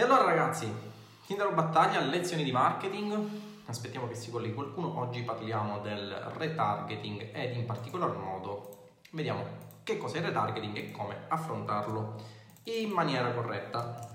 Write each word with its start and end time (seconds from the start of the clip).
E 0.00 0.02
allora 0.02 0.24
ragazzi, 0.24 0.66
Tinder 1.26 1.52
battaglia, 1.52 2.00
lezioni 2.00 2.42
di 2.42 2.50
marketing. 2.50 3.28
Aspettiamo 3.66 4.08
che 4.08 4.14
si 4.14 4.30
colleghi 4.30 4.54
qualcuno. 4.54 4.98
Oggi 4.98 5.20
parliamo 5.20 5.80
del 5.80 6.10
retargeting 6.38 7.28
ed 7.34 7.54
in 7.54 7.66
particolar 7.66 8.16
modo 8.16 8.92
vediamo 9.10 9.44
che 9.82 9.98
cos'è 9.98 10.20
il 10.20 10.24
retargeting 10.24 10.74
e 10.74 10.90
come 10.90 11.26
affrontarlo 11.28 12.18
in 12.62 12.88
maniera 12.88 13.30
corretta. 13.34 14.08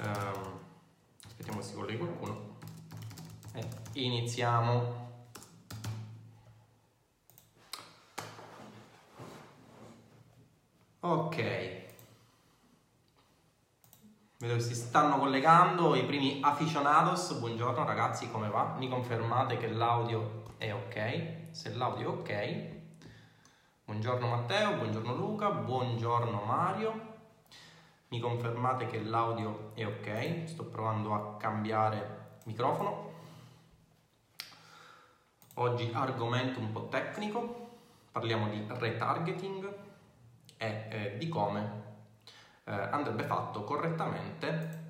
Um, 0.00 0.58
aspettiamo 1.24 1.60
che 1.60 1.64
si 1.64 1.74
colleghi 1.74 1.96
qualcuno. 1.96 2.56
E 3.54 3.66
iniziamo. 3.94 5.05
Ok. 11.08 11.36
Vedo 14.38 14.54
che 14.54 14.60
si 14.60 14.74
stanno 14.74 15.18
collegando 15.18 15.94
i 15.94 16.04
primi 16.04 16.40
aficionados. 16.42 17.38
Buongiorno 17.38 17.84
ragazzi, 17.84 18.28
come 18.28 18.48
va? 18.48 18.74
Mi 18.76 18.88
confermate 18.88 19.56
che 19.56 19.68
l'audio 19.68 20.42
è 20.58 20.72
ok? 20.72 21.52
Se 21.52 21.72
l'audio 21.74 22.10
è 22.10 22.12
ok. 22.16 22.76
Buongiorno 23.84 24.26
Matteo, 24.26 24.74
buongiorno 24.78 25.14
Luca, 25.14 25.50
buongiorno 25.50 26.42
Mario. 26.42 27.14
Mi 28.08 28.18
confermate 28.18 28.88
che 28.88 29.00
l'audio 29.00 29.70
è 29.74 29.86
ok? 29.86 30.48
Sto 30.48 30.64
provando 30.64 31.14
a 31.14 31.36
cambiare 31.36 32.38
microfono. 32.46 33.12
Oggi 35.54 35.88
argomento 35.94 36.58
un 36.58 36.72
po' 36.72 36.88
tecnico. 36.88 37.68
Parliamo 38.10 38.48
di 38.48 38.66
retargeting 38.66 39.85
e 40.56 40.86
eh, 40.90 41.18
di 41.18 41.28
come 41.28 41.84
eh, 42.64 42.72
andrebbe 42.72 43.24
fatto 43.24 43.64
correttamente 43.64 44.84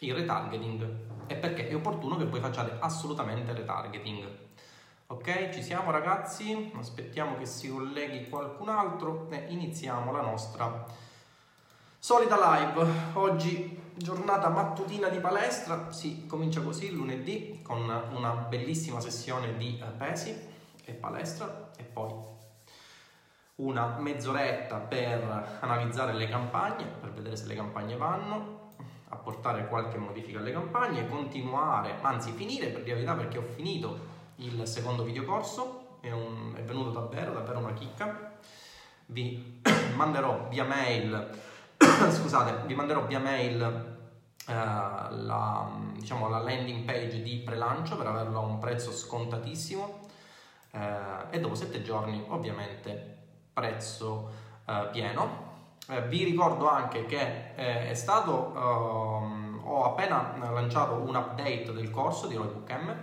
il 0.00 0.14
retargeting 0.14 0.88
e 1.26 1.36
perché 1.36 1.68
è 1.68 1.74
opportuno 1.74 2.16
che 2.16 2.26
voi 2.26 2.40
facciate 2.40 2.76
assolutamente 2.80 3.52
retargeting. 3.52 4.42
Ok, 5.06 5.50
ci 5.50 5.62
siamo 5.62 5.90
ragazzi, 5.90 6.72
aspettiamo 6.76 7.36
che 7.36 7.46
si 7.46 7.70
colleghi 7.70 8.28
qualcun 8.28 8.68
altro 8.68 9.28
e 9.30 9.46
iniziamo 9.48 10.10
la 10.12 10.22
nostra 10.22 10.86
solita 11.98 12.36
live. 12.36 12.86
Oggi 13.14 13.82
giornata 13.94 14.48
mattutina 14.48 15.08
di 15.08 15.18
palestra, 15.18 15.92
si 15.92 16.26
comincia 16.26 16.60
così 16.62 16.90
lunedì 16.90 17.60
con 17.62 17.80
una 17.80 18.32
bellissima 18.32 19.00
sessione 19.00 19.56
di 19.56 19.78
eh, 19.78 19.86
pesi 19.96 20.36
e 20.84 20.92
palestra 20.92 21.70
e 21.76 21.84
poi 21.84 22.12
una 23.56 23.96
mezz'oretta 23.98 24.78
per 24.78 25.58
analizzare 25.60 26.12
le 26.12 26.28
campagne, 26.28 26.84
per 26.84 27.12
vedere 27.12 27.36
se 27.36 27.46
le 27.46 27.54
campagne 27.54 27.96
vanno, 27.96 28.72
apportare 29.08 29.68
qualche 29.68 29.96
modifica 29.96 30.38
alle 30.38 30.52
campagne, 30.52 31.08
continuare, 31.08 31.98
anzi 32.00 32.32
finire 32.32 32.68
per 32.68 32.82
dire 32.82 33.02
la 33.02 33.14
verità 33.14 33.14
perché 33.14 33.38
ho 33.38 33.52
finito 33.54 34.12
il 34.36 34.66
secondo 34.66 35.04
videocorso, 35.04 35.98
è, 36.00 36.08
è 36.08 36.62
venuto 36.62 36.90
davvero, 36.90 37.32
davvero 37.32 37.60
una 37.60 37.72
chicca. 37.74 38.32
Vi 39.06 39.60
manderò 39.94 40.48
via 40.48 40.64
mail, 40.64 41.30
scusate, 42.10 42.66
vi 42.66 42.74
manderò 42.74 43.06
via 43.06 43.20
mail 43.20 43.62
eh, 44.46 44.52
la, 44.52 45.70
diciamo, 45.92 46.28
la 46.28 46.38
landing 46.38 46.84
page 46.84 47.22
di 47.22 47.36
prelancio 47.38 47.96
per 47.96 48.08
averlo 48.08 48.40
a 48.40 48.44
un 48.44 48.58
prezzo 48.58 48.90
scontatissimo 48.90 50.00
eh, 50.72 50.88
e 51.30 51.40
dopo 51.40 51.54
sette 51.54 51.82
giorni 51.82 52.24
ovviamente 52.28 53.13
prezzo 53.54 54.30
eh, 54.66 54.88
pieno. 54.92 55.52
Eh, 55.88 56.02
vi 56.02 56.24
ricordo 56.24 56.68
anche 56.68 57.06
che 57.06 57.52
eh, 57.54 57.88
è 57.90 57.94
stato, 57.94 58.52
ehm, 58.54 59.60
ho 59.64 59.84
appena 59.84 60.34
lanciato 60.52 60.94
un 60.94 61.14
update 61.14 61.72
del 61.72 61.90
corso 61.90 62.26
di 62.26 62.34
Roybook 62.34 62.70
M 62.70 62.94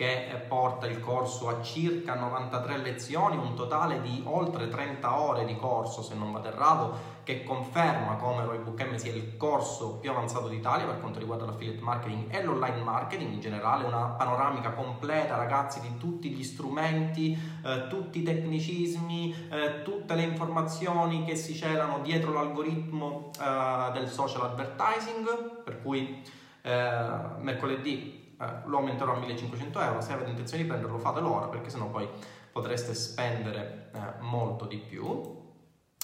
che 0.00 0.42
porta 0.48 0.86
il 0.86 0.98
corso 0.98 1.48
a 1.50 1.60
circa 1.60 2.14
93 2.14 2.78
lezioni, 2.78 3.36
un 3.36 3.54
totale 3.54 4.00
di 4.00 4.22
oltre 4.24 4.66
30 4.66 5.20
ore 5.20 5.44
di 5.44 5.54
corso 5.56 6.00
se 6.00 6.14
non 6.14 6.32
vado 6.32 6.48
errato, 6.48 6.96
che 7.22 7.44
conferma 7.44 8.14
come 8.14 8.46
Roybook 8.46 8.80
M 8.82 8.96
sia 8.96 9.12
il 9.12 9.36
corso 9.36 9.98
più 9.98 10.08
avanzato 10.08 10.48
d'Italia 10.48 10.86
per 10.86 11.00
quanto 11.00 11.18
riguarda 11.18 11.44
l'affiliate 11.44 11.82
marketing 11.82 12.34
e 12.34 12.42
l'online 12.42 12.82
marketing 12.82 13.30
in 13.30 13.40
generale, 13.40 13.84
una 13.84 14.06
panoramica 14.16 14.70
completa 14.70 15.36
ragazzi 15.36 15.82
di 15.82 15.94
tutti 15.98 16.30
gli 16.30 16.44
strumenti, 16.44 17.38
eh, 17.62 17.86
tutti 17.88 18.20
i 18.20 18.22
tecnicismi, 18.22 19.48
eh, 19.50 19.82
tutte 19.82 20.14
le 20.14 20.22
informazioni 20.22 21.26
che 21.26 21.36
si 21.36 21.54
celano 21.54 21.98
dietro 21.98 22.32
l'algoritmo 22.32 23.32
eh, 23.38 23.92
del 23.92 24.08
social 24.08 24.46
advertising, 24.46 25.60
per 25.62 25.82
cui 25.82 26.22
eh, 26.62 27.00
mercoledì 27.38 28.19
eh, 28.40 28.46
lo 28.64 28.78
aumenterò 28.78 29.14
a 29.14 29.18
1500 29.18 29.80
euro, 29.80 30.00
se 30.00 30.12
avete 30.12 30.30
intenzione 30.30 30.62
di 30.62 30.68
prenderlo 30.68 30.98
fatelo 30.98 31.34
ora 31.34 31.46
perché 31.48 31.70
sennò 31.70 31.86
poi 31.86 32.08
potreste 32.50 32.94
spendere 32.94 33.90
eh, 33.94 34.20
molto 34.20 34.64
di 34.64 34.78
più. 34.78 35.38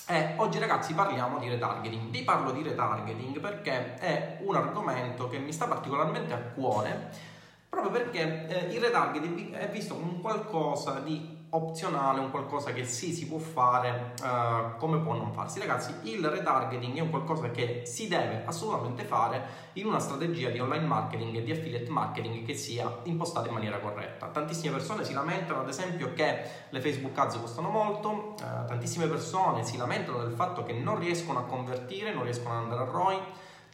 E 0.09 0.35
oggi 0.37 0.59
ragazzi 0.59 0.95
parliamo 0.95 1.39
di 1.39 1.49
retargeting. 1.49 2.11
Vi 2.11 2.23
parlo 2.23 2.53
di 2.53 2.63
retargeting 2.63 3.41
perché 3.41 3.95
è 3.95 4.39
un 4.43 4.55
argomento 4.55 5.29
che 5.29 5.39
mi 5.39 5.53
sta 5.53 5.67
particolarmente 5.67 6.33
a 6.33 6.39
cuore 6.39 7.35
proprio 7.69 7.91
perché 7.91 8.47
eh, 8.47 8.75
il 8.75 8.81
retargeting 8.81 9.53
è 9.53 9.69
visto 9.69 9.97
come 9.97 10.21
qualcosa 10.21 11.01
di 11.01 11.36
opzionale, 11.57 12.21
un 12.21 12.31
qualcosa 12.31 12.73
che 12.73 12.85
sì 12.85 13.13
si 13.13 13.27
può 13.27 13.39
fare, 13.39 14.15
uh, 14.23 14.77
come 14.79 14.99
può 14.99 15.15
non 15.15 15.33
farsi. 15.33 15.59
Ragazzi, 15.59 15.95
il 16.03 16.27
retargeting 16.27 16.97
è 16.97 17.01
un 17.01 17.11
qualcosa 17.11 17.51
che 17.51 17.83
si 17.85 18.09
deve 18.09 18.45
assolutamente 18.47 19.05
fare 19.05 19.65
in 19.75 19.87
una 19.87 19.99
strategia 19.99 20.51
di 20.51 20.59
online 20.59 20.87
marketing 20.87 21.37
e 21.37 21.43
di 21.43 21.53
affiliate 21.53 21.91
marketing 21.91 22.45
che 22.45 22.55
sia 22.55 23.01
impostata 23.05 23.49
in 23.49 23.55
maniera 23.55 23.79
corretta. 23.79 24.27
Tantissime 24.29 24.73
persone 24.73 25.05
si 25.05 25.13
lamentano, 25.13 25.61
ad 25.61 25.69
esempio, 25.69 26.13
che 26.13 26.43
le 26.69 26.81
Facebook 26.81 27.17
ads 27.19 27.39
costano 27.39 27.69
molto, 27.69 28.35
uh, 28.41 28.67
tantissime 28.67 29.07
persone 29.07 29.65
si 29.65 29.77
lamentano 29.77 30.19
del 30.19 30.33
fatto 30.33 30.63
che 30.63 30.73
non 30.73 30.99
riescono 30.99 31.41
a 31.41 31.43
convertire, 31.43 32.13
non 32.15 32.25
riescono 32.25 32.57
ad 32.57 32.63
andare 32.63 32.83
a 32.83 32.91
ROI. 32.91 33.19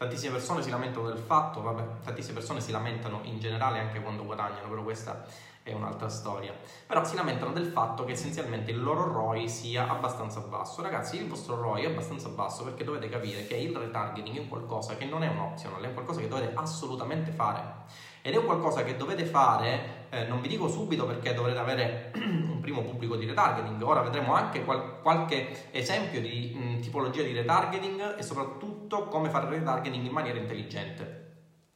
Tantissime 0.02 0.32
persone 0.32 0.62
si 0.64 0.70
lamentano 0.70 1.06
del 1.06 1.16
fatto, 1.16 1.62
vabbè, 1.62 2.02
tantissime 2.02 2.34
persone 2.34 2.60
si 2.60 2.72
lamentano 2.72 3.20
in 3.22 3.38
generale 3.38 3.78
anche 3.78 4.00
quando 4.00 4.24
guadagnano, 4.24 4.68
però 4.68 4.82
questa 4.82 5.24
è 5.62 5.72
un'altra 5.72 6.08
storia. 6.08 6.52
Però 6.88 7.04
si 7.04 7.14
lamentano 7.14 7.52
del 7.52 7.66
fatto 7.66 8.04
che 8.04 8.10
essenzialmente 8.10 8.72
il 8.72 8.82
loro 8.82 9.12
ROI 9.12 9.48
sia 9.48 9.88
abbastanza 9.88 10.41
basso. 10.41 10.82
Ragazzi, 10.82 11.18
il 11.18 11.28
vostro 11.28 11.54
ROI 11.54 11.84
è 11.84 11.86
abbastanza 11.86 12.30
basso 12.30 12.64
perché 12.64 12.82
dovete 12.82 13.08
capire 13.08 13.46
che 13.46 13.54
il 13.54 13.76
retargeting 13.76 14.38
è 14.38 14.48
qualcosa 14.48 14.96
che 14.96 15.04
non 15.04 15.22
è 15.22 15.28
un 15.28 15.38
optional, 15.38 15.80
è 15.80 15.92
qualcosa 15.92 16.18
che 16.18 16.26
dovete 16.26 16.50
assolutamente 16.56 17.30
fare. 17.30 18.10
Ed 18.22 18.34
è 18.34 18.44
qualcosa 18.44 18.82
che 18.82 18.96
dovete 18.96 19.24
fare, 19.24 20.06
eh, 20.10 20.26
non 20.26 20.41
vi 20.41 20.48
dico 20.48 20.68
subito 20.68 21.06
perché 21.06 21.32
dovrete 21.32 21.58
avere 21.58 22.12
un 22.18 22.58
primo 22.60 22.82
pubblico 22.82 23.16
di 23.16 23.26
retargeting, 23.26 23.80
ora 23.82 24.00
vedremo 24.00 24.34
anche 24.34 24.64
qual- 24.64 25.00
qualche 25.00 25.70
esempio 25.72 26.20
di 26.20 26.52
mh, 26.54 26.80
tipologia 26.80 27.22
di 27.22 27.32
retargeting 27.32 28.16
e 28.16 28.22
soprattutto 28.22 28.81
come 29.00 29.30
fare 29.30 29.48
retargeting 29.48 30.04
in 30.04 30.12
maniera 30.12 30.38
intelligente 30.38 31.22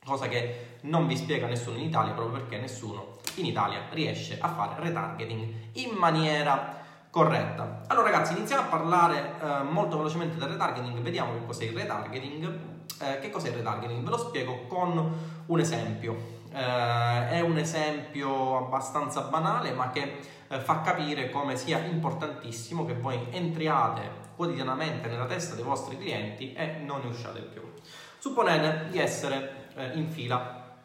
cosa 0.06 0.28
che 0.28 0.78
non 0.82 1.08
vi 1.08 1.16
spiega 1.16 1.48
nessuno 1.48 1.76
in 1.76 1.82
Italia 1.82 2.12
proprio 2.12 2.38
perché 2.38 2.58
nessuno 2.58 3.16
in 3.34 3.44
Italia 3.44 3.88
riesce 3.90 4.38
a 4.40 4.48
fare 4.48 4.80
retargeting 4.80 5.52
in 5.72 5.90
maniera 5.96 6.84
corretta. 7.10 7.82
Allora 7.88 8.10
ragazzi, 8.10 8.36
iniziamo 8.36 8.62
a 8.62 8.66
parlare 8.66 9.34
eh, 9.40 9.62
molto 9.64 9.96
velocemente 9.96 10.36
del 10.36 10.48
retargeting, 10.48 11.00
vediamo 11.00 11.32
che 11.32 11.44
cos'è 11.44 11.64
il 11.64 11.76
retargeting. 11.76 12.58
Eh, 13.02 13.18
che 13.18 13.30
cos'è 13.30 13.48
il 13.48 13.56
retargeting? 13.56 14.04
Ve 14.04 14.10
lo 14.10 14.18
spiego 14.18 14.66
con 14.68 15.12
un 15.46 15.60
esempio. 15.60 16.35
Eh, 16.56 17.28
è 17.28 17.40
un 17.40 17.58
esempio 17.58 18.56
abbastanza 18.56 19.20
banale, 19.20 19.72
ma 19.72 19.90
che 19.90 20.20
eh, 20.48 20.58
fa 20.58 20.80
capire 20.80 21.28
come 21.28 21.54
sia 21.54 21.80
importantissimo 21.80 22.86
che 22.86 22.94
voi 22.94 23.26
entriate 23.30 24.24
quotidianamente 24.34 25.06
nella 25.06 25.26
testa 25.26 25.54
dei 25.54 25.64
vostri 25.64 25.98
clienti 25.98 26.54
e 26.54 26.78
non 26.78 27.00
ne 27.02 27.08
usciate 27.08 27.40
più. 27.40 27.60
Supponete 28.18 28.88
di 28.88 28.98
essere 28.98 29.68
eh, 29.74 29.98
in 29.98 30.08
fila 30.08 30.78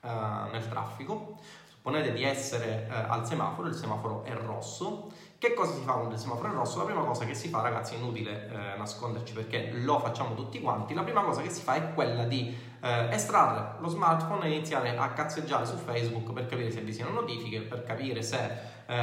eh, 0.00 0.08
nel 0.50 0.68
traffico, 0.68 1.38
supponete 1.70 2.12
di 2.12 2.24
essere 2.24 2.88
eh, 2.88 2.92
al 2.92 3.24
semaforo, 3.24 3.68
il 3.68 3.74
semaforo 3.74 4.24
è 4.24 4.34
rosso. 4.34 5.12
Che 5.42 5.54
cosa 5.54 5.72
si 5.72 5.80
fa 5.80 5.94
quando 5.94 6.14
il 6.14 6.20
semaforo 6.20 6.50
è 6.50 6.52
rosso? 6.52 6.78
La 6.78 6.84
prima 6.84 7.02
cosa 7.02 7.24
che 7.24 7.34
si 7.34 7.48
fa, 7.48 7.62
ragazzi, 7.62 7.96
è 7.96 7.98
inutile 7.98 8.48
eh, 8.48 8.78
nasconderci 8.78 9.32
perché 9.32 9.72
lo 9.72 9.98
facciamo 9.98 10.36
tutti 10.36 10.60
quanti. 10.60 10.94
La 10.94 11.02
prima 11.02 11.22
cosa 11.22 11.42
che 11.42 11.50
si 11.50 11.62
fa 11.62 11.74
è 11.74 11.94
quella 11.94 12.22
di 12.26 12.56
eh, 12.80 13.08
estrarre 13.10 13.80
lo 13.80 13.88
smartphone 13.88 14.44
e 14.44 14.50
iniziare 14.50 14.96
a 14.96 15.08
cazzeggiare 15.08 15.66
su 15.66 15.74
Facebook 15.74 16.32
per 16.32 16.46
capire 16.46 16.70
se 16.70 16.82
vi 16.82 16.92
siano 16.92 17.10
notifiche, 17.10 17.62
per 17.62 17.82
capire 17.82 18.22
se 18.22 18.38
eh, 18.86 18.96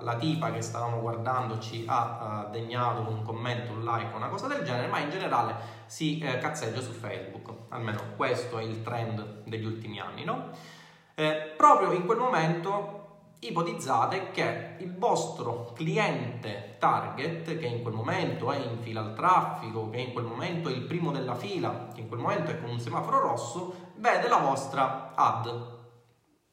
la 0.00 0.16
tipa 0.18 0.50
che 0.50 0.62
stavamo 0.62 0.98
guardando 0.98 1.60
ci 1.60 1.84
ha 1.86 2.46
uh, 2.48 2.50
degnato 2.50 3.08
un 3.08 3.22
commento, 3.22 3.70
un 3.70 3.84
like, 3.84 4.16
una 4.16 4.26
cosa 4.26 4.48
del 4.48 4.64
genere, 4.64 4.88
ma 4.88 4.98
in 4.98 5.10
generale 5.10 5.54
si 5.86 6.18
eh, 6.18 6.38
cazzeggia 6.38 6.80
su 6.80 6.90
Facebook. 6.90 7.52
Almeno 7.68 8.00
questo 8.16 8.58
è 8.58 8.64
il 8.64 8.82
trend 8.82 9.44
degli 9.44 9.64
ultimi 9.64 10.00
anni, 10.00 10.24
no? 10.24 10.50
Eh, 11.14 11.54
proprio 11.56 11.92
in 11.92 12.04
quel 12.04 12.18
momento 12.18 12.97
ipotizzate 13.40 14.30
che 14.30 14.76
il 14.78 14.96
vostro 14.96 15.72
cliente 15.74 16.76
target, 16.78 17.58
che 17.58 17.66
in 17.66 17.82
quel 17.82 17.94
momento 17.94 18.50
è 18.50 18.56
in 18.56 18.78
fila 18.80 19.00
al 19.00 19.14
traffico, 19.14 19.90
che 19.90 19.98
in 19.98 20.12
quel 20.12 20.24
momento 20.24 20.68
è 20.68 20.72
il 20.72 20.82
primo 20.82 21.12
della 21.12 21.34
fila, 21.34 21.88
che 21.94 22.00
in 22.00 22.08
quel 22.08 22.20
momento 22.20 22.50
è 22.50 22.60
con 22.60 22.70
un 22.70 22.80
semaforo 22.80 23.20
rosso, 23.20 23.92
vede 23.96 24.28
la 24.28 24.38
vostra 24.38 25.14
ad. 25.14 25.76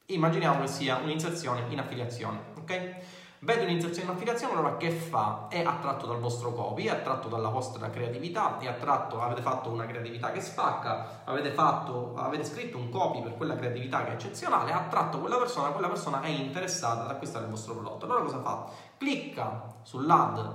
Immaginiamo 0.06 0.60
che 0.60 0.68
sia 0.68 0.98
un'inserzione 0.98 1.64
in 1.68 1.80
affiliazione, 1.80 2.40
ok? 2.58 2.96
Vede 3.40 3.64
un'inserzione 3.64 4.08
in 4.08 4.14
affiliazione, 4.14 4.54
allora 4.54 4.76
che 4.78 4.90
fa? 4.90 5.46
È 5.48 5.62
attratto 5.62 6.06
dal 6.06 6.18
vostro 6.18 6.52
copy, 6.52 6.84
è 6.84 6.90
attratto 6.90 7.28
dalla 7.28 7.50
vostra 7.50 7.90
creatività, 7.90 8.58
è 8.58 8.66
attratto, 8.66 9.20
avete 9.20 9.42
fatto 9.42 9.68
una 9.68 9.84
creatività 9.84 10.32
che 10.32 10.40
spacca, 10.40 11.22
avete, 11.24 11.50
fatto, 11.50 12.14
avete 12.16 12.44
scritto 12.44 12.78
un 12.78 12.88
copy 12.88 13.22
per 13.22 13.36
quella 13.36 13.54
creatività 13.54 14.04
che 14.04 14.12
è 14.12 14.14
eccezionale, 14.14 14.72
ha 14.72 14.78
attratto 14.78 15.18
quella 15.20 15.36
persona, 15.36 15.68
quella 15.68 15.88
persona 15.88 16.22
è 16.22 16.28
interessata 16.28 17.04
ad 17.04 17.10
acquistare 17.10 17.44
il 17.44 17.50
vostro 17.50 17.74
prodotto. 17.74 18.06
Allora 18.06 18.22
cosa 18.22 18.40
fa? 18.40 18.64
Clicca 18.96 19.74
sull'ad 19.82 20.54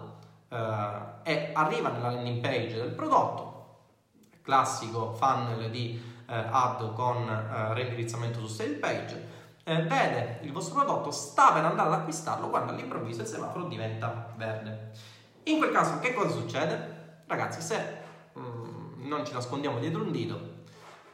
eh, 0.50 1.00
e 1.24 1.52
arriva 1.54 1.90
nella 1.90 2.10
landing 2.10 2.42
page 2.42 2.76
del 2.78 2.92
prodotto, 2.94 3.78
classico 4.42 5.14
funnel 5.14 5.70
di 5.70 6.02
eh, 6.28 6.36
ad 6.50 6.94
con 6.94 7.30
eh, 7.30 7.74
reindirizzamento 7.76 8.40
su 8.40 8.48
sale 8.48 8.72
page, 8.72 9.40
eh, 9.72 9.84
vede 9.84 10.40
il 10.42 10.52
vostro 10.52 10.76
prodotto, 10.76 11.12
sta 11.12 11.54
per 11.54 11.64
andare 11.64 11.90
ad 11.90 12.00
acquistarlo 12.00 12.50
quando 12.50 12.74
all'improvviso 12.74 13.22
il 13.22 13.28
semaforo 13.28 13.66
diventa 13.66 14.34
verde. 14.36 14.92
In 15.44 15.58
quel 15.58 15.72
caso 15.72 16.00
che 16.00 16.14
cosa 16.14 16.30
succede? 16.30 17.24
Ragazzi, 17.26 17.62
se 17.62 17.98
mm, 18.38 19.08
non 19.08 19.26
ci 19.26 19.34
nascondiamo 19.34 19.80
dietro 19.80 20.04
un 20.04 20.12
dito, 20.12 20.60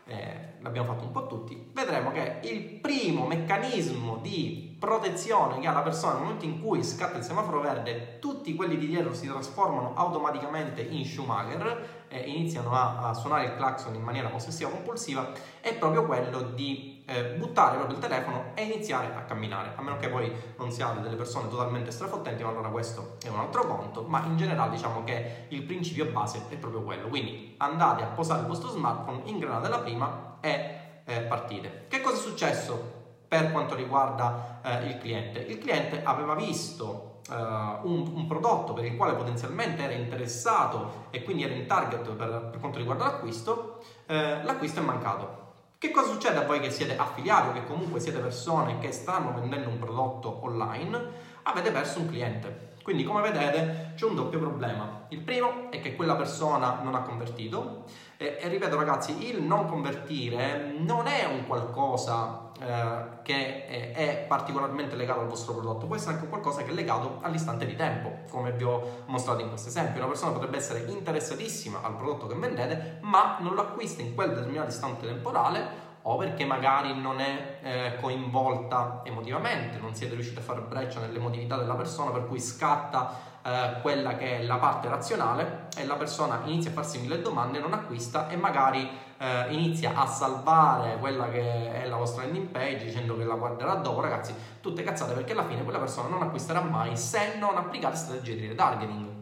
eh, 0.05 0.55
l'abbiamo 0.61 0.93
fatto 0.93 1.03
un 1.03 1.11
po' 1.11 1.27
tutti, 1.27 1.69
vedremo 1.73 2.11
che 2.11 2.39
il 2.43 2.61
primo 2.79 3.27
meccanismo 3.27 4.17
di 4.17 4.75
protezione 4.79 5.59
che 5.59 5.67
ha 5.67 5.73
la 5.73 5.81
persona 5.81 6.13
nel 6.13 6.21
momento 6.23 6.45
in 6.45 6.61
cui 6.61 6.83
scatta 6.83 7.17
il 7.17 7.23
semaforo 7.23 7.61
verde, 7.61 8.19
tutti 8.19 8.55
quelli 8.55 8.77
di 8.77 8.87
dietro 8.87 9.13
si 9.13 9.27
trasformano 9.27 9.93
automaticamente 9.95 10.81
in 10.81 11.05
Schumacher 11.05 12.05
e 12.07 12.19
iniziano 12.21 12.71
a, 12.71 13.09
a 13.09 13.13
suonare 13.13 13.45
il 13.45 13.55
clacson 13.55 13.95
in 13.95 14.03
maniera 14.03 14.29
possessiva 14.29 14.69
compulsiva, 14.69 15.31
è 15.61 15.75
proprio 15.75 16.05
quello 16.05 16.41
di 16.41 16.96
eh, 17.09 17.23
buttare 17.37 17.77
proprio 17.77 17.95
il 17.95 18.03
telefono 18.03 18.51
e 18.53 18.63
iniziare 18.63 19.13
a 19.15 19.21
camminare, 19.21 19.71
a 19.75 19.81
meno 19.81 19.95
che 19.97 20.09
voi 20.09 20.29
non 20.57 20.71
siate 20.71 20.99
delle 20.99 21.15
persone 21.15 21.47
totalmente 21.47 21.89
strafottenti, 21.89 22.43
ma 22.43 22.49
allora 22.49 22.67
questo 22.67 23.15
è 23.23 23.29
un 23.29 23.39
altro 23.39 23.65
conto, 23.65 24.03
ma 24.03 24.23
in 24.25 24.35
generale 24.35 24.71
diciamo 24.71 25.05
che 25.05 25.45
il 25.47 25.63
principio 25.63 26.05
base 26.07 26.41
è 26.49 26.57
proprio 26.57 26.83
quello, 26.83 27.07
quindi 27.07 27.55
andate 27.57 28.03
a 28.03 28.07
posare 28.07 28.41
il 28.41 28.47
vostro 28.47 28.69
smartphone, 28.69 29.21
ingranate 29.23 29.69
la 29.69 29.79
prima 29.79 30.37
e 30.41 31.01
eh, 31.05 31.21
partite. 31.21 31.85
Che 31.87 32.01
cosa 32.01 32.17
è 32.17 32.19
successo 32.19 32.95
per 33.25 33.51
quanto 33.53 33.75
riguarda 33.75 34.59
eh, 34.61 34.87
il 34.87 34.97
cliente? 34.97 35.39
Il 35.39 35.59
cliente 35.59 36.03
aveva 36.03 36.35
visto 36.35 37.21
uh, 37.29 37.87
un, 37.87 38.11
un, 38.15 38.27
prodotto 38.27 38.73
per 38.73 38.83
il 38.83 38.97
quale 38.97 39.13
potenzialmente 39.13 39.81
era 39.81 39.93
interessato 39.93 41.05
e 41.09 41.23
quindi 41.23 41.43
era 41.43 41.53
in 41.53 41.65
target 41.65 42.09
per, 42.09 42.49
per 42.51 42.59
quanto 42.59 42.77
riguarda 42.77 43.05
l'acquisto, 43.05 43.81
eh, 44.07 44.43
l'acquisto 44.43 44.81
è 44.81 44.83
mancato. 44.83 45.46
Che 45.79 45.91
cosa 45.91 46.11
succede 46.11 46.39
a 46.39 46.43
voi 46.43 46.59
che 46.59 46.71
siete 46.71 46.97
affiliati 46.97 47.49
o 47.49 47.53
che 47.53 47.67
comunque 47.67 47.99
siete 47.99 48.17
persone 48.17 48.79
che 48.79 48.91
stanno 48.91 49.31
vendendo 49.31 49.69
un 49.69 49.77
prodotto 49.77 50.39
online? 50.43 50.99
Avete 51.43 51.69
perso 51.69 51.99
un 51.99 52.07
cliente. 52.07 52.71
Quindi 52.81 53.03
come 53.03 53.21
vedete 53.21 53.91
c'è 53.95 54.05
un 54.05 54.15
doppio 54.15 54.39
problema. 54.39 55.05
Il 55.09 55.21
primo 55.21 55.69
è 55.69 55.79
che 55.79 55.95
quella 55.95 56.15
persona 56.15 56.79
non 56.81 56.95
ha 56.95 57.01
convertito 57.01 57.83
e, 58.17 58.39
e 58.41 58.47
ripeto 58.47 58.75
ragazzi, 58.75 59.29
il 59.29 59.43
non 59.43 59.67
convertire 59.67 60.73
non 60.79 61.05
è 61.05 61.25
un 61.25 61.45
qualcosa 61.45 62.46
eh, 62.59 63.21
che 63.21 63.67
è, 63.67 63.93
è, 63.93 64.25
particolarmente 64.27 64.95
legato 64.95 65.19
al 65.19 65.27
vostro 65.27 65.53
prodotto, 65.53 65.85
può 65.85 65.95
essere 65.95 66.15
anche 66.15 66.27
qualcosa 66.27 66.63
che 66.63 66.71
è 66.71 66.73
legato 66.73 67.19
all'istante 67.21 67.65
di 67.65 67.75
tempo, 67.75 68.19
come 68.29 68.51
vi 68.51 68.63
ho 68.63 69.03
mostrato 69.05 69.41
in 69.41 69.49
questo 69.49 69.69
esempio. 69.69 69.99
Una 69.99 70.09
persona 70.09 70.31
potrebbe 70.31 70.57
essere 70.57 70.85
interessatissima 70.87 71.81
al 71.83 71.95
prodotto 71.95 72.27
che 72.27 72.35
vendete, 72.35 72.97
ma 73.01 73.37
non 73.39 73.53
lo 73.53 73.61
acquista 73.61 74.01
in 74.01 74.15
quel 74.15 74.29
determinato 74.29 74.69
istante 74.69 75.05
temporale 75.05 75.85
o 76.09 76.15
perché 76.15 76.45
magari 76.45 76.99
non 76.99 77.19
è 77.19 77.59
eh, 77.61 77.97
coinvolta 77.99 79.01
emotivamente, 79.03 79.77
non 79.77 79.93
siete 79.93 80.13
riusciti 80.13 80.39
a 80.39 80.41
fare 80.41 80.61
breccia 80.61 81.01
nell'emotività 81.01 81.57
della 81.57 81.75
persona, 81.75 82.11
per 82.11 82.27
cui 82.27 82.39
scatta 82.39 83.19
eh, 83.43 83.81
quella 83.81 84.15
che 84.15 84.39
è 84.39 84.43
la 84.43 84.55
parte 84.55 84.87
razionale 84.87 85.67
e 85.77 85.85
la 85.85 85.95
persona 85.95 86.41
inizia 86.45 86.71
a 86.71 86.73
farsi 86.73 86.99
mille 86.99 87.21
domande, 87.21 87.59
non 87.59 87.73
acquista 87.73 88.29
e 88.29 88.37
magari 88.37 88.89
eh, 89.17 89.53
inizia 89.53 89.93
a 89.95 90.05
salvare 90.05 90.97
quella 90.97 91.29
che 91.29 91.71
è 91.73 91.87
la 91.87 91.95
vostra 91.95 92.23
landing 92.23 92.47
page 92.47 92.85
dicendo 92.85 93.17
che 93.17 93.23
la 93.23 93.35
guarderà 93.35 93.75
dopo, 93.75 94.01
ragazzi, 94.01 94.33
tutte 94.61 94.83
cazzate 94.83 95.13
perché 95.13 95.33
alla 95.33 95.45
fine 95.45 95.63
quella 95.63 95.79
persona 95.79 96.09
non 96.09 96.21
acquisterà 96.21 96.61
mai 96.61 96.95
se 96.97 97.35
non 97.37 97.57
applicate 97.57 97.95
strategie 97.95 98.35
di 98.35 98.47
retargeting. 98.47 99.15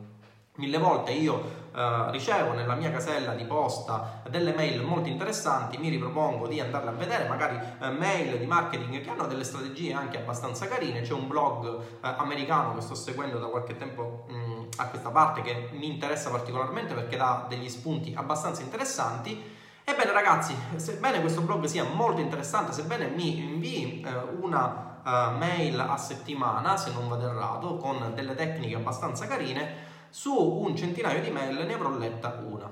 Mille 0.58 0.78
volte 0.78 1.12
io 1.12 1.64
eh, 1.76 2.12
ricevo 2.12 2.54
nella 2.54 2.76
mia 2.76 2.90
casella 2.90 3.34
di 3.34 3.44
posta 3.44 4.22
delle 4.30 4.54
mail 4.54 4.82
molto 4.82 5.10
interessanti, 5.10 5.78
mi 5.78 5.90
ripropongo 5.90 6.48
di 6.48 6.62
andarle 6.62 6.90
a 6.90 6.94
vedere, 6.94 7.28
magari 7.28 7.58
uh, 7.58 7.92
mail 7.92 8.38
di 8.38 8.46
marketing 8.46 9.02
che 9.02 9.10
hanno 9.10 9.28
delle 9.28 9.44
strategie 9.44 9.92
anche 9.92 10.18
abbastanza 10.18 10.70
carine, 10.70 11.02
c'è 11.02 11.12
un 11.12 11.28
blog 11.28 11.66
uh, 11.66 11.82
americano 12.00 12.74
che 12.76 12.82
sto 12.82 12.96
seguendo 12.96 13.40
da 13.40 13.48
qualche 13.48 13.76
tempo 13.76 14.24
mh, 14.30 14.34
mm, 14.34 14.64
a 14.78 14.88
questa 14.88 15.10
parte 15.10 15.42
che 15.42 15.70
mi 15.74 15.88
interessa 15.88 16.30
particolarmente 16.30 16.94
perché 16.94 17.18
dà 17.18 17.46
degli 17.50 17.68
spunti 17.68 18.14
abbastanza 18.16 18.62
interessanti. 18.62 19.55
Ebbene 19.88 20.14
ragazzi, 20.14 20.56
sebbene 20.78 21.22
questo 21.22 21.42
blog 21.42 21.66
sia 21.66 21.84
molto 21.84 22.20
interessante, 22.20 22.74
sebbene 22.74 23.06
mi 23.06 23.38
invii 23.38 24.04
una 24.42 25.00
mail 25.38 25.80
a 25.80 25.96
settimana, 25.96 26.76
se 26.76 26.92
non 26.92 27.08
vado 27.08 27.30
errato, 27.30 27.78
con 27.78 28.14
delle 28.16 28.34
tecniche 28.34 28.78
abbastanza 28.78 29.28
carine, 29.28 29.94
su 30.10 30.34
un 30.34 30.76
centinaio 30.76 31.22
di 31.22 31.30
mail 31.30 31.68
ne 31.68 31.74
avrò 31.76 31.92
letta 31.92 32.42
una. 32.44 32.68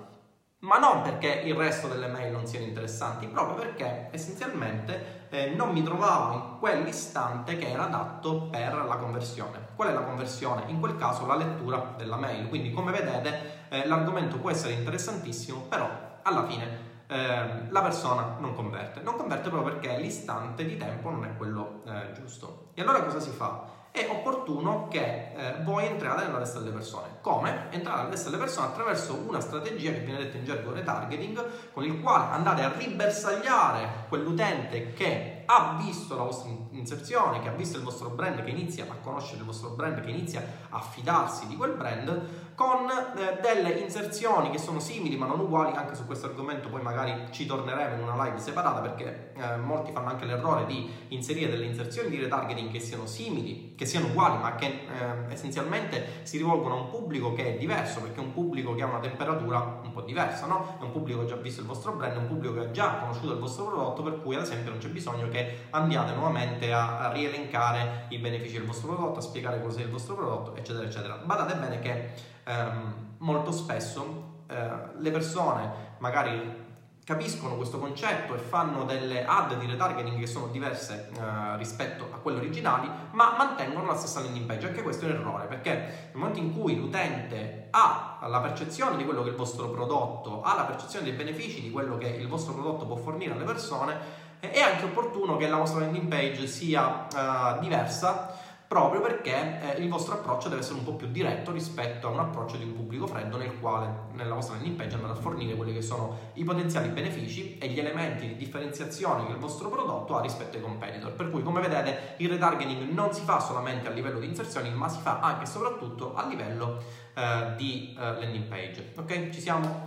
Ma 0.62 0.80
non 0.80 1.04
perché 1.04 1.44
il 1.46 1.54
resto 1.54 1.88
delle 1.88 2.08
mail 2.08 2.32
non 2.32 2.48
siano 2.48 2.66
interessanti, 2.66 3.28
proprio 3.28 3.58
perché 3.58 4.08
essenzialmente 4.12 5.28
eh, 5.30 5.50
non 5.50 5.70
mi 5.70 5.84
trovavo 5.84 6.34
in 6.34 6.58
quell'istante 6.58 7.58
che 7.58 7.70
era 7.70 7.84
adatto 7.84 8.48
per 8.50 8.74
la 8.74 8.96
conversione. 8.96 9.68
Qual 9.76 9.90
è 9.90 9.94
la 9.94 10.02
conversione? 10.02 10.64
In 10.68 10.80
quel 10.80 10.96
caso 10.96 11.28
la 11.28 11.36
lettura 11.36 11.94
della 11.96 12.16
mail. 12.16 12.48
Quindi 12.48 12.72
come 12.72 12.92
vedete 12.92 13.68
eh, 13.70 13.86
l'argomento 13.86 14.38
può 14.38 14.50
essere 14.50 14.74
interessantissimo, 14.74 15.60
però 15.70 15.88
alla 16.24 16.48
fine 16.48 16.93
eh, 17.14 17.70
la 17.70 17.82
persona 17.82 18.36
non 18.40 18.56
converte. 18.56 19.02
Non 19.02 19.16
converte 19.16 19.50
proprio 19.50 19.74
perché 19.74 19.98
l'istante 20.00 20.66
di 20.66 20.78
tempo 20.78 21.10
non 21.10 21.26
è 21.26 21.38
quello 21.38 21.84
eh, 21.86 22.12
giusto. 22.14 22.72
E 22.74 22.82
allora 22.82 23.04
cosa 23.04 23.20
si 23.20 23.30
fa? 23.30 23.82
è 23.94 24.08
opportuno 24.10 24.88
che 24.88 25.34
eh, 25.36 25.62
voi 25.62 25.86
entriate 25.86 26.26
nella 26.26 26.40
testa 26.40 26.58
delle 26.58 26.72
persone. 26.72 27.20
Come? 27.22 27.68
Entrare 27.70 27.98
nella 27.98 28.10
testa 28.10 28.32
delle 28.32 28.42
persone 28.42 28.66
attraverso 28.66 29.14
una 29.14 29.40
strategia 29.40 29.92
che 29.92 30.00
viene 30.00 30.18
detta 30.18 30.38
in 30.38 30.46
gergo 30.46 30.74
retargeting, 30.74 31.72
con 31.72 31.84
il 31.84 32.02
quale 32.02 32.32
andate 32.32 32.64
a 32.64 32.74
ribersagliare 32.76 34.06
quell'utente 34.10 34.94
che 34.94 35.44
ha 35.46 35.80
visto 35.80 36.16
la 36.16 36.24
vostra 36.24 36.50
inserzione, 36.72 37.40
che 37.42 37.50
ha 37.50 37.52
visto 37.52 37.78
il 37.78 37.84
vostro 37.84 38.10
brand, 38.10 38.44
che 38.44 38.50
inizia 38.50 38.86
a 38.90 38.96
conoscere 38.96 39.42
il 39.42 39.46
vostro 39.46 39.70
brand, 39.70 40.02
che 40.02 40.10
inizia 40.10 40.44
a 40.70 40.80
fidarsi 40.80 41.46
di 41.46 41.56
quel 41.56 41.74
brand, 41.74 42.43
con 42.56 42.90
eh, 42.90 43.40
delle 43.42 43.72
inserzioni 43.80 44.50
che 44.50 44.58
sono 44.58 44.80
simili 44.80 45.16
ma 45.18 45.26
non 45.26 45.40
uguali, 45.40 45.76
anche 45.76 45.96
su 45.96 46.06
questo 46.06 46.28
argomento 46.28 46.70
poi 46.70 46.82
magari 46.82 47.28
ci 47.32 47.46
torneremo 47.46 47.96
in 47.96 48.04
una 48.04 48.24
live 48.24 48.40
separata 48.40 48.80
perché 48.80 49.32
eh, 49.36 49.58
molti 49.58 49.92
fanno 49.92 50.10
anche 50.10 50.26
l'errore 50.26 50.66
di 50.66 50.90
inserire 51.10 51.50
delle 51.50 51.66
inserzioni 51.66 52.10
di 52.10 52.20
retargeting 52.20 52.72
che 52.72 52.80
siano 52.80 53.06
simili, 53.06 53.74
che 53.76 53.86
siano 53.86 54.08
uguali 54.08 54.38
ma 54.38 54.56
che 54.56 54.66
eh, 54.66 55.32
essenzialmente 55.32 56.22
si 56.24 56.38
rivolgono 56.38 56.76
a 56.76 56.82
un 56.82 56.90
pubblico 56.90 57.34
che 57.34 57.56
è 57.56 57.58
diverso 57.58 58.02
perché 58.02 58.20
è 58.20 58.24
un 58.24 58.34
pubblico 58.34 58.76
che 58.76 58.84
ha 58.84 58.88
una 58.88 59.00
temperatura 59.00 59.82
un 59.84 59.92
po' 59.92 60.02
diversa, 60.02 60.46
no? 60.46 60.78
È 60.80 60.84
un 60.84 60.92
pubblico 60.92 61.20
che 61.20 61.26
ha 61.26 61.36
già 61.36 61.42
visto 61.42 61.62
il 61.62 61.68
vostro 61.68 61.94
brand, 61.94 62.14
è 62.14 62.18
un 62.18 62.28
pubblico 62.28 62.54
che 62.54 62.60
ha 62.60 62.72
già 62.72 62.98
conosciuto 63.00 63.34
il 63.34 63.40
vostro 63.40 63.66
prodotto 63.66 64.04
per 64.04 64.22
cui 64.22 64.36
ad 64.36 64.42
esempio 64.42 64.72
non 64.72 64.80
c'è 64.80 64.90
bisogno 64.90 65.30
che 65.30 65.68
andiate 65.72 66.14
nuovamente 66.14 66.72
a, 66.72 67.12
rielencare 67.12 68.06
i 68.10 68.18
benefici 68.18 68.54
del 68.54 68.66
vostro 68.66 68.94
prodotto, 68.94 69.20
a 69.20 69.22
spiegare 69.22 69.62
cosa 69.62 69.80
è 69.80 69.84
il 69.84 69.90
vostro 69.90 70.16
prodotto, 70.16 70.56
eccetera, 70.56 70.86
eccetera. 70.86 71.16
Badate 71.16 71.56
bene 71.56 71.80
che 71.80 72.32
ehm, 72.44 73.16
molto 73.20 73.52
spesso 73.52 74.42
eh, 74.48 74.70
le 74.98 75.12
persone 75.12 75.92
magari 76.00 76.62
capiscono 77.06 77.56
questo 77.56 77.80
concetto 77.80 78.34
e 78.34 78.38
fanno 78.38 78.86
delle 78.86 79.26
ad 79.26 79.58
di 79.58 79.66
retargeting 79.66 80.18
che 80.18 80.28
sono 80.28 80.48
diverse 80.48 81.10
eh, 81.14 81.58
rispetto 81.58 82.08
a 82.14 82.18
quelle 82.18 82.38
originali, 82.38 82.90
ma 83.12 83.36
mantengono 83.38 83.86
la 83.86 83.96
stessa 83.96 84.22
landing 84.22 84.46
page. 84.46 84.68
Anche 84.68 84.82
questo 84.82 85.06
è 85.06 85.10
un 85.10 85.16
errore, 85.16 85.48
perché 85.48 85.72
nel 85.74 86.12
momento 86.14 86.40
in 86.40 86.58
cui 86.58 86.78
l'utente 86.78 87.68
ha 87.72 88.20
la 88.26 88.40
percezione 88.40 88.96
di 88.96 89.04
quello 89.04 89.22
che 89.22 89.30
è 89.30 89.32
il 89.32 89.38
vostro 89.38 89.70
prodotto, 89.70 90.44
ha 90.44 90.56
la 90.56 90.64
percezione 90.64 91.04
dei 91.04 91.14
benefici 91.14 91.62
di 91.62 91.72
quello 91.72 91.98
che 91.98 92.08
il 92.08 92.28
vostro 92.28 92.54
prodotto 92.54 92.86
può 92.86 92.96
fornire 92.96 93.34
alle 93.34 93.44
persone, 93.44 94.22
è 94.40 94.60
anche 94.60 94.86
opportuno 94.86 95.36
che 95.38 95.48
la 95.48 95.58
vostra 95.58 95.80
landing 95.82 96.08
page 96.08 96.48
sia 96.48 97.08
uh, 97.14 97.60
diversa 97.60 98.33
proprio 98.74 99.02
perché 99.02 99.76
eh, 99.76 99.84
il 99.84 99.88
vostro 99.88 100.16
approccio 100.16 100.50
deve 100.50 100.62
essere 100.62 100.80
un 100.80 100.84
po' 100.84 100.96
più 100.96 101.06
diretto 101.06 101.52
rispetto 101.52 102.08
a 102.08 102.10
un 102.10 102.18
approccio 102.18 102.58
di 102.58 102.64
un 102.64 102.74
pubblico 102.74 103.06
freddo 103.06 103.38
nel 103.38 103.60
quale 103.60 104.08
nella 104.14 104.34
vostra 104.34 104.56
landing 104.56 104.76
page 104.76 104.96
andate 104.96 105.14
a 105.14 105.22
fornire 105.22 105.56
quelli 105.56 105.74
che 105.74 105.84
sono 105.84 106.18
i 106.34 106.44
potenziali 106.44 106.90
benefici 106.90 107.60
e 107.60 107.68
gli 107.68 107.78
elementi 107.78 108.26
di 108.26 108.36
differenziazione 108.36 109.28
che 109.28 109.34
il 109.34 109.38
vostro 109.38 109.70
prodotto 109.70 110.18
ha 110.18 110.22
rispetto 110.22 110.58
ai 110.58 110.64
competitor. 110.64 111.12
Per 111.12 111.30
cui 111.30 111.44
come 111.44 111.62
vedete 111.62 112.16
il 112.18 112.30
retargeting 112.30 112.90
non 112.92 113.14
si 113.14 113.22
fa 113.22 113.40
solamente 113.40 113.88
a 113.88 113.92
livello 113.92 114.18
di 114.18 114.26
inserzioni 114.26 114.74
ma 114.74 114.90
si 114.90 115.00
fa 115.02 115.20
anche 115.20 115.44
e 115.44 115.48
soprattutto 115.48 116.16
a 116.16 116.26
livello 116.26 116.82
eh, 117.14 117.54
di 117.56 117.96
eh, 117.96 118.02
landing 118.02 118.46
page. 118.46 118.94
Ok? 118.98 119.30
Ci 119.30 119.40
siamo? 119.40 119.86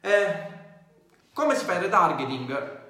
Eh, 0.00 0.52
come 1.34 1.54
si 1.54 1.64
fa 1.66 1.74
il 1.74 1.80
retargeting? 1.80 2.82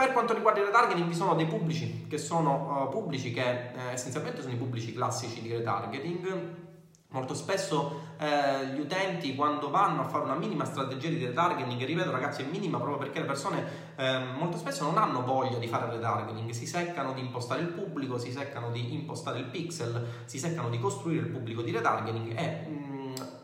Per 0.00 0.12
quanto 0.12 0.32
riguarda 0.32 0.60
il 0.60 0.64
retargeting 0.64 1.06
vi 1.06 1.14
sono 1.14 1.34
dei 1.34 1.44
pubblici 1.44 2.06
che 2.08 2.16
sono 2.16 2.86
uh, 2.86 2.88
pubblici 2.88 3.34
che 3.34 3.42
eh, 3.42 3.92
essenzialmente 3.92 4.40
sono 4.40 4.54
i 4.54 4.56
pubblici 4.56 4.94
classici 4.94 5.42
di 5.42 5.54
retargeting. 5.54 6.68
Molto 7.08 7.34
spesso 7.34 8.00
eh, 8.18 8.68
gli 8.68 8.80
utenti 8.80 9.34
quando 9.34 9.68
vanno 9.68 10.00
a 10.00 10.04
fare 10.04 10.24
una 10.24 10.36
minima 10.36 10.64
strategia 10.64 11.10
di 11.10 11.26
retargeting, 11.26 11.84
ripeto 11.84 12.10
ragazzi 12.10 12.40
è 12.40 12.46
minima 12.46 12.78
proprio 12.78 12.96
perché 12.96 13.20
le 13.20 13.26
persone 13.26 13.64
eh, 13.96 14.20
molto 14.38 14.56
spesso 14.56 14.84
non 14.84 14.96
hanno 14.96 15.22
voglia 15.22 15.58
di 15.58 15.66
fare 15.66 15.90
retargeting, 15.90 16.48
si 16.48 16.64
seccano 16.64 17.12
di 17.12 17.20
impostare 17.20 17.60
il 17.60 17.68
pubblico, 17.68 18.16
si 18.16 18.32
seccano 18.32 18.70
di 18.70 18.94
impostare 18.94 19.40
il 19.40 19.46
pixel, 19.46 20.22
si 20.24 20.38
seccano 20.38 20.70
di 20.70 20.78
costruire 20.78 21.26
il 21.26 21.30
pubblico 21.30 21.60
di 21.60 21.72
retargeting 21.72 22.38
e 22.38 22.66
mh, 22.66 22.72
mm, 22.72 22.89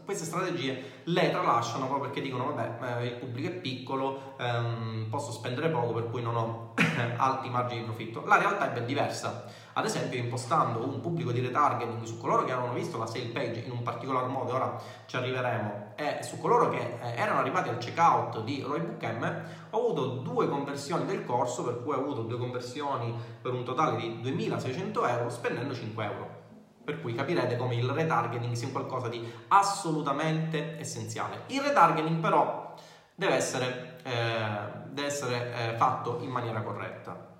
queste 0.07 0.25
strategie 0.25 1.01
le 1.05 1.31
tralasciano 1.31 1.87
proprio 1.87 2.09
perché 2.09 2.23
dicono 2.23 2.55
vabbè 2.55 3.03
il 3.03 3.17
pubblico 3.17 3.49
è 3.49 3.53
piccolo, 3.53 4.35
ehm, 4.39 5.09
posso 5.11 5.33
spendere 5.33 5.69
poco 5.69 5.93
per 5.93 6.09
cui 6.09 6.23
non 6.23 6.37
ho 6.37 6.75
alti 7.19 7.51
margini 7.51 7.81
di 7.81 7.87
profitto. 7.87 8.25
La 8.25 8.39
realtà 8.39 8.71
è 8.71 8.73
ben 8.73 8.87
diversa. 8.87 9.45
Ad 9.75 9.85
esempio 9.85 10.19
impostando 10.19 10.87
un 10.87 11.01
pubblico 11.01 11.33
di 11.33 11.41
retargeting 11.41 12.03
su 12.05 12.19
coloro 12.19 12.45
che 12.45 12.53
avevano 12.53 12.73
visto 12.73 12.97
la 12.97 13.05
sale 13.05 13.27
page 13.27 13.61
in 13.67 13.73
un 13.73 13.83
particolar 13.83 14.27
modo, 14.27 14.55
ora 14.55 14.81
ci 15.05 15.17
arriveremo, 15.17 15.93
e 15.97 16.23
su 16.23 16.39
coloro 16.39 16.71
che 16.71 16.99
eh, 17.03 17.15
erano 17.15 17.41
arrivati 17.41 17.69
al 17.69 17.77
checkout 17.77 18.43
di 18.43 18.63
Roybook 18.63 19.03
M, 19.03 19.43
ho 19.71 19.79
avuto 19.79 20.07
due 20.23 20.49
conversioni 20.49 21.05
del 21.05 21.27
corso, 21.27 21.63
per 21.63 21.83
cui 21.83 21.93
ho 21.93 21.99
avuto 21.99 22.23
due 22.23 22.39
conversioni 22.39 23.15
per 23.43 23.53
un 23.53 23.65
totale 23.65 23.97
di 23.97 24.21
2600 24.23 25.07
euro 25.07 25.29
spendendo 25.29 25.75
5 25.75 26.05
euro. 26.05 26.36
Per 26.87 27.01
cui 27.01 27.15
capirete 27.15 27.57
come 27.57 27.75
il 27.75 27.89
retargeting 27.89 28.55
sia 28.55 28.69
qualcosa 28.69 29.09
di 29.09 29.21
assolutamente 29.49 30.79
essenziale. 30.79 31.43
Il 31.49 31.61
retargeting 31.61 32.21
però 32.21 32.77
deve 33.13 33.35
essere, 33.35 33.99
eh, 34.05 34.89
deve 34.91 35.09
essere 35.09 35.73
eh, 35.73 35.77
fatto 35.77 36.21
in 36.21 36.31
maniera 36.31 36.63
corretta. 36.63 37.35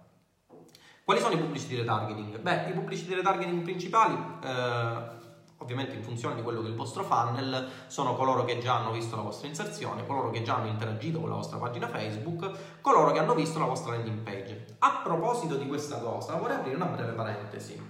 Quali 1.05 1.21
sono 1.21 1.35
i 1.35 1.39
pubblici 1.39 1.69
di 1.69 1.77
retargeting? 1.77 2.41
Beh, 2.41 2.71
i 2.71 2.73
pubblici 2.73 3.07
di 3.07 3.15
retargeting 3.15 3.63
principali, 3.63 4.17
eh, 4.43 5.15
ovviamente 5.59 5.95
in 5.95 6.03
funzione 6.03 6.35
di 6.35 6.43
quello 6.43 6.63
che 6.63 6.67
è 6.67 6.71
il 6.71 6.77
vostro 6.77 7.05
funnel, 7.05 7.69
sono 7.87 8.17
coloro 8.17 8.45
che 8.45 8.59
già 8.59 8.79
hanno 8.79 8.91
visto 8.91 9.15
la 9.15 9.23
vostra 9.23 9.47
inserzione, 9.47 10.05
coloro 10.05 10.31
che 10.31 10.43
già 10.43 10.57
hanno 10.57 10.67
interagito 10.67 11.21
con 11.21 11.29
la 11.29 11.37
vostra 11.37 11.59
pagina 11.59 11.87
Facebook, 11.87 12.81
coloro 12.81 13.13
che 13.13 13.21
hanno 13.21 13.35
visto 13.35 13.61
la 13.61 13.67
vostra 13.67 13.93
landing 13.93 14.23
page. 14.23 14.65
A 14.81 15.03
proposito 15.05 15.55
di 15.55 15.69
questa 15.69 16.01
cosa, 16.01 16.35
vorrei 16.35 16.57
aprire 16.57 16.75
una 16.75 16.87
breve 16.87 17.13
parentesi. 17.13 17.81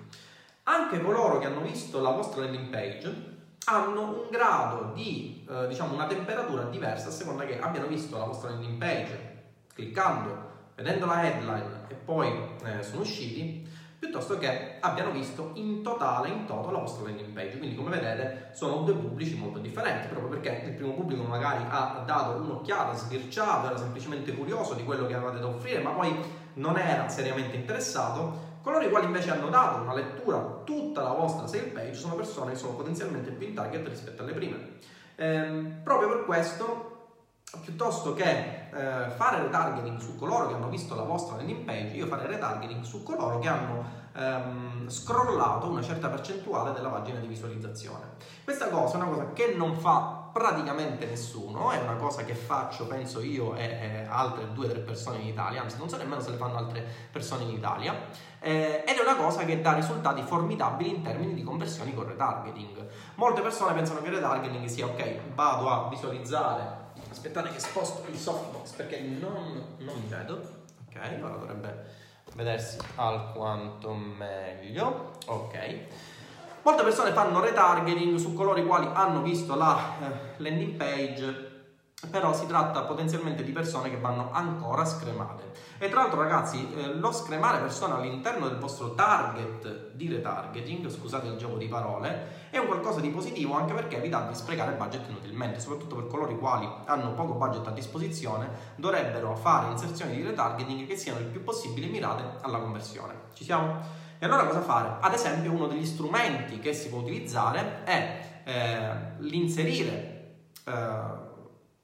Anche 0.68 1.00
coloro 1.00 1.38
che 1.38 1.46
hanno 1.46 1.60
visto 1.60 2.00
la 2.00 2.10
vostra 2.10 2.42
landing 2.42 2.70
page 2.70 3.34
hanno 3.66 4.00
un 4.00 4.30
grado 4.30 4.90
di, 4.94 5.46
eh, 5.48 5.68
diciamo, 5.68 5.94
una 5.94 6.06
temperatura 6.06 6.64
diversa 6.64 7.08
a 7.08 7.12
seconda 7.12 7.44
che 7.44 7.60
abbiano 7.60 7.86
visto 7.86 8.18
la 8.18 8.24
vostra 8.24 8.50
landing 8.50 8.76
page 8.76 9.34
cliccando, 9.72 10.34
vedendo 10.74 11.06
la 11.06 11.22
headline 11.22 11.84
e 11.86 11.94
poi 11.94 12.32
eh, 12.64 12.82
sono 12.82 13.02
usciti, 13.02 13.64
piuttosto 13.96 14.38
che 14.38 14.78
abbiano 14.80 15.12
visto 15.12 15.52
in 15.54 15.82
totale, 15.84 16.30
in 16.30 16.46
toto, 16.46 16.72
la 16.72 16.80
vostra 16.80 17.04
landing 17.04 17.32
page. 17.32 17.58
Quindi, 17.58 17.76
come 17.76 17.90
vedete, 17.90 18.50
sono 18.52 18.82
due 18.82 18.94
pubblici 18.94 19.36
molto 19.36 19.60
differenti, 19.60 20.08
proprio 20.08 20.30
perché 20.30 20.66
il 20.66 20.74
primo 20.74 20.94
pubblico 20.94 21.22
magari 21.22 21.64
ha 21.68 22.02
dato 22.04 22.40
un'occhiata, 22.40 22.92
sbirciato, 22.92 23.68
era 23.68 23.78
semplicemente 23.78 24.34
curioso 24.34 24.74
di 24.74 24.82
quello 24.82 25.06
che 25.06 25.14
avevate 25.14 25.38
da 25.38 25.46
offrire, 25.46 25.80
ma 25.80 25.90
poi 25.90 26.12
non 26.54 26.76
era 26.76 27.08
seriamente 27.08 27.54
interessato 27.54 28.45
Coloro 28.66 28.84
i 28.84 28.90
quali 28.90 29.06
invece 29.06 29.30
hanno 29.30 29.48
dato 29.48 29.80
una 29.80 29.94
lettura 29.94 30.38
a 30.38 30.40
tutta 30.64 31.00
la 31.00 31.12
vostra 31.12 31.46
sale 31.46 31.68
page 31.68 31.94
sono 31.94 32.16
persone 32.16 32.50
che 32.50 32.58
sono 32.58 32.72
potenzialmente 32.72 33.30
più 33.30 33.46
in 33.46 33.54
target 33.54 33.86
rispetto 33.86 34.24
alle 34.24 34.32
prime. 34.32 34.78
Ehm, 35.14 35.82
proprio 35.84 36.08
per 36.08 36.24
questo, 36.24 37.20
piuttosto 37.62 38.12
che 38.14 38.24
eh, 38.24 39.10
fare 39.10 39.42
retargeting 39.42 40.00
su 40.00 40.16
coloro 40.16 40.48
che 40.48 40.54
hanno 40.54 40.68
visto 40.68 40.96
la 40.96 41.02
vostra 41.02 41.36
landing 41.36 41.64
page, 41.64 41.94
io 41.94 42.08
farei 42.08 42.26
retargeting 42.26 42.82
su 42.82 43.04
coloro 43.04 43.38
che 43.38 43.46
hanno 43.46 43.84
ehm, 44.16 44.88
scrollato 44.88 45.68
una 45.68 45.82
certa 45.82 46.08
percentuale 46.08 46.72
della 46.72 46.88
pagina 46.88 47.20
di 47.20 47.28
visualizzazione. 47.28 48.14
Questa 48.42 48.68
cosa 48.68 48.94
è 48.94 48.96
una 49.00 49.10
cosa 49.10 49.32
che 49.32 49.54
non 49.56 49.76
fa 49.76 50.25
praticamente 50.36 51.06
nessuno, 51.06 51.70
è 51.70 51.78
una 51.78 51.94
cosa 51.94 52.22
che 52.22 52.34
faccio, 52.34 52.86
penso 52.86 53.22
io 53.22 53.54
e, 53.54 54.04
altre 54.06 54.52
due 54.52 54.66
o 54.66 54.68
tre 54.68 54.80
persone 54.80 55.20
in 55.20 55.28
Italia, 55.28 55.62
anzi 55.62 55.78
non 55.78 55.88
so 55.88 55.96
nemmeno 55.96 56.20
se 56.20 56.28
le 56.28 56.36
fanno 56.36 56.58
altre 56.58 56.84
persone 57.10 57.44
in 57.44 57.52
Italia, 57.52 57.94
eh, 58.40 58.84
ed 58.86 58.98
è 58.98 59.00
una 59.00 59.16
cosa 59.16 59.46
che 59.46 59.62
dà 59.62 59.72
risultati 59.72 60.20
formidabili 60.20 60.90
in 60.90 61.02
termini 61.02 61.32
di 61.32 61.42
conversioni 61.42 61.94
con 61.94 62.06
retargeting. 62.06 62.86
Molte 63.14 63.40
persone 63.40 63.72
pensano 63.72 64.02
che 64.02 64.08
il 64.08 64.14
retargeting 64.16 64.66
sia 64.66 64.84
ok, 64.84 65.20
vado 65.34 65.70
a 65.70 65.88
visualizzare, 65.88 66.92
aspettate 67.10 67.48
che 67.48 67.58
sposto 67.58 68.06
il 68.10 68.18
softbox 68.18 68.72
perché 68.72 69.00
non, 69.00 69.76
non 69.78 69.98
mi 69.98 70.06
vedo, 70.06 70.38
ok, 70.86 71.18
ora 71.22 71.36
dovrebbe 71.36 71.84
vedersi 72.34 72.76
alquanto 72.96 73.94
meglio, 73.94 75.12
ok. 75.28 75.86
Molte 76.66 76.82
persone 76.82 77.12
fanno 77.12 77.38
retargeting 77.38 78.16
su 78.16 78.34
coloro 78.34 78.58
i 78.58 78.66
quali 78.66 78.88
hanno 78.92 79.22
visto 79.22 79.54
la 79.54 79.78
eh, 80.00 80.42
landing 80.42 80.74
page 80.74 81.54
però 82.10 82.34
si 82.34 82.46
tratta 82.46 82.82
potenzialmente 82.82 83.44
di 83.44 83.52
persone 83.52 83.88
che 83.88 83.98
vanno 83.98 84.30
ancora 84.32 84.84
scremate. 84.84 85.52
E 85.78 85.88
tra 85.88 86.00
l'altro 86.02 86.22
ragazzi, 86.22 86.68
eh, 86.74 86.94
lo 86.94 87.12
scremare 87.12 87.58
persone 87.58 87.94
all'interno 87.94 88.48
del 88.48 88.58
vostro 88.58 88.94
target 88.94 89.92
di 89.92 90.08
retargeting, 90.08 90.88
scusate 90.88 91.28
il 91.28 91.36
gioco 91.36 91.56
di 91.56 91.68
parole, 91.68 92.48
è 92.50 92.58
un 92.58 92.66
qualcosa 92.66 92.98
di 92.98 93.10
positivo 93.10 93.54
anche 93.54 93.72
perché 93.72 93.98
evita 93.98 94.26
di 94.26 94.34
sprecare 94.34 94.72
budget 94.72 95.08
inutilmente, 95.08 95.60
soprattutto 95.60 95.94
per 95.94 96.08
coloro 96.08 96.32
i 96.32 96.38
quali 96.38 96.68
hanno 96.86 97.14
poco 97.14 97.34
budget 97.34 97.66
a 97.68 97.70
disposizione, 97.70 98.74
dovrebbero 98.74 99.36
fare 99.36 99.70
inserzioni 99.70 100.16
di 100.16 100.22
retargeting 100.22 100.84
che 100.86 100.96
siano 100.96 101.20
il 101.20 101.26
più 101.26 101.44
possibile 101.44 101.86
mirate 101.86 102.38
alla 102.40 102.58
conversione. 102.58 103.14
Ci 103.34 103.44
siamo? 103.44 104.05
E 104.18 104.24
allora 104.24 104.46
cosa 104.46 104.62
fare? 104.62 104.96
Ad 105.00 105.12
esempio 105.12 105.52
uno 105.52 105.66
degli 105.66 105.84
strumenti 105.84 106.58
che 106.58 106.72
si 106.72 106.88
può 106.88 107.00
utilizzare 107.00 107.84
è 107.84 108.20
eh, 108.44 108.90
l'inserire 109.18 110.16
eh, 110.64 111.24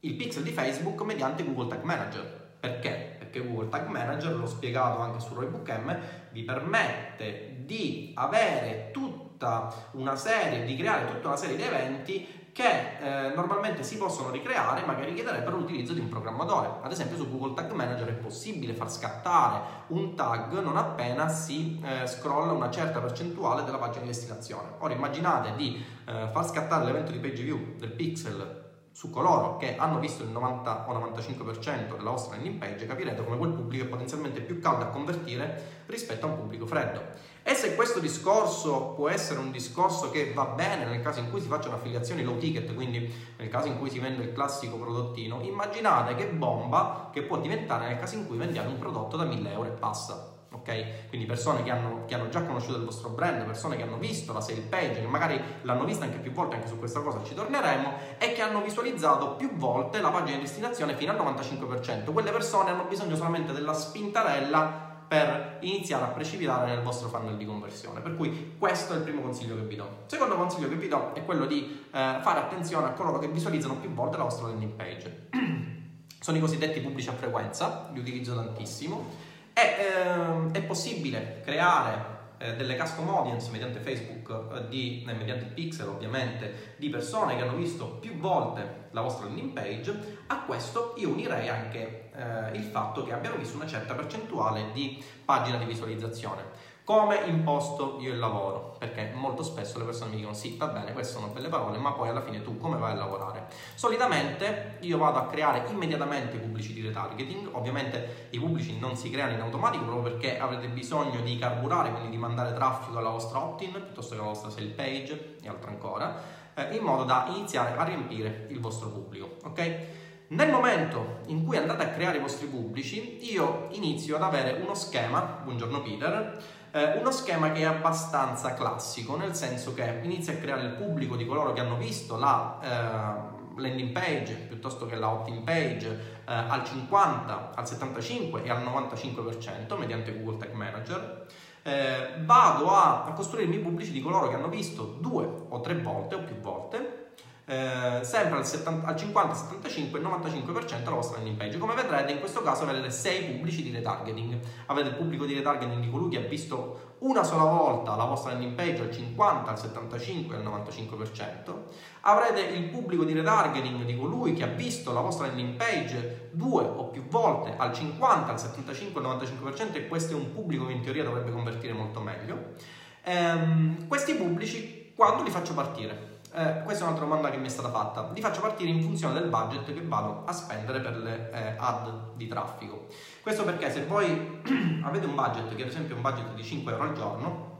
il 0.01 0.15
pixel 0.15 0.43
di 0.43 0.51
Facebook 0.51 1.01
mediante 1.03 1.45
Google 1.45 1.69
Tag 1.69 1.83
Manager. 1.83 2.41
Perché? 2.59 3.17
Perché 3.19 3.47
Google 3.47 3.69
Tag 3.69 3.89
Manager, 3.89 4.35
l'ho 4.35 4.47
spiegato 4.47 5.01
anche 5.01 5.21
su 5.21 5.35
Roybook 5.35 5.69
M, 5.69 5.99
vi 6.31 6.43
permette 6.43 7.63
di 7.65 8.13
avere 8.15 8.91
tutta 8.93 9.91
una 9.93 10.17
serie, 10.17 10.65
di 10.65 10.77
creare 10.77 11.07
tutta 11.07 11.29
una 11.29 11.37
serie 11.37 11.57
di 11.57 11.63
eventi 11.63 12.27
che 12.53 12.99
eh, 13.01 13.35
normalmente 13.35 13.83
si 13.83 13.97
possono 13.97 14.31
ricreare 14.31 14.85
ma 14.85 14.95
che 14.95 15.07
richiederebbero 15.07 15.57
l'utilizzo 15.57 15.95
di 15.95 16.01
un 16.01 16.09
programmatore. 16.09 16.71
Ad 16.83 16.93
esempio 16.93 17.17
su 17.17 17.31
Google 17.31 17.55
Tag 17.55 17.73
Manager 17.73 18.09
è 18.09 18.13
possibile 18.13 18.75
far 18.75 18.91
scattare 18.91 19.61
un 19.89 20.15
tag 20.15 20.61
non 20.61 20.77
appena 20.77 21.29
si 21.29 21.81
eh, 21.83 22.07
scrolla 22.07 22.53
una 22.53 22.71
certa 22.71 23.01
percentuale 23.01 23.65
della 23.65 23.79
pagina 23.79 24.03
di 24.03 24.09
destinazione. 24.09 24.69
Ora 24.79 24.93
immaginate 24.93 25.55
di 25.57 25.83
eh, 26.05 26.29
far 26.31 26.47
scattare 26.47 26.85
l'evento 26.85 27.11
di 27.11 27.19
page 27.19 27.43
view 27.43 27.77
del 27.79 27.93
pixel 27.93 28.61
su 28.93 29.09
coloro 29.09 29.57
che 29.57 29.77
hanno 29.77 29.99
visto 29.99 30.23
il 30.23 30.29
90 30.29 30.85
o 30.89 31.11
95% 31.11 31.97
della 31.97 32.11
vostra 32.11 32.37
landing 32.37 32.59
page, 32.59 32.87
capirete 32.87 33.25
come 33.25 33.39
quel 33.39 33.53
pubblico 33.53 33.85
è 33.85 33.89
potenzialmente 33.89 34.43
più 34.43 34.61
caldo 34.61 34.85
a 34.85 34.89
convertire 34.89 35.85
rispetto 35.87 36.27
a 36.27 36.29
un 36.29 36.37
pubblico 36.37 36.67
freddo. 36.67 37.01
E 37.45 37.55
se 37.55 37.75
questo 37.75 37.99
discorso 37.99 38.93
può 38.95 39.09
essere 39.09 39.41
un 39.41 39.51
discorso 39.51 40.11
che 40.11 40.33
va 40.33 40.45
bene 40.45 40.85
nel 40.85 41.03
caso 41.03 41.19
in 41.19 41.29
cui 41.29 41.41
si 41.41 41.49
facciano 41.49 41.75
affiliazioni 41.75 42.23
low 42.23 42.39
ticket, 42.39 42.73
quindi 42.73 43.13
nel 43.37 43.49
caso 43.49 43.67
in 43.67 43.79
cui 43.79 43.91
si 43.91 43.99
vende 43.99 44.23
il 44.23 44.33
classico 44.33 44.77
prodottino, 44.77 45.41
immaginate 45.43 46.15
che 46.15 46.27
bomba 46.27 47.11
che 47.13 47.23
può 47.23 47.39
diventare 47.39 47.89
nel 47.89 47.99
caso 47.99 48.15
in 48.15 48.27
cui 48.27 48.37
vendiate 48.37 48.69
un 48.69 48.79
prodotto 48.79 49.17
da 49.17 49.25
1000 49.25 49.51
euro 49.51 49.69
e 49.69 49.73
passa. 49.73 50.31
Ok? 50.53 51.09
Quindi 51.09 51.27
persone 51.27 51.65
che 51.65 51.71
hanno, 51.71 52.05
che 52.05 52.15
hanno, 52.15 52.29
già 52.29 52.43
conosciuto 52.45 52.77
il 52.77 52.85
vostro 52.85 53.09
brand, 53.09 53.45
persone 53.45 53.77
che 53.77 53.83
hanno 53.83 53.97
visto 53.97 54.33
la 54.33 54.41
sale 54.41 54.61
page, 54.61 55.01
che 55.01 55.07
magari 55.07 55.41
l'hanno 55.63 55.85
vista 55.85 56.05
anche 56.05 56.19
più 56.19 56.31
volte, 56.31 56.57
anche 56.57 56.69
su 56.69 56.79
questa 56.79 57.01
cosa 57.01 57.25
ci 57.25 57.35
torneremo, 57.35 57.93
e 58.19 58.33
che 58.33 58.43
hanno 58.43 58.61
visualizzato 58.61 59.35
più 59.35 59.57
volte 59.57 60.01
la 60.01 60.11
pagina 60.11 60.37
di 60.37 60.43
destinazione 60.43 60.95
fino 60.95 61.11
al 61.11 61.19
95%. 61.19 62.13
Quelle 62.13 62.31
persone 62.31 62.71
hanno 62.71 62.85
bisogno 62.85 63.17
solamente 63.17 63.53
della 63.53 63.73
spintarella 63.73 64.92
per 65.13 65.59
iniziare 65.61 66.05
a 66.05 66.07
precipitare 66.07 66.71
nel 66.71 66.81
vostro 66.81 67.09
funnel 67.09 67.37
di 67.37 67.45
conversione. 67.45 68.01
Per 68.01 68.17
cui 68.17 68.55
questo 68.59 68.95
è 68.95 68.97
il 68.97 69.03
primo 69.03 69.21
consiglio 69.21 69.57
che 69.57 69.61
vi 69.61 69.77
do. 69.77 69.85
Il 69.85 70.11
secondo 70.11 70.37
consiglio 70.37 70.71
che 70.71 70.75
vi 70.77 70.89
do 70.89 71.13
è 71.13 71.23
quello 71.23 71.45
di 71.45 71.85
eh, 71.85 71.91
fare 71.91 72.39
attenzione 72.39 72.87
a 72.87 72.93
coloro 72.93 73.19
che 73.19 73.29
visualizzano 73.29 73.77
più 73.77 73.91
volte 73.91 74.17
la 74.17 74.23
vostra 74.23 74.47
landing 74.47 74.73
page. 74.73 75.29
Sono 76.19 76.39
i 76.39 76.41
cosiddetti 76.41 76.81
pubblici 76.81 77.11
a 77.11 77.13
frequenza, 77.13 77.91
li 77.93 77.99
utilizzo 77.99 78.35
tantissimo. 78.35 79.11
E, 79.53 79.61
eh, 79.61 80.51
è 80.53 80.63
possibile 80.63 81.43
creare 81.45 82.21
eh, 82.39 82.57
delle 82.57 82.75
custom 82.75 83.07
audience 83.11 83.51
mediante 83.51 83.81
Facebook, 83.81 84.31
eh, 84.31 84.69
di, 84.69 85.05
eh, 85.07 85.13
mediante 85.13 85.45
pixel 85.45 85.89
ovviamente, 85.89 86.77
di 86.79 86.89
persone 86.89 87.37
che 87.37 87.43
hanno 87.43 87.57
visto 87.57 87.99
più 88.01 88.17
volte 88.17 88.82
la 88.93 89.01
vostra 89.01 89.27
landing 89.27 89.53
page, 89.53 90.19
a 90.29 90.41
questo 90.43 90.95
io 90.97 91.11
unirei 91.11 91.49
anche 91.49 92.11
eh, 92.15 92.57
il 92.57 92.65
fatto 92.65 93.05
che 93.05 93.13
abbiano 93.13 93.37
visto 93.37 93.57
una 93.57 93.67
certa 93.67 93.95
percentuale 93.95 94.71
di 94.73 95.03
pagina 95.25 95.59
di 95.59 95.65
visualizzazione. 95.65 96.71
Come 96.85 97.17
imposto 97.27 97.99
io 98.01 98.13
il 98.13 98.19
lavoro? 98.19 98.75
Perché 98.77 99.13
molto 99.15 99.45
spesso 99.45 99.79
le 99.79 99.85
persone 99.85 100.11
mi 100.11 100.17
dicono 100.17 100.35
sì, 100.35 100.57
va 100.57 100.67
bene, 100.67 100.93
queste 100.93 101.13
sono 101.13 101.29
belle 101.29 101.49
parole, 101.49 101.79
ma 101.79 101.93
poi 101.93 102.09
alla 102.09 102.23
fine 102.23 102.43
tu 102.43 102.59
come 102.59 102.77
vai 102.77 102.91
a 102.91 102.97
lavorare? 102.97 103.47
Solitamente 103.77 104.79
io 104.81 104.99
vado 104.99 105.19
a 105.19 105.27
creare 105.27 105.63
immediatamente 105.71 106.37
i 106.37 106.41
pubblici 106.41 106.73
di 106.73 106.83
retargeting, 106.83 107.51
ovviamente 107.53 108.27
i 108.31 108.39
pubblici 108.41 108.81
non 108.81 108.97
si 108.97 109.11
creano 109.11 109.33
in 109.33 109.41
automatico 109.41 109.85
proprio 109.85 110.11
perché 110.11 110.41
avrete 110.41 110.67
bisogno 110.67 111.21
di 111.21 111.39
carburare, 111.39 111.93
quindi 111.93 112.11
di 112.11 112.17
mandare 112.17 112.53
traffico 112.53 112.99
alla 112.99 113.11
vostra 113.11 113.39
opt-in 113.39 113.71
piuttosto 113.71 114.17
che 114.17 114.21
alla 114.21 114.31
vostra 114.31 114.51
sale 114.51 114.67
page 114.67 115.37
e 115.41 115.49
altro 115.49 115.71
ancora, 115.71 116.21
eh, 116.55 116.77
in 116.77 116.83
modo 116.83 117.05
da 117.05 117.27
iniziare 117.29 117.77
a 117.77 117.85
riempire 117.85 118.47
il 118.51 118.61
vostro 118.61 118.89
pubblico, 118.89 119.37
ok? 119.45 119.87
Nel 120.29 120.51
momento 120.51 121.21
in 121.27 121.45
cui 121.45 121.59
andate 121.59 121.85
a 121.85 121.89
creare 121.89 122.17
i 122.17 122.21
vostri 122.21 122.47
pubblici, 122.47 123.31
io 123.31 123.69
inizio 123.73 124.17
ad 124.17 124.23
avere 124.23 124.61
uno 124.63 124.75
schema, 124.75 125.41
buongiorno 125.45 125.83
Peter, 125.83 126.43
eh, 126.71 126.97
uno 126.99 127.11
schema 127.11 127.53
che 127.53 127.61
è 127.61 127.65
abbastanza 127.65 128.55
classico, 128.55 129.17
nel 129.17 129.35
senso 129.35 129.75
che 129.75 130.01
inizia 130.03 130.33
a 130.33 130.37
creare 130.37 130.63
il 130.63 130.73
pubblico 130.73 131.17
di 131.17 131.27
coloro 131.27 131.53
che 131.53 131.61
hanno 131.61 131.77
visto 131.77 132.17
la 132.17 132.59
eh, 132.63 133.61
landing 133.61 133.91
page 133.91 134.35
piuttosto 134.49 134.87
che 134.87 134.97
la 134.97 135.11
opt-in 135.11 135.45
page 135.45 135.87
eh, 136.27 136.33
al 136.33 136.65
50, 136.65 137.53
al 137.55 137.69
75 137.69 138.43
e 138.43 138.51
al 138.51 138.63
95% 138.63 139.79
mediante 139.79 140.19
Google 140.19 140.39
Tag 140.39 140.55
Manager. 140.55 141.27
Eh, 141.65 142.15
vado 142.25 142.71
a, 142.71 143.13
costruirmi 143.15 143.57
i 143.57 143.61
pubblici 143.61 143.93
di 143.93 144.01
coloro 144.01 144.29
che 144.29 144.35
hanno 144.35 144.49
visto 144.49 144.97
due 145.01 145.25
o 145.49 145.61
tre 145.61 145.75
volte 145.77 146.17
o 146.17 146.25
più 146.25 146.37
volte 146.41 147.02
eh, 147.45 148.01
sempre 148.03 148.39
al, 148.39 148.47
70, 148.47 148.87
al 148.87 148.97
50, 148.97 149.35
75 149.35 149.99
e 149.99 150.03
95% 150.03 150.85
la 150.85 150.91
vostra 150.91 151.17
landing 151.17 151.37
page. 151.37 151.59
Come 151.59 151.75
vedrete 151.75 152.13
in 152.13 152.21
questo 152.21 152.43
caso 152.43 152.63
avete 152.65 152.91
6 152.91 153.33
pubblici 153.33 153.63
di 153.63 153.71
retargeting. 153.71 154.39
Avete 154.67 154.91
il 154.91 154.95
pubblico 154.95 155.25
di 155.25 155.35
retargeting 155.35 155.81
di 155.81 155.91
colui 155.91 156.11
che 156.11 156.19
ha 156.19 156.29
visto 156.29 156.91
una 156.99 157.25
sola 157.25 157.45
volta 157.45 157.97
la 157.97 158.05
vostra 158.05 158.31
landing 158.31 158.55
page 158.55 158.83
al 158.83 158.93
50, 158.93 159.51
al 159.51 159.59
75 159.59 160.37
e 160.37 160.39
al 160.39 160.45
95%. 160.45 161.55
Avrete 162.03 162.41
il 162.41 162.69
pubblico 162.69 163.03
di 163.03 163.13
retargeting 163.13 163.85
di 163.85 163.97
colui 163.97 164.35
che 164.35 164.45
ha 164.45 164.49
visto 164.49 164.93
la 164.93 165.01
vostra 165.01 165.27
landing 165.27 165.57
page 165.57 166.31
due 166.31 166.63
o 166.63 166.87
più 166.87 167.07
volte 167.09 167.55
al 167.57 167.73
50, 167.73 168.31
al 168.31 168.39
75 168.39 169.03
e 169.03 169.05
al 169.05 169.17
95% 169.17 169.75
e 169.75 169.89
questo 169.89 170.13
è 170.13 170.17
un 170.17 170.33
pubblico 170.33 170.67
che 170.67 170.73
in 170.73 170.81
teoria 170.83 171.03
dovrebbe 171.03 171.33
convertire 171.33 171.73
molto 171.73 172.01
meglio. 172.01 172.55
Ehm, 173.03 173.89
questi 173.89 174.15
pubblici 174.15 174.93
quando 174.95 175.25
li 175.25 175.31
faccio 175.31 175.55
partire? 175.55 176.12
Eh, 176.35 176.63
questa 176.63 176.85
è 176.85 176.87
un'altra 176.87 177.05
domanda 177.05 177.31
che 177.31 177.37
mi 177.37 177.47
è 177.47 177.51
stata 177.51 177.71
fatta. 177.71 178.09
Li 178.15 178.21
faccio 178.23 178.41
partire 178.41 178.71
in 178.71 178.81
funzione 178.81 179.13
del 179.13 179.29
budget 179.29 179.65
che 179.67 179.83
vado 179.83 180.23
a 180.25 180.33
spendere 180.33 180.81
per 180.81 180.97
le 180.97 181.31
eh, 181.31 181.55
ad 181.59 182.15
di 182.15 182.27
traffico. 182.27 182.87
Questo 183.21 183.45
perché 183.45 183.71
se 183.71 183.85
voi 183.85 184.41
avete 184.83 185.05
un 185.05 185.15
budget, 185.15 185.55
che 185.55 185.63
ad 185.63 185.69
esempio 185.69 185.95
è 185.95 185.97
un 185.97 186.03
budget 186.03 186.33
di 186.33 186.43
5 186.43 186.73
euro 186.73 186.85
al 186.85 186.95
giorno, 186.95 187.51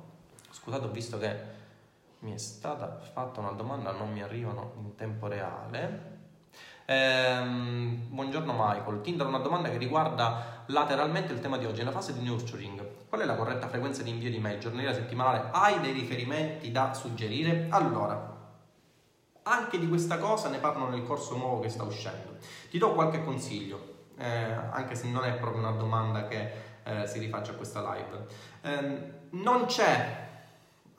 scusate 0.51 0.87
ho 0.87 0.91
visto 0.91 1.19
che 1.19 1.51
mi 2.21 2.33
è 2.33 2.39
stata 2.39 2.99
fatta 3.13 3.41
una 3.41 3.51
domanda, 3.51 3.93
non 3.93 4.11
mi 4.11 4.23
arrivano 4.23 4.73
in 4.79 4.95
tempo 4.95 5.27
reale. 5.27 6.11
Ehm, 6.87 8.07
buongiorno 8.09 8.55
Michael, 8.57 9.03
Tinder 9.03 9.27
una 9.27 9.39
domanda 9.39 9.69
che 9.69 9.77
riguarda 9.77 10.65
lateralmente 10.67 11.35
il 11.35 11.41
tema 11.41 11.59
di 11.59 11.67
oggi, 11.67 11.81
nella 11.81 11.91
fase 11.91 12.15
di 12.15 12.25
nurturing. 12.25 13.07
Qual 13.07 13.21
è 13.21 13.27
la 13.27 13.37
corretta 13.37 13.69
frequenza 13.69 14.03
di 14.03 14.09
invio 14.09 14.31
di 14.31 14.39
mail 14.39 14.59
giornaliera 14.59 14.95
settimanale? 14.95 15.51
Hai 15.53 15.79
dei 15.81 15.93
riferimenti 15.93 16.73
da 16.73 16.95
suggerire? 16.95 17.67
Allora, 17.69 18.32
anche 19.45 19.79
di 19.79 19.89
questa 19.89 20.19
cosa 20.19 20.49
ne 20.49 20.59
parlo 20.59 20.89
nel 20.89 21.05
corso 21.05 21.37
nuovo 21.37 21.61
che 21.61 21.69
sta 21.69 21.83
uscendo. 21.83 22.37
Ti 22.71 22.79
do 22.79 22.93
qualche 22.93 23.25
consiglio, 23.25 24.07
eh, 24.19 24.53
anche 24.71 24.95
se 24.95 25.09
non 25.09 25.25
è 25.25 25.33
proprio 25.35 25.61
una 25.61 25.73
domanda 25.73 26.27
che 26.27 26.53
eh, 26.85 27.07
si 27.07 27.19
rifaccia 27.19 27.53
a 27.53 27.55
questa 27.55 27.81
live. 27.81 28.27
Eh, 28.63 29.13
non 29.31 29.67
c'è 29.67 30.23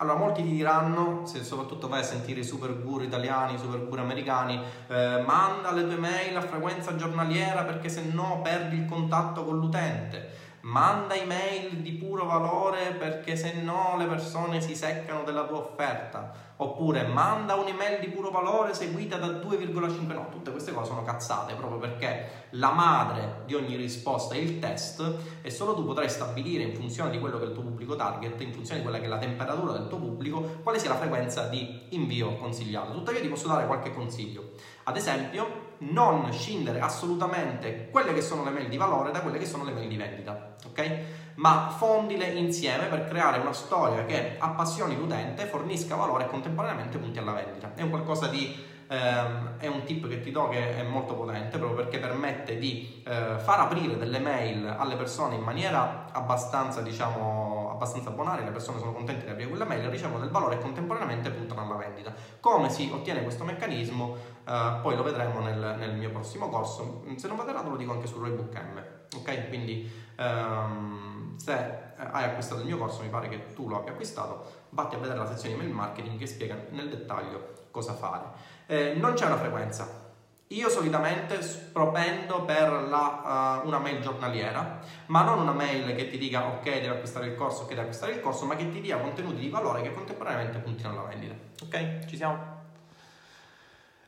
allora, 0.03 0.17
molti 0.17 0.43
ti 0.43 0.49
diranno, 0.49 1.25
se 1.25 1.43
soprattutto 1.43 1.87
vai 1.87 2.01
a 2.01 2.03
sentire 2.03 2.41
i 2.41 2.43
super 2.43 2.81
guru 2.81 3.03
italiani, 3.03 3.53
i 3.53 3.57
super 3.57 3.87
guru 3.87 4.01
americani, 4.01 4.59
eh, 4.87 5.23
manda 5.25 5.71
le 5.71 5.85
tue 5.85 5.95
mail 5.95 6.35
a 6.35 6.41
frequenza 6.41 6.95
giornaliera 6.97 7.63
perché 7.63 7.87
se 7.87 8.03
no 8.11 8.41
perdi 8.43 8.79
il 8.79 8.85
contatto 8.85 9.45
con 9.45 9.59
l'utente. 9.59 10.42
Manda 10.63 11.13
email 11.15 11.81
di 11.81 11.91
puro 11.91 12.23
valore 12.23 12.93
perché 12.93 13.35
se 13.35 13.53
no 13.61 13.95
le 13.97 14.05
persone 14.05 14.61
si 14.61 14.75
seccano 14.75 15.23
della 15.23 15.43
tua 15.43 15.57
offerta 15.57 16.53
oppure 16.55 17.05
manda 17.05 17.55
un'email 17.55 17.99
di 17.99 18.07
puro 18.07 18.29
valore 18.29 18.73
seguita 18.73 19.17
da 19.17 19.27
2,5 19.27 20.13
no, 20.13 20.29
tutte 20.31 20.51
queste 20.51 20.71
cose 20.71 20.91
sono 20.91 21.03
cazzate 21.03 21.55
proprio 21.55 21.79
perché 21.79 22.47
la 22.51 22.71
madre 22.71 23.41
di 23.45 23.55
ogni 23.55 23.75
risposta 23.75 24.35
è 24.35 24.37
il 24.37 24.59
test 24.59 25.15
e 25.41 25.49
solo 25.49 25.73
tu 25.73 25.83
potrai 25.83 26.07
stabilire 26.07 26.63
in 26.63 26.73
funzione 26.73 27.09
di 27.09 27.19
quello 27.19 27.39
che 27.39 27.43
è 27.43 27.47
il 27.47 27.53
tuo 27.53 27.63
pubblico 27.63 27.97
target, 27.97 28.39
in 28.39 28.53
funzione 28.53 28.79
di 28.79 28.85
quella 28.85 29.01
che 29.01 29.07
è 29.07 29.09
la 29.09 29.17
temperatura 29.17 29.73
del 29.73 29.89
tuo 29.89 29.97
pubblico, 29.97 30.59
quale 30.63 30.79
sia 30.79 30.89
la 30.89 30.97
frequenza 30.97 31.47
di 31.47 31.87
invio 31.89 32.37
consigliato. 32.37 32.93
Tuttavia 32.93 33.19
ti 33.19 33.27
posso 33.27 33.49
dare 33.49 33.65
qualche 33.65 33.93
consiglio. 33.93 34.51
Ad 34.83 34.95
esempio, 34.95 35.62
non 35.79 36.31
scindere 36.31 36.79
assolutamente 36.79 37.89
quelle 37.91 38.13
che 38.13 38.21
sono 38.21 38.43
le 38.43 38.51
mail 38.51 38.69
di 38.69 38.77
valore 38.77 39.11
da 39.11 39.21
quelle 39.21 39.37
che 39.37 39.45
sono 39.45 39.63
le 39.63 39.71
mail 39.71 39.87
di 39.87 39.97
vendita, 39.97 40.55
ok? 40.65 40.99
Ma 41.35 41.73
fondile 41.75 42.25
insieme 42.25 42.85
per 42.85 43.07
creare 43.07 43.39
una 43.39 43.53
storia 43.53 44.05
che 44.05 44.35
appassioni 44.37 44.95
l'utente, 44.95 45.45
fornisca 45.45 45.95
valore 45.95 46.25
e 46.25 46.27
contemporaneamente 46.27 46.97
punti 46.97 47.19
alla 47.19 47.33
vendita. 47.33 47.73
È 47.75 47.81
un 47.81 47.89
qualcosa 47.89 48.27
di 48.27 48.71
ehm, 48.93 49.57
è 49.57 49.67
un 49.67 49.83
tip 49.83 50.07
che 50.07 50.21
ti 50.21 50.31
do 50.31 50.49
che 50.49 50.77
è 50.77 50.83
molto 50.83 51.15
potente 51.15 51.57
proprio 51.57 51.83
perché 51.83 51.99
permette 51.99 52.57
di 52.57 53.01
eh, 53.05 53.37
far 53.39 53.61
aprire 53.61 53.97
delle 53.97 54.19
mail 54.19 54.75
alle 54.77 54.95
persone 54.95 55.35
in 55.35 55.41
maniera 55.41 56.11
abbastanza, 56.11 56.81
diciamo, 56.81 57.71
abbastanza 57.71 58.11
bonaria, 58.11 58.45
le 58.45 58.51
persone 58.51 58.77
sono 58.79 58.93
contente 58.93 59.25
di 59.25 59.31
aprire 59.31 59.49
quella 59.49 59.65
mail, 59.65 59.89
ricevono 59.89 60.19
del 60.19 60.29
valore 60.29 60.55
e 60.55 60.59
contemporaneamente 60.59 61.31
puntano 61.31 61.61
alla 61.61 61.75
vendita. 61.75 62.13
Come 62.39 62.69
si 62.69 62.89
ottiene 62.93 63.23
questo 63.23 63.43
meccanismo? 63.43 64.15
Eh, 64.47 64.79
poi 64.81 64.95
lo 64.95 65.03
vedremo 65.03 65.39
nel, 65.39 65.75
nel, 65.77 65.95
mio 65.95 66.11
prossimo 66.11 66.49
corso. 66.49 67.03
Se 67.15 67.27
non 67.27 67.37
vado 67.37 67.49
errato 67.49 67.69
lo 67.69 67.77
dico 67.77 67.93
anche 67.93 68.07
sul 68.07 68.21
Roybook 68.21 68.55
M. 68.55 69.17
Ok? 69.17 69.47
Quindi 69.47 69.89
ehm, 70.17 71.35
se 71.37 71.53
hai 71.95 72.23
acquistato 72.23 72.61
il 72.61 72.67
mio 72.67 72.77
corso, 72.77 73.01
mi 73.01 73.09
pare 73.09 73.27
che 73.27 73.53
tu 73.53 73.67
lo 73.67 73.77
abbia 73.77 73.93
acquistato, 73.93 74.45
vatti 74.69 74.95
a 74.95 74.97
vedere 74.99 75.17
la 75.17 75.25
sezione 75.25 75.55
email 75.55 75.73
marketing 75.73 76.19
che 76.19 76.27
spiega 76.27 76.55
nel 76.69 76.89
dettaglio 76.89 77.61
cosa 77.73 77.93
fare. 77.93 78.52
Eh, 78.73 78.93
non 78.95 79.13
c'è 79.13 79.27
una 79.27 79.37
frequenza. 79.37 80.01
Io 80.47 80.67
solitamente 80.67 81.37
propendo 81.71 82.41
per 82.41 82.71
la, 82.71 83.61
uh, 83.63 83.67
una 83.67 83.77
mail 83.77 84.01
giornaliera, 84.01 84.79
ma 85.07 85.23
non 85.23 85.39
una 85.39 85.51
mail 85.51 85.95
che 85.95 86.09
ti 86.09 86.17
dica 86.17 86.47
ok 86.47 86.63
devi 86.63 86.87
acquistare 86.87 87.27
il 87.27 87.35
corso, 87.35 87.63
ok 87.63 87.69
devi 87.69 87.81
acquistare 87.81 88.13
il 88.13 88.19
corso, 88.19 88.45
ma 88.45 88.55
che 88.55 88.71
ti 88.71 88.81
dia 88.81 88.97
contenuti 88.97 89.39
di 89.41 89.49
valore 89.49 89.83
che 89.83 89.93
contemporaneamente 89.93 90.57
puntino 90.57 90.89
alla 90.89 91.03
vendita. 91.03 91.35
Ok? 91.61 92.05
Ci 92.07 92.15
siamo? 92.15 92.61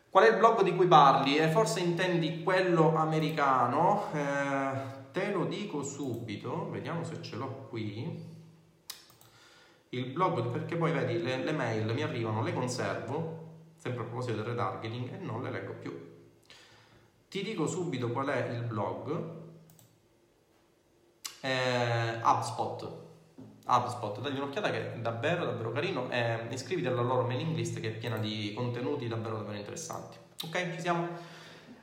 Qual 0.10 0.24
è 0.24 0.30
il 0.32 0.38
blog 0.38 0.64
di 0.64 0.76
cui 0.76 0.88
parli? 0.88 1.38
E 1.38 1.48
forse 1.50 1.80
intendi 1.80 2.42
quello 2.42 2.96
americano, 2.96 4.06
eh, 4.14 4.70
te 5.12 5.32
lo 5.32 5.46
dico 5.46 5.84
subito, 5.84 6.70
vediamo 6.72 7.04
se 7.04 7.22
ce 7.22 7.36
l'ho 7.36 7.68
qui. 7.70 8.34
Il 9.90 10.06
blog, 10.08 10.48
perché 10.48 10.76
poi 10.76 10.92
vedi 10.92 11.22
le, 11.22 11.38
le 11.38 11.52
mail 11.52 11.94
mi 11.94 12.02
arrivano, 12.02 12.42
le 12.42 12.54
conservo 12.54 13.45
sempre 13.86 14.02
a 14.02 14.06
proposito 14.08 14.38
del 14.38 14.46
retargeting, 14.46 15.14
e 15.14 15.18
non 15.18 15.44
le 15.44 15.52
leggo 15.52 15.74
più. 15.74 16.14
Ti 17.30 17.44
dico 17.44 17.68
subito 17.68 18.10
qual 18.10 18.28
è 18.28 18.50
il 18.50 18.64
blog. 18.64 19.34
Eh, 21.42 22.20
HubSpot. 22.24 23.04
HubSpot, 23.68 24.20
dagli 24.22 24.38
un'occhiata 24.38 24.72
che 24.72 24.94
è 24.94 24.98
davvero, 24.98 25.46
davvero 25.46 25.72
carino 25.72 26.10
e 26.10 26.48
iscriviti 26.50 26.88
alla 26.88 27.02
loro 27.02 27.28
mailing 27.28 27.56
list 27.56 27.80
che 27.80 27.90
è 27.90 27.92
piena 27.92 28.18
di 28.18 28.54
contenuti 28.56 29.08
davvero, 29.08 29.38
davvero 29.38 29.58
interessanti. 29.58 30.18
Ok, 30.44 30.74
ci 30.74 30.82
siamo? 30.82 31.08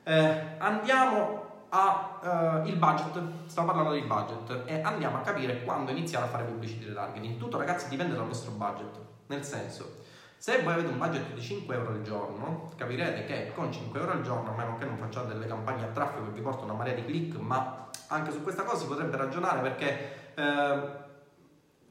Eh, 0.02 0.56
andiamo 0.58 1.50
al 1.68 2.64
uh, 2.66 2.76
budget, 2.76 3.46
stiamo 3.46 3.68
parlando 3.68 3.92
di 3.92 4.02
budget 4.02 4.62
e 4.66 4.80
andiamo 4.82 5.18
a 5.18 5.20
capire 5.20 5.62
quando 5.62 5.92
iniziare 5.92 6.26
a 6.26 6.28
fare 6.28 6.44
pubblicità 6.44 6.80
di 6.80 6.88
retargeting. 6.88 7.38
Tutto 7.38 7.58
ragazzi 7.58 7.88
dipende 7.88 8.16
dal 8.16 8.26
vostro 8.26 8.50
budget, 8.52 8.98
nel 9.26 9.44
senso 9.44 10.10
se 10.42 10.60
voi 10.62 10.72
avete 10.72 10.88
un 10.88 10.98
budget 10.98 11.34
di 11.34 11.40
5 11.40 11.72
euro 11.72 11.90
al 11.90 12.02
giorno, 12.02 12.72
capirete 12.74 13.24
che 13.26 13.52
con 13.54 13.72
5 13.72 14.00
euro 14.00 14.10
al 14.10 14.22
giorno, 14.22 14.50
a 14.50 14.56
meno 14.56 14.76
che 14.76 14.84
non 14.86 14.96
facciate 14.96 15.34
delle 15.34 15.46
campagne 15.46 15.84
a 15.84 15.90
traffico 15.90 16.24
che 16.24 16.32
vi 16.32 16.40
portano 16.40 16.64
una 16.64 16.72
marea 16.72 16.94
di 16.94 17.04
click, 17.04 17.38
ma 17.38 17.88
anche 18.08 18.32
su 18.32 18.42
questa 18.42 18.64
cosa 18.64 18.78
si 18.78 18.86
potrebbe 18.86 19.16
ragionare 19.16 19.60
perché 19.60 20.34
eh, 20.34 20.80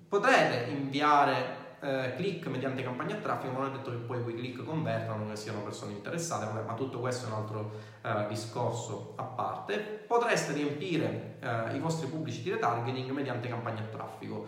potrete 0.05 0.69
inviare 0.69 1.77
eh, 1.79 2.13
click 2.17 2.47
mediante 2.47 2.83
campagne 2.83 3.13
a 3.13 3.21
traffico, 3.21 3.53
ma 3.53 3.59
non 3.59 3.69
è 3.69 3.77
detto 3.77 3.91
che 3.91 3.97
poi 3.99 4.21
quei 4.21 4.35
click 4.35 4.65
convertano, 4.65 5.29
che 5.29 5.37
siano 5.37 5.61
persone 5.61 5.93
interessate, 5.93 6.45
ma 6.61 6.73
tutto 6.73 6.99
questo 6.99 7.27
è 7.27 7.29
un 7.29 7.35
altro 7.35 7.71
eh, 8.01 8.25
discorso 8.27 9.13
a 9.15 9.23
parte. 9.23 9.77
Potreste 9.77 10.51
riempire 10.51 11.37
eh, 11.39 11.73
i 11.77 11.79
vostri 11.79 12.07
pubblici 12.07 12.41
di 12.41 12.51
retargeting 12.51 13.11
mediante 13.11 13.47
campagne 13.47 13.79
a 13.79 13.83
traffico. 13.83 14.45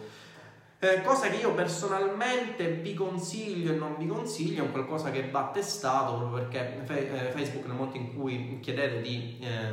Eh, 0.83 1.01
cosa 1.01 1.29
che 1.29 1.37
io 1.37 1.53
personalmente 1.53 2.69
vi 2.69 2.93
consiglio 2.93 3.71
e 3.71 3.77
non 3.77 3.95
vi 3.97 4.05
consiglio, 4.05 4.63
è 4.63 4.65
un 4.65 4.71
qualcosa 4.73 5.11
che 5.11 5.29
va 5.29 5.49
testato 5.53 6.17
proprio 6.17 6.43
perché 6.43 6.83
eh, 6.85 7.31
Facebook 7.31 7.65
nel 7.67 7.77
momento 7.77 7.95
in 7.95 8.13
cui 8.13 8.59
chiedete 8.59 8.99
di 8.99 9.39
eh, 9.39 9.71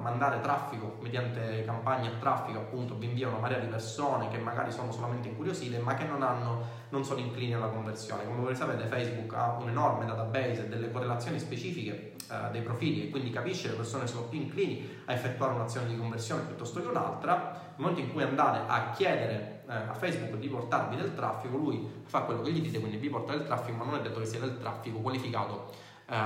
mandare 0.00 0.40
traffico 0.40 0.96
mediante 1.00 1.62
campagne 1.64 2.08
a 2.08 2.18
traffico, 2.18 2.58
appunto 2.58 2.96
vi 2.96 3.06
invia 3.06 3.28
una 3.28 3.38
marea 3.38 3.58
di 3.58 3.68
persone 3.68 4.30
che 4.30 4.38
magari 4.38 4.72
sono 4.72 4.90
solamente 4.90 5.28
incuriosite 5.28 5.78
ma 5.78 5.94
che 5.94 6.06
non, 6.06 6.24
hanno, 6.24 6.64
non 6.88 7.04
sono 7.04 7.20
inclini 7.20 7.54
alla 7.54 7.68
conversione. 7.68 8.24
Come 8.24 8.40
voi 8.40 8.56
sapete 8.56 8.84
Facebook 8.86 9.32
ha 9.34 9.58
un 9.60 9.68
enorme 9.68 10.06
database 10.06 10.68
delle 10.68 10.90
correlazioni 10.90 11.38
specifiche 11.38 12.14
eh, 12.32 12.50
dei 12.50 12.62
profili 12.62 13.06
e 13.06 13.10
quindi 13.10 13.30
capisce 13.30 13.68
le 13.68 13.74
persone 13.74 14.08
sono 14.08 14.22
più 14.22 14.40
inclini 14.40 15.02
a 15.04 15.12
effettuare 15.12 15.54
un'azione 15.54 15.86
di 15.86 15.96
conversione 15.96 16.42
piuttosto 16.42 16.80
che 16.80 16.88
un'altra. 16.88 17.66
Nel 17.76 17.86
momento 17.86 18.00
in 18.00 18.12
cui 18.12 18.24
andate 18.24 18.58
a 18.66 18.90
chiedere 18.90 19.57
eh, 19.68 19.74
a 19.74 19.94
Facebook 19.94 20.38
di 20.38 20.48
portarvi 20.48 20.96
del 20.96 21.14
traffico, 21.14 21.56
lui 21.56 22.02
fa 22.04 22.20
quello 22.22 22.42
che 22.42 22.52
gli 22.52 22.60
dite, 22.60 22.80
quindi 22.80 22.96
vi 22.96 23.10
porta 23.10 23.32
del 23.32 23.44
traffico, 23.44 23.76
ma 23.76 23.84
non 23.84 23.96
è 23.96 24.02
detto 24.02 24.20
che 24.20 24.26
sia 24.26 24.40
del 24.40 24.58
traffico 24.58 24.98
qualificato 24.98 25.70
eh, 26.08 26.16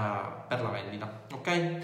per 0.49 0.63
la 0.63 0.69
vendita. 0.69 1.25
Ok? 1.35 1.79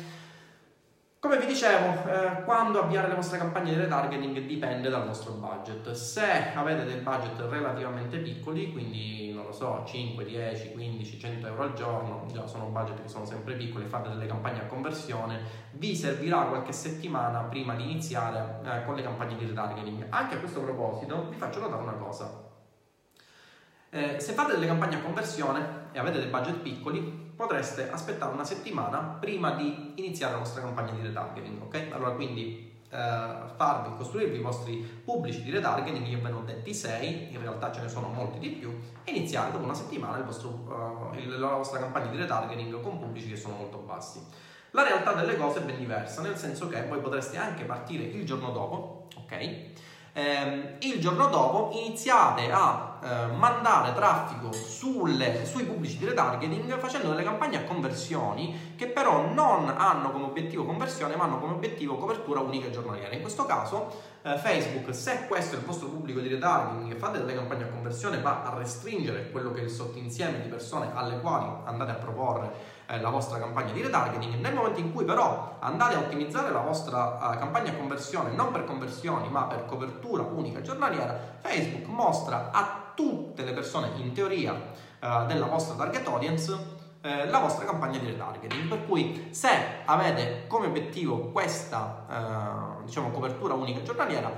Come 1.20 1.37
vi 1.38 1.46
dicevo, 1.46 2.09
eh, 2.09 2.44
quando 2.44 2.81
avviare 2.81 3.09
le 3.09 3.16
vostre 3.16 3.38
campagne 3.38 3.74
di 3.74 3.81
retargeting 3.81 4.38
dipende 4.42 4.88
dal 4.88 5.04
vostro 5.04 5.33
budget. 5.33 5.90
Se 5.90 6.52
avete 6.54 6.85
dei 6.85 7.00
budget 7.00 7.40
relativamente 7.40 8.18
piccoli, 8.18 8.70
quindi 8.70 9.33
non 9.33 9.46
lo 9.46 9.50
so, 9.50 9.83
5, 9.85 10.24
10, 10.24 10.70
15, 10.70 11.18
100 11.18 11.46
euro 11.48 11.62
al 11.64 11.72
giorno, 11.72 12.24
già 12.33 12.46
sono 12.46 12.66
budget 12.66 13.02
che 13.02 13.09
sono 13.09 13.24
sempre 13.24 13.54
piccoli, 13.54 13.87
fate 13.87 14.11
delle 14.11 14.26
campagne 14.26 14.61
a 14.61 14.66
conversione, 14.66 15.40
vi 15.72 15.96
servirà 15.96 16.42
qualche 16.42 16.70
settimana 16.70 17.40
prima 17.40 17.74
di 17.74 17.83
iniziare 17.83 18.61
eh, 18.62 18.85
con 18.85 18.94
le 18.94 19.02
campagne 19.02 19.37
di 19.37 19.44
retargeting. 19.44 20.07
Anche 20.11 20.37
a 20.37 20.38
questo 20.38 20.61
proposito 20.61 21.26
vi 21.31 21.37
faccio 21.37 21.59
notare 21.59 21.83
una 21.83 21.94
cosa. 21.94 22.46
Eh, 23.90 24.20
se 24.20 24.33
fate 24.35 24.52
delle 24.52 24.66
campagne 24.68 24.94
a 24.94 25.00
conversione 25.00 25.88
e 25.90 25.98
avete 25.98 26.20
dei 26.20 26.28
budget 26.28 26.59
piccoli, 26.59 27.27
potreste 27.38 27.88
aspettare 27.88 28.33
una 28.33 28.42
settimana 28.42 28.98
prima 28.98 29.53
di 29.53 29.92
iniziare 29.94 30.33
la 30.33 30.38
vostra 30.40 30.61
campagna 30.61 30.90
di 30.90 31.03
retargeting, 31.03 31.62
ok? 31.62 31.87
Allora 31.92 32.11
quindi 32.11 32.83
eh, 32.90 33.31
farvi, 33.55 33.96
costruirvi 33.96 34.38
i 34.38 34.42
vostri 34.42 34.79
pubblici 35.05 35.44
di 35.44 35.53
retargeting, 35.53 36.05
io 36.05 36.20
ve 36.20 36.31
ne 36.31 36.35
ho 36.35 36.40
detti 36.40 36.74
6, 36.74 37.29
in 37.31 37.40
realtà 37.40 37.70
ce 37.70 37.83
ne 37.83 37.88
sono 37.88 38.09
molti 38.09 38.40
di 38.40 38.48
più, 38.48 38.77
e 39.05 39.12
iniziare 39.12 39.53
dopo 39.53 39.62
una 39.62 39.74
settimana 39.74 40.20
vostro, 40.22 41.12
il, 41.16 41.38
la 41.38 41.51
vostra 41.51 41.79
campagna 41.79 42.11
di 42.11 42.16
retargeting 42.16 42.81
con 42.81 42.98
pubblici 42.98 43.29
che 43.29 43.37
sono 43.37 43.55
molto 43.55 43.79
bassi. 43.79 44.20
La 44.72 44.83
realtà 44.83 45.12
delle 45.12 45.37
cose 45.37 45.61
è 45.61 45.62
ben 45.62 45.79
diversa, 45.79 46.22
nel 46.22 46.37
senso 46.37 46.66
che 46.66 46.87
voi 46.87 46.98
potreste 46.98 47.37
anche 47.37 47.62
partire 47.62 48.03
il 48.03 48.27
giorno 48.27 48.51
dopo, 48.51 49.07
ok? 49.16 49.87
Eh, 50.18 50.76
il 50.81 50.98
giorno 50.98 51.28
dopo 51.28 51.70
iniziate 51.74 52.50
a 52.50 52.98
eh, 53.00 53.26
mandare 53.37 53.94
traffico 53.94 54.50
sulle, 54.50 55.46
sui 55.46 55.62
pubblici 55.62 55.96
di 55.96 56.07
retargeting 56.07 56.76
facendo 56.78 57.11
delle 57.11 57.22
campagne 57.22 57.59
a 57.59 57.62
conversioni 57.62 58.72
che 58.74 58.88
però 58.88 59.33
non 59.33 59.72
hanno 59.76 60.11
come 60.11 60.24
obiettivo 60.24 60.64
conversione 60.64 61.14
ma 61.14 61.22
hanno 61.22 61.38
come 61.38 61.52
obiettivo 61.52 61.96
copertura 61.96 62.40
unica 62.40 62.68
giornaliera. 62.68 63.14
In 63.14 63.20
questo 63.20 63.46
caso 63.46 64.16
eh, 64.22 64.37
Facebook, 64.37 64.92
se 64.92 65.26
questo 65.28 65.54
è 65.54 65.59
il 65.61 65.64
vostro 65.64 65.87
pubblico 65.87 66.18
di 66.18 66.26
retargeting 66.26 66.92
e 66.92 66.96
fate 66.96 67.18
delle 67.18 67.35
campagne 67.35 67.64
a 67.64 67.68
conversione 67.68 68.20
va 68.20 68.42
a 68.42 68.57
restringere 68.59 69.31
quello 69.31 69.52
che 69.52 69.61
è 69.61 69.62
il 69.62 69.70
sottoinsieme 69.70 70.42
di 70.42 70.48
persone 70.48 70.90
alle 70.94 71.20
quali 71.20 71.48
andate 71.64 71.92
a 71.92 71.94
proporre 71.94 72.77
eh, 72.90 73.01
la 73.01 73.11
vostra 73.11 73.38
campagna 73.38 73.72
di 73.72 73.83
retargeting. 73.83 74.40
Nel 74.40 74.55
momento 74.55 74.81
in 74.81 74.94
cui 74.94 75.05
però 75.05 75.59
andate 75.61 75.94
a 75.94 75.98
ottimizzare 75.98 76.51
la 76.51 76.61
vostra 76.61 77.18
uh, 77.20 77.38
campagna 77.38 77.74
conversione 77.74 78.31
non 78.31 78.51
per 78.51 78.64
conversioni 78.64 79.29
ma 79.29 79.42
per 79.42 79.66
copertura 79.66 80.22
unica 80.22 80.62
giornaliera, 80.62 81.37
Facebook 81.38 81.85
mostra 81.87 82.51
a 82.51 82.92
tutte 82.94 83.44
le 83.44 83.53
persone 83.53 83.90
in 83.96 84.12
teoria 84.14 84.53
uh, 84.53 85.27
della 85.27 85.46
vostra 85.46 85.74
target 85.74 86.07
audience 86.09 86.77
la 87.01 87.38
vostra 87.38 87.64
campagna 87.64 87.96
di 87.98 88.07
retargeting. 88.07 88.68
Per 88.68 88.85
cui 88.85 89.29
se 89.31 89.48
avete 89.85 90.46
come 90.46 90.66
obiettivo 90.66 91.31
questa 91.31 92.77
diciamo, 92.85 93.11
copertura 93.11 93.55
unica 93.55 93.83
giornaliera, 93.83 94.31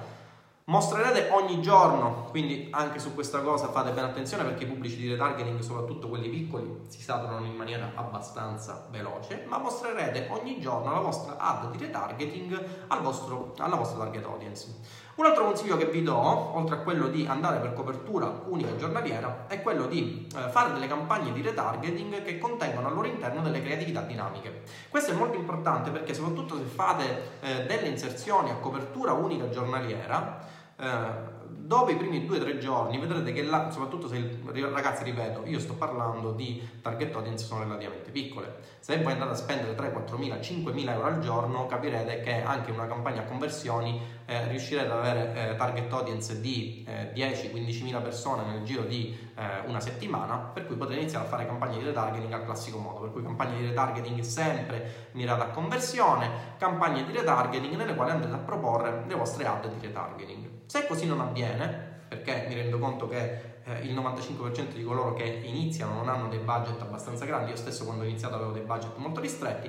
Mostrerete 0.65 1.31
ogni 1.33 1.61
giorno, 1.63 2.27
quindi 2.31 2.69
anche 2.71 3.01
su 3.01 3.13
questa 3.15 3.41
cosa 3.41 3.69
fate 3.71 3.91
bene 3.91 4.09
attenzione 4.09 4.45
perché 4.45 4.65
i 4.65 4.67
pubblici 4.67 4.97
di 4.97 5.09
retargeting, 5.11 5.59
soprattutto 5.61 6.09
quelli 6.09 6.29
piccoli, 6.29 6.83
si 6.87 7.01
saturano 7.01 7.45
in 7.45 7.57
maniera 7.57 7.91
abbastanza 7.95 8.87
veloce, 8.91 9.45
ma 9.49 9.59
mostrerete 9.59 10.29
ogni 10.31 10.61
giorno 10.61 10.93
la 10.93 11.01
vostra 11.01 11.39
ad 11.39 11.71
di 11.73 11.79
retargeting 11.79 12.85
al 12.89 13.03
vostro, 13.03 13.55
alla 13.59 13.77
vostra 13.77 14.05
target 14.05 14.25
audience. 14.27 14.75
Un 15.21 15.27
altro 15.27 15.45
consiglio 15.45 15.77
che 15.77 15.85
vi 15.85 16.03
do, 16.03 16.17
oltre 16.17 16.77
a 16.77 16.79
quello 16.79 17.09
di 17.09 17.27
andare 17.27 17.59
per 17.59 17.75
copertura 17.75 18.41
unica 18.47 18.75
giornaliera, 18.77 19.45
è 19.49 19.61
quello 19.61 19.85
di 19.85 20.27
eh, 20.35 20.49
fare 20.49 20.73
delle 20.73 20.87
campagne 20.87 21.31
di 21.35 21.43
retargeting 21.43 22.23
che 22.23 22.39
contengono 22.39 22.89
al 22.89 22.95
loro 22.95 23.07
interno 23.07 23.43
delle 23.43 23.61
creatività 23.61 24.01
dinamiche. 24.01 24.63
Questo 24.89 25.11
è 25.11 25.15
molto 25.15 25.37
importante 25.37 25.91
perché 25.91 26.15
soprattutto 26.15 26.57
se 26.57 26.63
fate 26.63 27.23
eh, 27.41 27.67
delle 27.67 27.89
inserzioni 27.89 28.49
a 28.49 28.55
copertura 28.55 29.13
unica 29.13 29.51
giornaliera, 29.51 30.39
eh, 30.77 31.40
dopo 31.71 31.93
i 31.93 31.97
primi 31.97 32.27
due 32.27 32.39
o 32.39 32.41
tre 32.41 32.59
giorni 32.59 32.99
vedrete 32.99 33.31
che 33.31 33.45
là, 33.45 33.71
soprattutto 33.71 34.09
se 34.09 34.17
il, 34.17 34.67
ragazzi 34.73 35.05
ripeto 35.05 35.47
io 35.47 35.61
sto 35.61 35.75
parlando 35.75 36.33
di 36.33 36.69
target 36.83 37.15
audience 37.15 37.45
sono 37.45 37.63
relativamente 37.63 38.11
piccole. 38.11 38.57
Se 38.81 39.01
voi 39.01 39.13
andate 39.13 39.31
a 39.31 39.35
spendere 39.37 39.77
3, 39.77 39.93
4 39.93 40.19
mila, 40.19 40.41
5 40.41 40.73
mila 40.73 40.95
euro 40.95 41.07
al 41.07 41.21
giorno 41.21 41.67
capirete 41.67 42.23
che 42.23 42.43
anche 42.43 42.73
una 42.73 42.89
campagna 42.89 43.21
a 43.21 43.25
conversioni 43.25 44.01
eh, 44.27 44.49
riuscirete 44.49 44.91
ad 44.91 44.99
avere 44.99 45.53
eh, 45.53 45.55
target 45.55 45.93
audience 45.93 46.41
di 46.41 46.85
eh, 46.89 47.13
10-15 47.15 47.83
mila 47.85 48.01
persone 48.01 48.45
nel 48.47 48.65
giro 48.65 48.83
di 48.83 49.17
eh, 49.37 49.69
una 49.69 49.79
settimana 49.79 50.39
per 50.39 50.67
cui 50.67 50.75
potete 50.75 50.99
iniziare 50.99 51.25
a 51.25 51.29
fare 51.29 51.47
campagne 51.47 51.79
di 51.79 51.85
retargeting 51.85 52.33
al 52.33 52.45
classico 52.47 52.79
modo 52.79 52.99
per 52.99 53.13
cui 53.13 53.23
campagne 53.23 53.59
di 53.59 53.67
retargeting 53.69 54.19
sempre 54.23 55.11
mirate 55.13 55.43
a 55.43 55.49
conversione 55.51 56.57
campagne 56.59 57.05
di 57.05 57.13
retargeting 57.13 57.77
nelle 57.77 57.95
quali 57.95 58.11
andrete 58.11 58.35
a 58.35 58.39
proporre 58.39 59.05
le 59.07 59.15
vostre 59.15 59.47
ad 59.47 59.69
di 59.69 59.87
retargeting 59.87 60.60
se 60.71 60.87
così 60.87 61.05
non 61.05 61.21
avviene, 61.21 62.05
perché 62.07 62.45
mi 62.47 62.55
rendo 62.55 62.79
conto 62.79 63.09
che 63.09 63.59
eh, 63.65 63.81
il 63.81 63.93
95% 63.93 64.75
di 64.75 64.85
coloro 64.85 65.15
che 65.15 65.25
iniziano 65.25 65.95
non 65.95 66.09
hanno 66.09 66.29
dei 66.29 66.39
budget 66.39 66.81
abbastanza 66.81 67.25
grandi, 67.25 67.51
io 67.51 67.57
stesso 67.57 67.85
quando 67.85 68.05
ho 68.05 68.07
iniziato 68.07 68.37
avevo 68.37 68.53
dei 68.53 68.63
budget 68.63 68.95
molto 68.95 69.19
ristretti, 69.19 69.69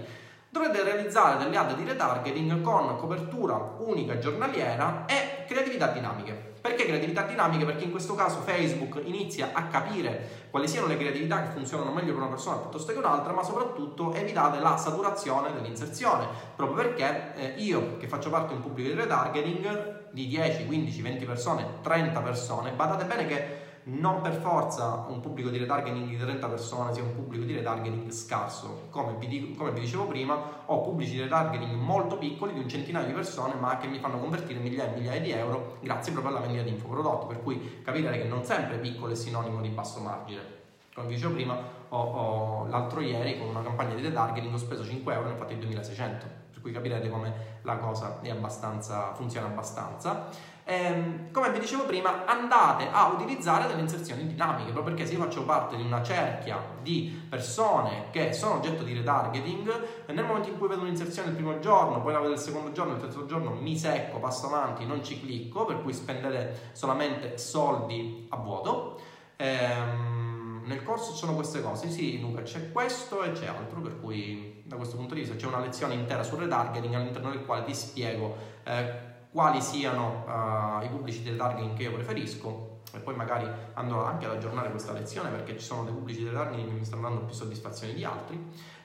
dovrete 0.51 0.83
realizzare 0.83 1.37
delle 1.37 1.55
ad 1.55 1.73
di 1.75 1.85
retargeting 1.85 2.61
con 2.61 2.97
copertura 2.97 3.75
unica 3.79 4.19
giornaliera 4.19 5.05
e 5.05 5.45
creatività 5.47 5.87
dinamiche. 5.87 6.49
Perché 6.59 6.85
creatività 6.85 7.23
dinamiche? 7.23 7.65
Perché 7.65 7.85
in 7.85 7.91
questo 7.91 8.13
caso 8.15 8.41
Facebook 8.41 9.01
inizia 9.05 9.51
a 9.53 9.63
capire 9.63 10.47
quali 10.51 10.67
siano 10.67 10.87
le 10.87 10.97
creatività 10.97 11.41
che 11.41 11.51
funzionano 11.53 11.91
meglio 11.91 12.11
per 12.11 12.21
una 12.21 12.29
persona 12.29 12.57
piuttosto 12.57 12.91
che 12.91 12.99
un'altra, 12.99 13.31
ma 13.31 13.43
soprattutto 13.43 14.13
evitate 14.13 14.59
la 14.59 14.75
saturazione 14.75 15.53
dell'inserzione, 15.53 16.27
proprio 16.55 16.75
perché 16.75 17.33
eh, 17.35 17.53
io 17.61 17.97
che 17.97 18.07
faccio 18.07 18.29
parte 18.29 18.49
di 18.49 18.55
un 18.55 18.61
pubblico 18.61 18.89
di 18.89 18.95
retargeting 18.95 20.09
di 20.11 20.27
10, 20.27 20.65
15, 20.65 21.01
20 21.01 21.25
persone, 21.25 21.67
30 21.81 22.19
persone, 22.19 22.71
badate 22.71 23.05
bene 23.05 23.25
che 23.25 23.60
non 23.83 24.21
per 24.21 24.33
forza 24.33 25.05
un 25.07 25.19
pubblico 25.19 25.49
di 25.49 25.57
retargeting 25.57 26.07
di 26.07 26.17
30 26.17 26.47
persone 26.47 26.93
sia 26.93 27.03
un 27.03 27.15
pubblico 27.15 27.45
di 27.45 27.53
retargeting 27.55 28.09
scarso. 28.11 28.87
Come 28.89 29.15
vi, 29.17 29.27
dico, 29.27 29.57
come 29.57 29.71
vi, 29.71 29.81
dicevo 29.81 30.05
prima, 30.05 30.63
ho 30.65 30.81
pubblici 30.81 31.13
di 31.13 31.21
retargeting 31.21 31.73
molto 31.73 32.17
piccoli, 32.17 32.53
di 32.53 32.59
un 32.59 32.69
centinaio 32.69 33.07
di 33.07 33.13
persone, 33.13 33.55
ma 33.55 33.77
che 33.77 33.87
mi 33.87 33.99
fanno 33.99 34.19
convertire 34.19 34.59
migliaia 34.59 34.93
e 34.93 34.97
migliaia 34.97 35.21
di 35.21 35.31
euro 35.31 35.77
grazie 35.81 36.11
proprio 36.11 36.35
alla 36.35 36.45
vendita 36.45 36.63
di 36.63 36.71
infoprodotti. 36.71 37.27
Per 37.27 37.43
cui 37.43 37.81
capite 37.83 38.09
che 38.11 38.23
non 38.25 38.43
sempre 38.43 38.77
piccolo 38.77 39.13
è 39.13 39.15
sinonimo 39.15 39.61
di 39.61 39.69
basso 39.69 39.99
margine. 39.99 40.59
Come 40.93 41.07
vi 41.07 41.15
dicevo 41.15 41.33
prima, 41.33 41.57
ho, 41.89 41.97
ho, 41.97 42.67
l'altro 42.67 42.99
ieri 42.99 43.37
con 43.37 43.47
una 43.47 43.63
campagna 43.63 43.95
di 43.95 44.01
retargeting 44.01 44.53
ho 44.53 44.57
speso 44.57 44.83
5 44.83 45.13
euro 45.13 45.25
e 45.25 45.29
ne 45.29 45.35
ho 45.35 45.37
fatti 45.37 45.57
2600 45.57 46.41
per 46.61 46.61
cui 46.61 46.71
capirete 46.71 47.09
come 47.09 47.59
la 47.63 47.77
cosa 47.77 48.19
abbastanza, 48.29 49.13
funziona 49.13 49.47
abbastanza. 49.47 50.27
Ehm, 50.71 51.31
come 51.33 51.51
vi 51.51 51.59
dicevo 51.59 51.83
prima, 51.83 52.23
andate 52.23 52.87
a 52.89 53.07
utilizzare 53.07 53.67
delle 53.67 53.81
inserzioni 53.81 54.25
dinamiche, 54.25 54.71
proprio 54.71 54.93
perché 54.93 55.05
se 55.05 55.15
io 55.15 55.19
faccio 55.19 55.43
parte 55.43 55.75
di 55.75 55.83
una 55.83 56.01
cerchia 56.01 56.63
di 56.81 57.25
persone 57.27 58.05
che 58.11 58.31
sono 58.31 58.55
oggetto 58.55 58.83
di 58.83 58.93
retargeting, 58.93 60.05
nel 60.07 60.23
momento 60.23 60.47
in 60.47 60.57
cui 60.57 60.69
vedo 60.69 60.83
un'inserzione 60.83 61.27
il 61.27 61.35
primo 61.35 61.59
giorno, 61.59 62.01
poi 62.01 62.13
la 62.13 62.21
vedo 62.21 62.31
il 62.31 62.39
secondo 62.39 62.71
giorno, 62.71 62.93
il 62.93 63.01
terzo 63.01 63.25
giorno, 63.25 63.51
mi 63.51 63.77
secco, 63.77 64.19
passo 64.19 64.45
avanti, 64.45 64.85
non 64.85 65.03
ci 65.03 65.19
clicco, 65.19 65.65
per 65.65 65.81
cui 65.81 65.91
spendete 65.91 66.69
solamente 66.71 67.37
soldi 67.37 68.27
a 68.29 68.37
vuoto. 68.37 68.97
Ehm, 69.35 70.61
nel 70.63 70.83
corso 70.83 71.11
ci 71.11 71.17
sono 71.17 71.35
queste 71.35 71.61
cose, 71.61 71.89
sì 71.89 72.21
Luca, 72.21 72.43
c'è 72.43 72.71
questo 72.71 73.23
e 73.23 73.33
c'è 73.33 73.47
altro, 73.47 73.81
per 73.81 73.99
cui 73.99 74.61
da 74.63 74.77
questo 74.77 74.95
punto 74.95 75.15
di 75.15 75.19
vista 75.19 75.35
c'è 75.35 75.47
una 75.47 75.59
lezione 75.59 75.95
intera 75.95 76.23
sul 76.23 76.39
retargeting 76.39 76.93
all'interno 76.93 77.29
del 77.29 77.43
quale 77.43 77.65
ti 77.65 77.73
spiego 77.73 78.37
eh, 78.63 79.09
quali 79.31 79.61
siano 79.61 80.25
uh, 80.27 80.83
i 80.83 80.89
pubblici 80.89 81.23
del 81.23 81.37
targeting 81.37 81.75
che 81.75 81.83
io 81.83 81.93
preferisco 81.93 82.81
e 82.93 82.99
poi 82.99 83.15
magari 83.15 83.47
andrò 83.73 84.03
anche 84.03 84.25
ad 84.25 84.33
aggiornare 84.33 84.69
questa 84.69 84.91
lezione 84.91 85.29
perché 85.29 85.57
ci 85.57 85.65
sono 85.65 85.85
dei 85.85 85.93
pubblici 85.93 86.23
del 86.23 86.33
targeting 86.33 86.67
che 86.67 86.73
mi 86.73 86.85
stanno 86.85 87.03
dando 87.03 87.21
più 87.21 87.33
soddisfazioni 87.33 87.93
di 87.93 88.03
altri. 88.03 88.39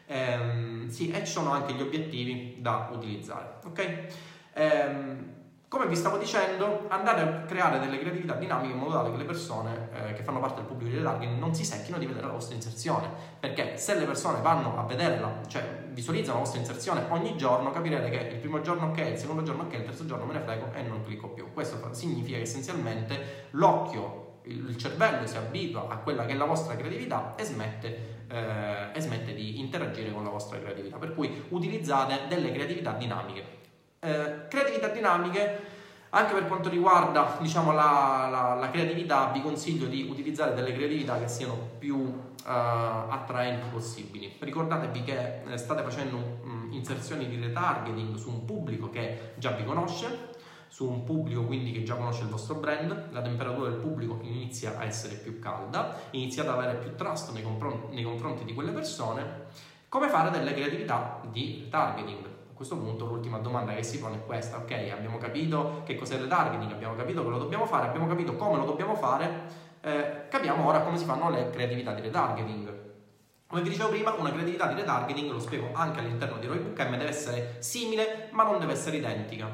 Ehm, 0.07 0.89
sì, 0.89 1.11
e 1.11 1.25
ci 1.25 1.33
sono 1.33 1.51
anche 1.51 1.73
gli 1.73 1.83
obiettivi 1.83 2.59
da 2.61 2.89
utilizzare, 2.93 3.59
ok? 3.65 4.07
Ehm, 4.55 5.36
come 5.69 5.87
vi 5.89 5.97
stavo 5.97 6.17
dicendo, 6.17 6.87
andate 6.89 7.23
a 7.23 7.41
creare 7.41 7.81
delle 7.81 7.99
creatività 7.99 8.35
dinamiche 8.35 8.73
in 8.73 8.79
modo 8.79 8.93
tale 8.93 9.11
che 9.11 9.17
le 9.17 9.25
persone 9.25 9.89
eh, 9.93 10.13
che 10.13 10.23
fanno 10.23 10.39
parte 10.39 10.61
del 10.61 10.67
pubblico 10.67 10.93
di 10.93 10.99
retargeting 10.99 11.39
non 11.39 11.55
si 11.57 11.65
secchino 11.65 11.99
di 11.99 12.07
vedere 12.07 12.27
la 12.27 12.33
vostra 12.33 12.55
inserzione. 12.55 13.11
Perché 13.41 13.77
se 13.77 13.99
le 13.99 14.05
persone 14.05 14.41
vanno 14.43 14.79
a 14.79 14.85
vederla, 14.85 15.41
cioè 15.49 15.89
visualizzano 15.91 16.35
la 16.35 16.45
vostra 16.45 16.61
inserzione 16.61 17.07
ogni 17.09 17.37
giorno, 17.37 17.73
capirete 17.73 18.11
che 18.11 18.35
il 18.35 18.39
primo 18.39 18.61
giorno 18.61 18.87
ok, 18.87 18.99
il 18.99 19.19
secondo 19.19 19.43
giorno 19.43 19.65
ok, 19.65 19.75
il 19.75 19.85
terzo 19.85 20.07
giorno 20.07 20.25
me 20.25 20.35
ne 20.35 20.41
frego 20.41 20.73
e 20.73 20.83
non 20.83 21.03
clicco 21.03 21.31
più. 21.31 21.53
Questo 21.53 21.93
significa 21.93 22.37
che 22.37 22.43
essenzialmente 22.45 23.49
l'occhio, 23.51 24.39
il 24.45 24.77
cervello 24.77 25.27
si 25.27 25.37
abitua 25.37 25.89
a 25.89 25.97
quella 25.97 26.25
che 26.27 26.33
è 26.35 26.37
la 26.37 26.45
vostra 26.45 26.77
creatività 26.77 27.35
e 27.37 27.43
smette, 27.43 28.27
eh, 28.29 28.91
e 28.95 29.01
smette 29.01 29.35
di 29.35 29.59
interagire 29.59 30.13
con 30.13 30.23
la 30.23 30.31
vostra 30.31 30.61
creatività. 30.61 30.97
Per 30.99 31.13
cui 31.13 31.45
utilizzate 31.49 32.29
delle 32.29 32.53
creatività 32.53 32.93
dinamiche 32.93 33.65
eh, 34.07 34.49
creatività 34.49 34.89
dinamiche, 34.89 35.75
anche 36.11 36.33
per 36.33 36.47
quanto 36.47 36.69
riguarda 36.69 37.37
diciamo, 37.41 37.73
la, 37.73 38.29
la, 38.31 38.55
la, 38.55 38.71
creatività, 38.71 39.31
vi 39.33 39.43
consiglio 39.43 39.87
di 39.87 40.07
utilizzare 40.09 40.55
delle 40.55 40.73
creatività 40.73 41.19
che 41.19 41.29
siano 41.29 41.57
più 41.79 41.97
uh, 41.97 42.43
attraenti 42.45 43.67
possibili. 43.71 44.37
Ricordatevi 44.39 45.03
che 45.03 45.43
eh, 45.43 45.59
state 45.59 45.83
facendo 45.83 46.17
um, 46.17 46.69
inserzioni 46.71 47.29
di 47.29 47.39
retargeting 47.41 48.15
su 48.15 48.31
un 48.31 48.45
pubblico 48.45 48.89
che 48.89 49.33
già 49.37 49.51
vi 49.51 49.65
conosce, 49.65 50.35
su 50.69 50.89
un 50.89 51.05
pubblico 51.05 51.45
quindi 51.45 51.73
che 51.73 51.83
già 51.83 51.97
conosce 51.97 52.23
il 52.23 52.29
vostro 52.29 52.55
brand, 52.57 53.09
la 53.11 53.23
temperatura 53.23 53.71
del 53.71 53.79
pubblico 53.79 54.19
inizia 54.23 54.79
a 54.79 54.85
essere 54.85 55.17
più 55.17 55.39
calda, 55.39 55.99
iniziate 56.11 56.49
ad 56.49 56.59
avere 56.59 56.79
più 56.79 56.95
trust 56.95 57.33
nei, 57.33 57.43
confron- 57.43 57.89
nei 57.91 58.05
confronti 58.05 58.45
di 58.45 58.55
quelle 58.55 58.73
persone. 58.73 59.45
Come 59.89 60.09
fare 60.09 60.31
delle 60.31 60.53
creatività 60.53 61.21
di 61.31 61.63
retargeting? 61.65 62.36
A 62.57 62.59
questo 62.59 62.79
punto 62.79 63.05
l'ultima 63.05 63.37
domanda 63.37 63.75
che 63.75 63.83
si 63.83 63.99
pone 63.99 64.15
è 64.15 64.25
questa, 64.25 64.57
ok, 64.57 64.91
abbiamo 64.91 65.19
capito 65.19 65.83
che 65.85 65.95
cos'è 65.95 66.15
il 66.15 66.23
retargeting, 66.23 66.73
abbiamo 66.73 66.95
capito 66.95 67.23
che 67.23 67.29
lo 67.29 67.37
dobbiamo 67.37 67.67
fare, 67.67 67.89
abbiamo 67.89 68.07
capito 68.07 68.35
come 68.35 68.57
lo 68.57 68.65
dobbiamo 68.65 68.95
fare, 68.95 69.43
eh, 69.83 70.27
capiamo 70.31 70.67
ora 70.67 70.81
come 70.81 70.97
si 70.97 71.05
fanno 71.05 71.29
le 71.29 71.51
creatività 71.51 71.93
di 71.93 72.01
retargeting. 72.01 72.85
Come 73.47 73.61
vi 73.61 73.69
dicevo 73.69 73.91
prima, 73.91 74.15
una 74.15 74.33
creatività 74.33 74.69
di 74.69 74.75
retargeting, 74.75 75.31
lo 75.31 75.39
spiego 75.39 75.69
anche 75.75 75.99
all'interno 75.99 76.39
di 76.39 76.47
Roybook 76.47 76.81
M, 76.81 76.93
deve 76.93 77.09
essere 77.09 77.57
simile 77.59 78.31
ma 78.33 78.45
non 78.45 78.59
deve 78.59 78.73
essere 78.73 78.97
identica. 78.97 79.47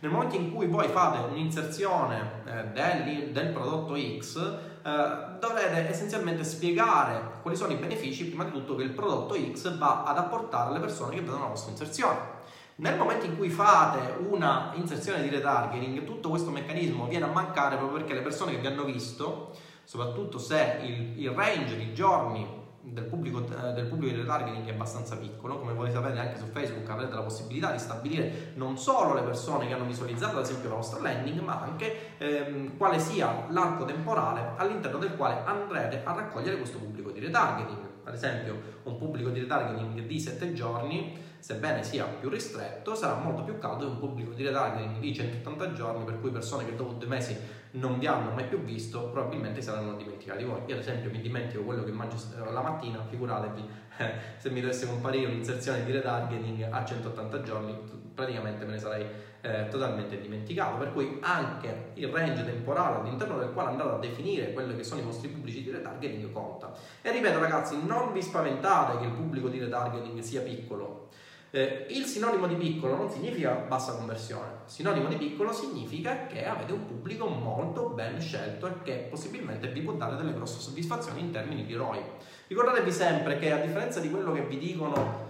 Nel 0.00 0.10
momento 0.10 0.36
in 0.36 0.52
cui 0.52 0.66
voi 0.66 0.88
fate 0.88 1.30
un'inserzione 1.30 2.42
eh, 2.44 2.64
del, 2.74 3.30
del, 3.32 3.48
prodotto 3.52 3.96
X, 3.96 4.36
eh, 4.36 5.38
dovrete 5.40 5.88
essenzialmente 5.88 6.44
spiegare 6.44 7.40
quali 7.40 7.56
sono 7.56 7.72
i 7.72 7.76
benefici, 7.76 8.26
prima 8.26 8.44
di 8.44 8.50
tutto, 8.50 8.76
che 8.76 8.82
il 8.82 8.90
prodotto 8.90 9.34
X 9.34 9.78
va 9.78 10.02
ad 10.02 10.18
apportare 10.18 10.68
alle 10.68 10.80
persone 10.80 11.14
che 11.14 11.22
vedono 11.22 11.44
la 11.44 11.48
vostra 11.48 11.70
inserzione. 11.70 12.39
Nel 12.80 12.96
momento 12.96 13.26
in 13.26 13.36
cui 13.36 13.50
fate 13.50 14.16
una 14.26 14.72
inserzione 14.74 15.20
di 15.20 15.28
retargeting, 15.28 16.02
tutto 16.04 16.30
questo 16.30 16.50
meccanismo 16.50 17.06
viene 17.06 17.26
a 17.26 17.28
mancare 17.28 17.76
proprio 17.76 17.98
perché 17.98 18.14
le 18.14 18.22
persone 18.22 18.52
che 18.52 18.58
vi 18.58 18.68
hanno 18.68 18.84
visto, 18.84 19.54
soprattutto 19.84 20.38
se 20.38 20.78
il, 20.80 21.20
il 21.20 21.28
range 21.28 21.76
di 21.76 21.92
giorni 21.92 22.58
del 22.80 23.04
pubblico, 23.04 23.44
eh, 23.44 23.72
del 23.74 23.84
pubblico 23.84 24.14
di 24.14 24.20
retargeting 24.22 24.66
è 24.66 24.72
abbastanza 24.72 25.18
piccolo, 25.18 25.58
come 25.58 25.74
voi 25.74 25.90
sapete 25.90 26.20
anche 26.20 26.38
su 26.38 26.46
Facebook 26.46 26.88
avrete 26.88 27.12
la 27.12 27.20
possibilità 27.20 27.70
di 27.70 27.78
stabilire 27.78 28.52
non 28.54 28.78
solo 28.78 29.12
le 29.12 29.20
persone 29.20 29.66
che 29.66 29.74
hanno 29.74 29.84
visualizzato 29.84 30.38
ad 30.38 30.44
esempio 30.44 30.70
la 30.70 30.76
vostra 30.76 31.00
landing, 31.00 31.38
ma 31.40 31.60
anche 31.60 32.16
ehm, 32.16 32.78
quale 32.78 32.98
sia 32.98 33.44
l'arco 33.50 33.84
temporale 33.84 34.52
all'interno 34.56 34.96
del 34.96 35.16
quale 35.16 35.42
andrete 35.44 36.00
a 36.02 36.14
raccogliere 36.14 36.56
questo 36.56 36.78
pubblico 36.78 37.10
di 37.10 37.20
retargeting. 37.20 37.88
Ad 38.04 38.14
esempio 38.14 38.58
un 38.84 38.96
pubblico 38.96 39.28
di 39.28 39.40
retargeting 39.40 40.00
di 40.00 40.18
7 40.18 40.54
giorni 40.54 41.28
sebbene 41.40 41.82
sia 41.82 42.04
più 42.04 42.28
ristretto, 42.28 42.94
sarà 42.94 43.14
molto 43.14 43.42
più 43.42 43.58
caldo 43.58 43.86
di 43.86 43.90
un 43.90 43.98
pubblico 43.98 44.32
di 44.32 44.44
retargeting 44.44 44.98
di 44.98 45.14
180 45.14 45.72
giorni, 45.72 46.04
per 46.04 46.20
cui 46.20 46.30
persone 46.30 46.64
che 46.64 46.76
dopo 46.76 46.92
due 46.92 47.08
mesi 47.08 47.36
non 47.72 47.98
vi 47.98 48.06
hanno 48.06 48.30
mai 48.30 48.44
più 48.44 48.62
visto, 48.62 49.08
probabilmente 49.10 49.62
saranno 49.62 49.94
dimenticati 49.94 50.44
voi. 50.44 50.60
Io 50.66 50.74
ad 50.74 50.80
esempio 50.80 51.10
mi 51.10 51.20
dimentico 51.20 51.62
quello 51.62 51.84
che 51.84 51.92
mangio 51.92 52.16
la 52.50 52.60
mattina, 52.60 53.04
figuratevi 53.08 53.68
eh, 53.98 54.12
se 54.38 54.50
mi 54.50 54.60
dovesse 54.60 54.86
comparire 54.86 55.26
un'inserzione 55.26 55.84
di 55.84 55.92
retargeting 55.92 56.68
a 56.70 56.84
180 56.84 57.42
giorni, 57.42 57.78
praticamente 58.14 58.64
me 58.64 58.72
ne 58.72 58.78
sarei 58.78 59.06
eh, 59.42 59.68
totalmente 59.68 60.20
dimenticato. 60.20 60.78
Per 60.78 60.92
cui 60.92 61.18
anche 61.20 61.92
il 61.94 62.08
range 62.08 62.44
temporale 62.44 63.00
all'interno 63.00 63.38
del 63.38 63.52
quale 63.52 63.70
andate 63.70 63.90
a 63.90 63.98
definire 63.98 64.52
quelli 64.52 64.74
che 64.74 64.82
sono 64.82 65.00
i 65.00 65.04
vostri 65.04 65.28
pubblici 65.28 65.62
di 65.62 65.70
retargeting 65.70 66.32
conta. 66.32 66.72
E 67.02 67.10
ripeto 67.12 67.38
ragazzi, 67.38 67.78
non 67.84 68.12
vi 68.12 68.22
spaventate 68.22 68.98
che 68.98 69.04
il 69.04 69.12
pubblico 69.12 69.48
di 69.48 69.58
retargeting 69.58 70.18
sia 70.20 70.40
piccolo 70.42 71.08
eh, 71.52 71.86
il 71.90 72.04
sinonimo 72.04 72.46
di 72.46 72.54
piccolo 72.54 72.94
non 72.94 73.10
significa 73.10 73.52
bassa 73.54 73.94
conversione, 73.94 74.60
sinonimo 74.66 75.08
di 75.08 75.16
piccolo 75.16 75.52
significa 75.52 76.26
che 76.26 76.46
avete 76.46 76.72
un 76.72 76.86
pubblico 76.86 77.26
molto 77.26 77.88
ben 77.88 78.20
scelto 78.20 78.68
e 78.68 78.82
che 78.82 79.06
possibilmente 79.10 79.68
vi 79.68 79.80
può 79.80 79.94
dare 79.94 80.16
delle 80.16 80.32
grosse 80.32 80.60
soddisfazioni 80.60 81.20
in 81.20 81.32
termini 81.32 81.66
di 81.66 81.74
ROI. 81.74 82.00
Ricordatevi 82.46 82.92
sempre 82.92 83.38
che 83.38 83.50
a 83.50 83.58
differenza 83.58 83.98
di 83.98 84.10
quello 84.10 84.32
che 84.32 84.42
vi 84.42 84.58
dicono 84.58 85.28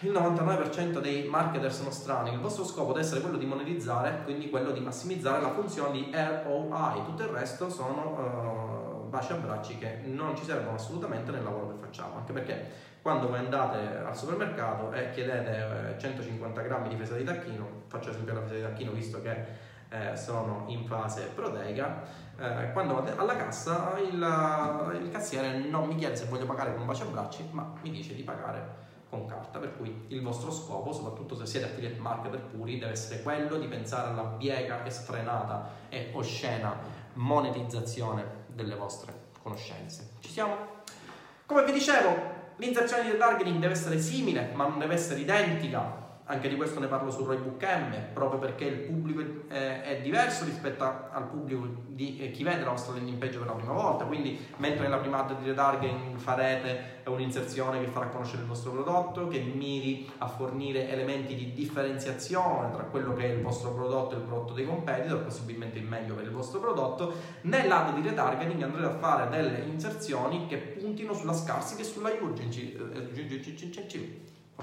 il 0.00 0.10
99% 0.10 0.98
dei 0.98 1.28
marketers 1.28 1.82
nostrani, 1.82 2.32
il 2.32 2.40
vostro 2.40 2.64
scopo 2.64 2.92
deve 2.92 3.04
essere 3.04 3.20
quello 3.20 3.36
di 3.36 3.46
monetizzare, 3.46 4.22
quindi 4.24 4.50
quello 4.50 4.72
di 4.72 4.80
massimizzare 4.80 5.40
la 5.40 5.52
funzione 5.52 5.92
di 5.92 6.10
ROI, 6.12 7.04
tutto 7.04 7.22
il 7.22 7.28
resto 7.28 7.70
sono 7.70 9.04
uh, 9.04 9.08
baci 9.08 9.32
a 9.32 9.36
bracci 9.36 9.78
che 9.78 10.00
non 10.04 10.36
ci 10.36 10.44
servono 10.44 10.76
assolutamente 10.76 11.30
nel 11.30 11.44
lavoro 11.44 11.68
che 11.68 11.80
facciamo, 11.80 12.16
anche 12.16 12.32
perché 12.32 12.88
quando 13.02 13.28
voi 13.28 13.38
andate 13.38 13.96
al 14.04 14.16
supermercato 14.16 14.92
e 14.92 15.10
chiedete 15.10 15.96
150 15.98 16.60
eh, 16.60 16.64
grammi 16.64 16.88
di 16.88 16.96
fesa 16.96 17.14
di 17.16 17.24
tacchino, 17.24 17.84
faccio 17.86 18.10
esempio 18.10 18.34
la 18.34 18.42
fesa 18.42 18.54
di 18.54 18.62
tacchino 18.62 18.92
visto 18.92 19.22
che 19.22 19.68
eh, 19.88 20.16
sono 20.16 20.64
in 20.68 20.84
fase 20.84 21.30
proteica, 21.34 22.02
eh, 22.38 22.72
quando 22.72 22.94
vado 22.94 23.18
alla 23.20 23.36
cassa 23.36 23.98
il, 23.98 25.00
il, 25.02 25.10
cassiere 25.10 25.58
non 25.58 25.86
mi 25.86 25.96
chiede 25.96 26.16
se 26.16 26.26
voglio 26.26 26.46
pagare 26.46 26.74
con 26.74 26.86
baci 26.86 27.02
abbracci, 27.02 27.48
ma 27.52 27.72
mi 27.82 27.90
dice 27.90 28.14
di 28.14 28.22
pagare 28.22 28.88
con 29.08 29.26
carta, 29.26 29.58
per 29.58 29.76
cui 29.76 30.04
il 30.08 30.22
vostro 30.22 30.52
scopo, 30.52 30.92
soprattutto 30.92 31.34
se 31.34 31.44
siete 31.44 31.66
affiliate 31.66 31.98
marketer 31.98 32.40
puri, 32.40 32.78
deve 32.78 32.92
essere 32.92 33.22
quello 33.22 33.56
di 33.56 33.66
pensare 33.66 34.10
alla 34.10 34.22
biega 34.22 34.84
e 34.84 34.90
sfrenata 34.90 35.70
e 35.88 36.10
oscena 36.12 36.76
monetizzazione 37.14 38.44
delle 38.46 38.76
vostre 38.76 39.12
conoscenze. 39.42 40.10
Ci 40.20 40.30
siamo? 40.30 40.54
Come 41.44 41.64
vi 41.64 41.72
dicevo, 41.72 42.39
L'inserzione 42.60 43.10
di 43.10 43.16
targeting 43.16 43.58
deve 43.58 43.72
essere 43.72 43.98
simile, 43.98 44.50
ma 44.52 44.66
non 44.66 44.78
deve 44.78 44.92
essere 44.92 45.20
identica 45.20 46.09
anche 46.30 46.48
di 46.48 46.54
questo 46.54 46.78
ne 46.78 46.86
parlo 46.86 47.10
su 47.10 47.24
Roybook 47.24 47.60
M, 47.60 48.12
proprio 48.12 48.38
perché 48.38 48.64
il 48.64 48.78
pubblico 48.78 49.20
è, 49.48 49.82
è 49.82 50.00
diverso 50.00 50.44
rispetto 50.44 50.84
a, 50.84 51.08
al 51.10 51.28
pubblico 51.28 51.66
di 51.88 52.18
eh, 52.18 52.30
chi 52.30 52.44
vede 52.44 52.62
la 52.62 52.70
vostra 52.70 52.94
landing 52.94 53.18
page 53.18 53.36
per 53.38 53.48
la 53.48 53.54
prima 53.54 53.72
volta, 53.72 54.04
quindi 54.04 54.38
mentre 54.58 54.84
nella 54.84 54.98
prima 54.98 55.18
ad 55.26 55.40
di 55.40 55.48
retargeting 55.48 56.16
farete 56.18 56.98
un'inserzione 57.06 57.80
che 57.80 57.88
farà 57.88 58.06
conoscere 58.06 58.42
il 58.42 58.48
vostro 58.48 58.70
prodotto, 58.70 59.26
che 59.26 59.40
miri 59.40 60.08
a 60.18 60.28
fornire 60.28 60.88
elementi 60.88 61.34
di 61.34 61.52
differenziazione 61.52 62.70
tra 62.70 62.84
quello 62.84 63.12
che 63.14 63.24
è 63.24 63.32
il 63.32 63.42
vostro 63.42 63.72
prodotto 63.72 64.14
e 64.14 64.18
il 64.18 64.24
prodotto 64.24 64.52
dei 64.52 64.66
competitor, 64.66 65.24
possibilmente 65.24 65.78
il 65.78 65.84
meglio 65.84 66.14
per 66.14 66.24
il 66.24 66.30
vostro 66.30 66.60
prodotto, 66.60 67.12
nell'ad 67.42 67.94
di 67.94 68.08
retargeting 68.08 68.62
andrete 68.62 68.86
a 68.86 68.98
fare 68.98 69.28
delle 69.28 69.64
inserzioni 69.66 70.46
che 70.46 70.58
puntino 70.58 71.12
sulla 71.12 71.32
scarsity 71.32 71.80
e 71.80 71.84
sulla 71.84 72.10
urgency 72.20 72.76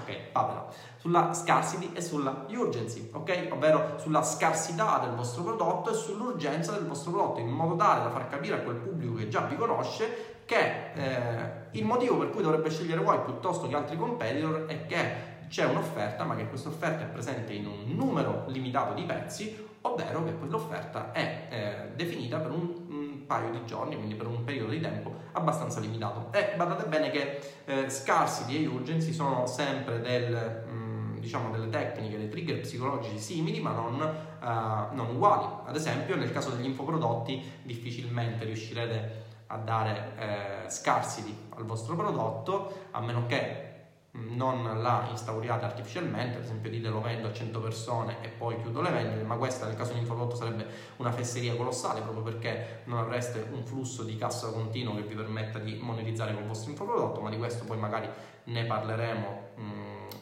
ok? 0.00 0.30
Fatela. 0.32 0.66
Sulla 0.96 1.32
scarcity 1.32 1.92
e 1.92 2.00
sulla 2.00 2.46
urgency, 2.48 3.10
ok? 3.12 3.48
Ovvero 3.52 3.98
sulla 3.98 4.22
scarsità 4.22 4.98
del 4.98 5.14
vostro 5.14 5.42
prodotto 5.42 5.90
e 5.90 5.94
sull'urgenza 5.94 6.72
del 6.72 6.86
vostro 6.86 7.12
prodotto, 7.12 7.40
in 7.40 7.48
modo 7.48 7.76
tale 7.76 8.02
da 8.02 8.10
far 8.10 8.28
capire 8.28 8.56
a 8.56 8.58
quel 8.60 8.76
pubblico 8.76 9.14
che 9.14 9.28
già 9.28 9.42
vi 9.42 9.56
conosce 9.56 10.36
che 10.48 10.92
eh, 10.94 11.66
il 11.72 11.84
motivo 11.84 12.16
per 12.16 12.30
cui 12.30 12.42
dovrebbe 12.42 12.70
scegliere 12.70 13.02
voi 13.02 13.20
piuttosto 13.20 13.68
che 13.68 13.76
altri 13.76 13.98
competitor 13.98 14.64
è 14.64 14.86
che 14.86 15.36
c'è 15.48 15.64
un'offerta, 15.66 16.24
ma 16.24 16.36
che 16.36 16.48
questa 16.48 16.68
offerta 16.68 17.04
è 17.04 17.06
presente 17.06 17.52
in 17.52 17.66
un 17.66 17.94
numero 17.94 18.44
limitato 18.48 18.94
di 18.94 19.02
pezzi, 19.02 19.66
ovvero 19.82 20.24
che 20.24 20.36
quell'offerta 20.36 21.12
è 21.12 21.48
eh, 21.50 21.94
definita 21.96 22.38
per 22.38 22.52
un, 22.52 22.86
paio 23.28 23.50
di 23.50 23.64
giorni, 23.66 23.94
quindi 23.94 24.14
per 24.14 24.26
un 24.26 24.42
periodo 24.42 24.72
di 24.72 24.80
tempo 24.80 25.14
abbastanza 25.32 25.78
limitato. 25.78 26.32
E 26.32 26.54
badate 26.56 26.88
bene 26.88 27.10
che 27.10 27.40
eh, 27.66 27.88
scarcity 27.88 28.64
e 28.64 28.66
urgency 28.66 29.12
sono 29.12 29.46
sempre 29.46 30.00
del, 30.00 30.64
mm, 30.66 31.18
diciamo 31.18 31.50
delle 31.50 31.68
tecniche, 31.68 32.16
dei 32.16 32.30
trigger 32.30 32.60
psicologici 32.60 33.18
simili, 33.18 33.60
ma 33.60 33.72
non, 33.72 34.00
uh, 34.00 34.94
non 34.94 35.10
uguali. 35.14 35.46
Ad 35.66 35.76
esempio, 35.76 36.16
nel 36.16 36.32
caso 36.32 36.50
degli 36.50 36.64
infoprodotti, 36.64 37.60
difficilmente 37.62 38.44
riuscirete 38.44 39.26
a 39.50 39.56
dare 39.56 40.12
eh, 40.18 40.70
scarcity 40.70 41.34
al 41.56 41.64
vostro 41.64 41.96
prodotto, 41.96 42.88
a 42.90 43.00
meno 43.00 43.26
che 43.26 43.67
non 44.10 44.80
la 44.80 45.06
instauriate 45.10 45.64
artificialmente, 45.64 46.38
ad 46.38 46.44
esempio 46.44 46.70
dite 46.70 46.88
lo 46.88 47.00
vendo 47.00 47.28
a 47.28 47.32
100 47.32 47.60
persone 47.60 48.16
e 48.22 48.28
poi 48.28 48.60
chiudo 48.60 48.80
le 48.80 48.90
vendite, 48.90 49.22
ma 49.22 49.36
questa 49.36 49.66
nel 49.66 49.76
caso 49.76 49.92
di 49.92 49.98
infoprodotto 49.98 50.36
sarebbe 50.36 50.66
una 50.96 51.12
fesseria 51.12 51.54
colossale 51.54 52.00
proprio 52.00 52.22
perché 52.22 52.82
non 52.84 52.98
avreste 52.98 53.46
un 53.52 53.64
flusso 53.64 54.04
di 54.04 54.16
cassa 54.16 54.50
continuo 54.50 54.94
che 54.94 55.02
vi 55.02 55.14
permetta 55.14 55.58
di 55.58 55.78
monetizzare 55.80 56.34
col 56.34 56.44
vostro 56.44 56.70
infoprodotto, 56.70 57.20
ma 57.20 57.28
di 57.28 57.36
questo 57.36 57.64
poi 57.64 57.76
magari 57.76 58.08
ne 58.44 58.64
parleremo 58.64 59.40
mh, 59.56 59.62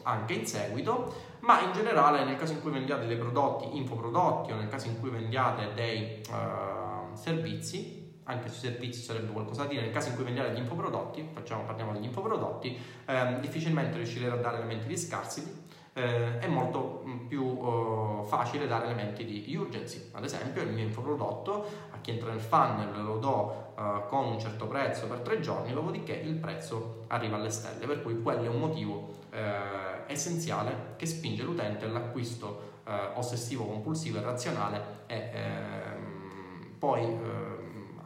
anche 0.03 0.33
in 0.33 0.45
seguito, 0.45 1.13
ma 1.39 1.61
in 1.61 1.71
generale 1.71 2.25
nel 2.25 2.35
caso 2.35 2.53
in 2.53 2.61
cui 2.61 2.71
vendiate 2.71 3.07
dei 3.07 3.17
prodotti, 3.17 3.77
infoprodotti 3.77 4.51
o 4.51 4.55
nel 4.55 4.67
caso 4.67 4.87
in 4.87 4.99
cui 4.99 5.09
vendiate 5.09 5.73
dei 5.73 6.21
uh, 6.29 7.15
servizi, 7.15 7.96
anche 8.27 8.49
sui 8.49 8.69
servizi 8.69 9.01
sarebbe 9.01 9.31
qualcosa 9.31 9.63
da 9.63 9.69
dire, 9.69 9.81
nel 9.81 9.91
caso 9.91 10.09
in 10.09 10.15
cui 10.15 10.23
vendiate 10.23 10.53
gli 10.53 10.59
infoprodotti, 10.59 11.27
facciamo, 11.33 11.63
parliamo 11.63 11.91
degli 11.91 12.05
infoprodotti, 12.05 12.77
ehm, 13.05 13.39
difficilmente 13.39 13.97
riuscirete 13.97 14.31
a 14.31 14.37
dare 14.37 14.57
elementi 14.57 14.87
di 14.87 14.97
scarcity, 14.97 15.65
eh, 15.93 16.39
è 16.39 16.47
molto 16.47 17.03
mm, 17.07 17.25
più 17.25 17.43
uh, 17.43 18.23
facile 18.23 18.67
dare 18.67 18.85
elementi 18.85 19.25
di 19.25 19.55
urgency. 19.55 20.09
Ad 20.11 20.23
esempio, 20.23 20.61
il 20.61 20.69
mio 20.69 20.83
infoprodotto 20.83 21.65
a 21.89 21.97
chi 21.99 22.11
entra 22.11 22.29
nel 22.29 22.39
funnel 22.39 23.03
lo 23.03 23.17
do 23.17 23.73
uh, 23.75 24.07
con 24.07 24.25
un 24.25 24.39
certo 24.39 24.67
prezzo 24.67 25.07
per 25.07 25.19
tre 25.19 25.39
giorni, 25.39 25.73
dopodiché 25.73 26.13
il 26.13 26.35
prezzo 26.35 27.05
arriva 27.07 27.37
alle 27.37 27.49
stelle, 27.49 27.87
per 27.87 28.03
cui 28.03 28.21
quello 28.21 28.43
è 28.43 28.47
un 28.47 28.59
motivo 28.59 29.15
eh, 29.31 30.03
essenziale 30.07 30.93
che 30.95 31.05
spinge 31.05 31.43
l'utente 31.43 31.85
all'acquisto 31.85 32.75
eh, 32.85 33.09
ossessivo, 33.15 33.65
compulsivo 33.65 34.17
e 34.17 34.21
razionale 34.21 34.81
e 35.07 35.29
ehm, 35.33 36.75
poi 36.79 37.01
eh, 37.01 37.46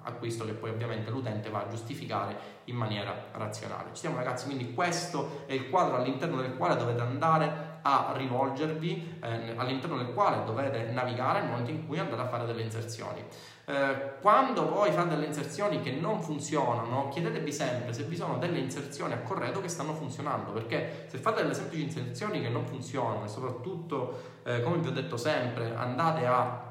acquisto 0.03 0.45
che 0.45 0.53
poi 0.53 0.69
ovviamente 0.69 1.09
l'utente 1.09 1.49
va 1.49 1.65
a 1.65 1.67
giustificare 1.67 2.35
in 2.65 2.75
maniera 2.75 3.13
razionale. 3.33 3.89
Ci 3.93 4.01
siamo 4.01 4.17
ragazzi, 4.17 4.45
quindi 4.45 4.73
questo 4.73 5.43
è 5.45 5.53
il 5.53 5.69
quadro 5.69 5.97
all'interno 5.97 6.41
del 6.41 6.55
quale 6.55 6.75
dovete 6.75 7.01
andare 7.01 7.69
a 7.83 8.13
rivolgervi, 8.15 9.19
eh, 9.21 9.53
all'interno 9.55 9.97
del 9.97 10.13
quale 10.13 10.43
dovete 10.43 10.91
navigare 10.91 11.41
nel 11.41 11.49
momento 11.49 11.71
in 11.71 11.87
cui 11.87 11.97
andate 11.97 12.21
a 12.21 12.27
fare 12.27 12.45
delle 12.45 12.61
inserzioni. 12.61 13.23
Eh, 13.65 14.19
quando 14.21 14.69
voi 14.69 14.91
fate 14.91 15.09
delle 15.09 15.25
inserzioni 15.25 15.81
che 15.81 15.91
non 15.91 16.21
funzionano, 16.21 17.09
chiedetevi 17.09 17.51
sempre 17.51 17.93
se 17.93 18.03
vi 18.03 18.15
sono 18.15 18.37
delle 18.37 18.59
inserzioni 18.59 19.13
a 19.13 19.19
corredo 19.21 19.61
che 19.61 19.67
stanno 19.67 19.93
funzionando, 19.93 20.51
perché 20.51 21.05
se 21.07 21.17
fate 21.17 21.41
delle 21.41 21.53
semplici 21.53 21.83
inserzioni 21.83 22.41
che 22.41 22.49
non 22.49 22.65
funzionano 22.65 23.25
e 23.25 23.27
soprattutto, 23.27 24.39
eh, 24.43 24.61
come 24.61 24.77
vi 24.77 24.87
ho 24.87 24.91
detto 24.91 25.17
sempre, 25.17 25.73
andate 25.75 26.25
a 26.25 26.70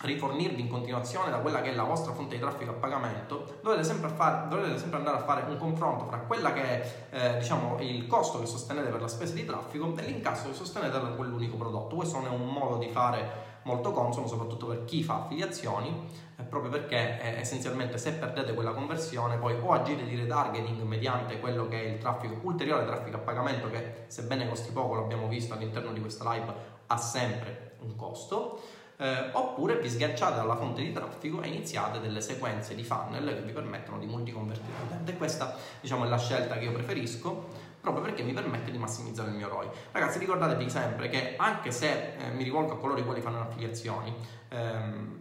rifornirvi 0.00 0.60
in 0.60 0.68
continuazione 0.68 1.30
da 1.30 1.38
quella 1.38 1.60
che 1.60 1.70
è 1.70 1.74
la 1.74 1.82
vostra 1.82 2.12
fonte 2.12 2.36
di 2.36 2.40
traffico 2.40 2.70
a 2.70 2.74
pagamento, 2.74 3.58
dovete 3.62 3.82
sempre, 3.82 4.10
fare, 4.10 4.48
dovete 4.48 4.78
sempre 4.78 4.98
andare 4.98 5.16
a 5.16 5.20
fare 5.20 5.44
un 5.48 5.58
confronto 5.58 6.04
fra 6.04 6.18
quella 6.18 6.52
che 6.52 6.62
è 6.62 7.06
eh, 7.10 7.38
diciamo, 7.38 7.76
il 7.80 8.06
costo 8.06 8.38
che 8.38 8.46
sostenete 8.46 8.90
per 8.90 9.00
la 9.00 9.08
spesa 9.08 9.34
di 9.34 9.44
traffico 9.44 9.94
e 9.96 10.02
l'incasso 10.02 10.48
che 10.48 10.54
sostenete 10.54 10.92
da 10.92 11.08
quell'unico 11.08 11.56
prodotto. 11.56 11.96
Questo 11.96 12.24
è 12.24 12.28
un 12.28 12.46
modo 12.46 12.76
di 12.76 12.88
fare 12.90 13.46
molto 13.62 13.90
consono, 13.90 14.26
soprattutto 14.26 14.66
per 14.66 14.84
chi 14.84 15.02
fa 15.02 15.24
affiliazioni, 15.24 16.08
eh, 16.36 16.42
proprio 16.44 16.70
perché 16.70 17.20
eh, 17.20 17.40
essenzialmente 17.40 17.98
se 17.98 18.12
perdete 18.12 18.54
quella 18.54 18.72
conversione 18.72 19.36
poi 19.36 19.56
o 19.60 19.72
agite 19.72 20.04
di 20.04 20.16
retargeting 20.16 20.80
mediante 20.82 21.40
quello 21.40 21.66
che 21.66 21.82
è 21.82 21.88
il 21.88 21.98
traffico, 21.98 22.38
ulteriore 22.42 22.86
traffico 22.86 23.16
a 23.16 23.20
pagamento 23.20 23.68
che 23.68 24.04
sebbene 24.06 24.48
costi 24.48 24.70
poco, 24.70 24.94
l'abbiamo 24.94 25.26
visto 25.26 25.54
all'interno 25.54 25.92
di 25.92 26.00
questa 26.00 26.32
live, 26.32 26.54
ha 26.86 26.96
sempre 26.96 27.76
un 27.80 27.96
costo, 27.96 28.60
eh, 28.98 29.30
oppure 29.32 29.78
vi 29.78 29.88
sganciate 29.88 30.36
dalla 30.36 30.56
fonte 30.56 30.82
di 30.82 30.92
traffico 30.92 31.40
e 31.40 31.48
iniziate 31.48 32.00
delle 32.00 32.20
sequenze 32.20 32.74
di 32.74 32.82
funnel 32.82 33.34
che 33.34 33.42
vi 33.42 33.52
permettono 33.52 33.98
di 33.98 34.06
multiconvertire 34.06 34.76
l'utente. 34.80 35.16
Questa 35.16 35.56
diciamo, 35.80 36.04
è 36.04 36.08
la 36.08 36.18
scelta 36.18 36.58
che 36.58 36.64
io 36.64 36.72
preferisco 36.72 37.66
proprio 37.80 38.02
perché 38.02 38.22
mi 38.22 38.32
permette 38.32 38.70
di 38.70 38.78
massimizzare 38.78 39.30
il 39.30 39.36
mio 39.36 39.48
ROI. 39.48 39.68
Ragazzi, 39.92 40.18
ricordatevi 40.18 40.68
sempre 40.68 41.08
che 41.08 41.34
anche 41.36 41.70
se 41.70 42.16
eh, 42.16 42.30
mi 42.30 42.42
rivolgo 42.42 42.72
a 42.72 42.78
coloro 42.78 42.98
i 42.98 43.04
quali 43.04 43.20
fanno 43.20 43.40
affiliazioni, 43.40 44.12
ehm, 44.48 45.17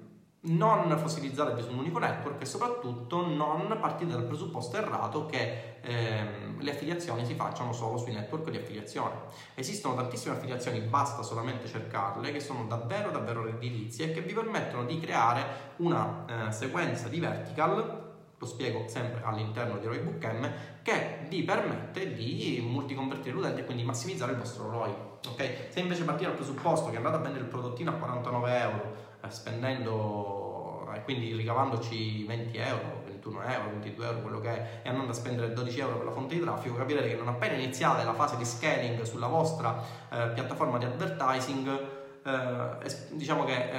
non 0.48 0.96
fossilizzatevi 0.98 1.62
su 1.62 1.72
un 1.72 1.80
unico 1.80 2.00
network 2.00 2.42
e 2.42 2.46
soprattutto 2.46 3.26
non 3.26 3.78
partite 3.80 4.12
dal 4.12 4.26
presupposto 4.26 4.78
errato 4.78 5.26
che 5.26 5.80
ehm, 5.82 6.62
le 6.62 6.72
affiliazioni 6.72 7.26
si 7.26 7.34
facciano 7.34 7.74
solo 7.74 7.98
sui 7.98 8.14
network 8.14 8.50
di 8.50 8.58
affiliazione. 8.58 9.16
Esistono 9.56 9.96
tantissime 9.96 10.36
affiliazioni, 10.36 10.80
basta 10.82 11.24
solamente 11.24 11.68
cercarle, 11.68 12.32
che 12.32 12.40
sono 12.40 12.66
davvero 12.66 13.12
davvero 13.12 13.44
redditizie 13.44 14.08
e 14.08 14.12
che 14.12 14.22
vi 14.22 14.34
permettono 14.34 14.86
di 14.86 15.00
creare 15.00 15.74
una 15.78 16.26
eh, 16.48 16.52
sequenza 16.52 17.08
di 17.08 17.20
vertical 17.20 18.06
lo 18.40 18.46
spiego 18.46 18.88
sempre 18.88 19.22
all'interno 19.24 19.80
di 19.80 19.88
ROI 19.88 20.00
Book 20.00 20.18
che 20.84 21.26
vi 21.28 21.42
permette 21.42 22.14
di 22.14 22.64
multiconvertire 22.64 23.34
l'utente 23.34 23.62
e 23.62 23.66
quindi 23.66 23.84
massimizzare 23.84 24.34
il 24.34 24.38
vostro 24.38 24.70
ROI. 24.70 24.94
Okay? 25.32 25.68
Se 25.70 25.80
invece 25.80 26.04
partire 26.04 26.30
dal 26.30 26.38
presupposto 26.38 26.92
che 26.92 26.98
andate 26.98 27.16
a 27.16 27.20
vendere 27.20 27.44
il 27.46 27.50
prodottino 27.50 27.90
a 27.90 27.94
49 27.96 28.60
euro 28.60 29.07
spendendo 29.30 30.48
e 30.94 30.98
eh, 30.98 31.04
quindi 31.04 31.34
ricavandoci 31.34 32.26
20 32.26 32.58
euro, 32.58 33.04
21 33.06 33.42
euro, 33.44 33.70
22 33.70 34.06
euro, 34.06 34.22
quello 34.22 34.40
che 34.40 34.50
è, 34.50 34.82
e 34.84 34.90
andando 34.90 35.12
a 35.12 35.16
spendere 35.16 35.54
12 35.54 35.80
euro 35.80 35.98
per 35.98 36.06
la 36.06 36.12
fonte 36.12 36.36
di 36.36 36.42
traffico, 36.42 36.76
capirete 36.76 37.10
che 37.10 37.16
non 37.16 37.28
appena 37.28 37.56
iniziate 37.56 38.04
la 38.04 38.14
fase 38.14 38.38
di 38.38 38.46
scaling 38.46 39.02
sulla 39.04 39.28
vostra 39.28 39.82
eh, 40.10 40.28
piattaforma 40.30 40.78
di 40.78 40.86
advertising, 40.86 41.96
eh, 42.24 42.92
diciamo 43.12 43.44
che 43.46 43.70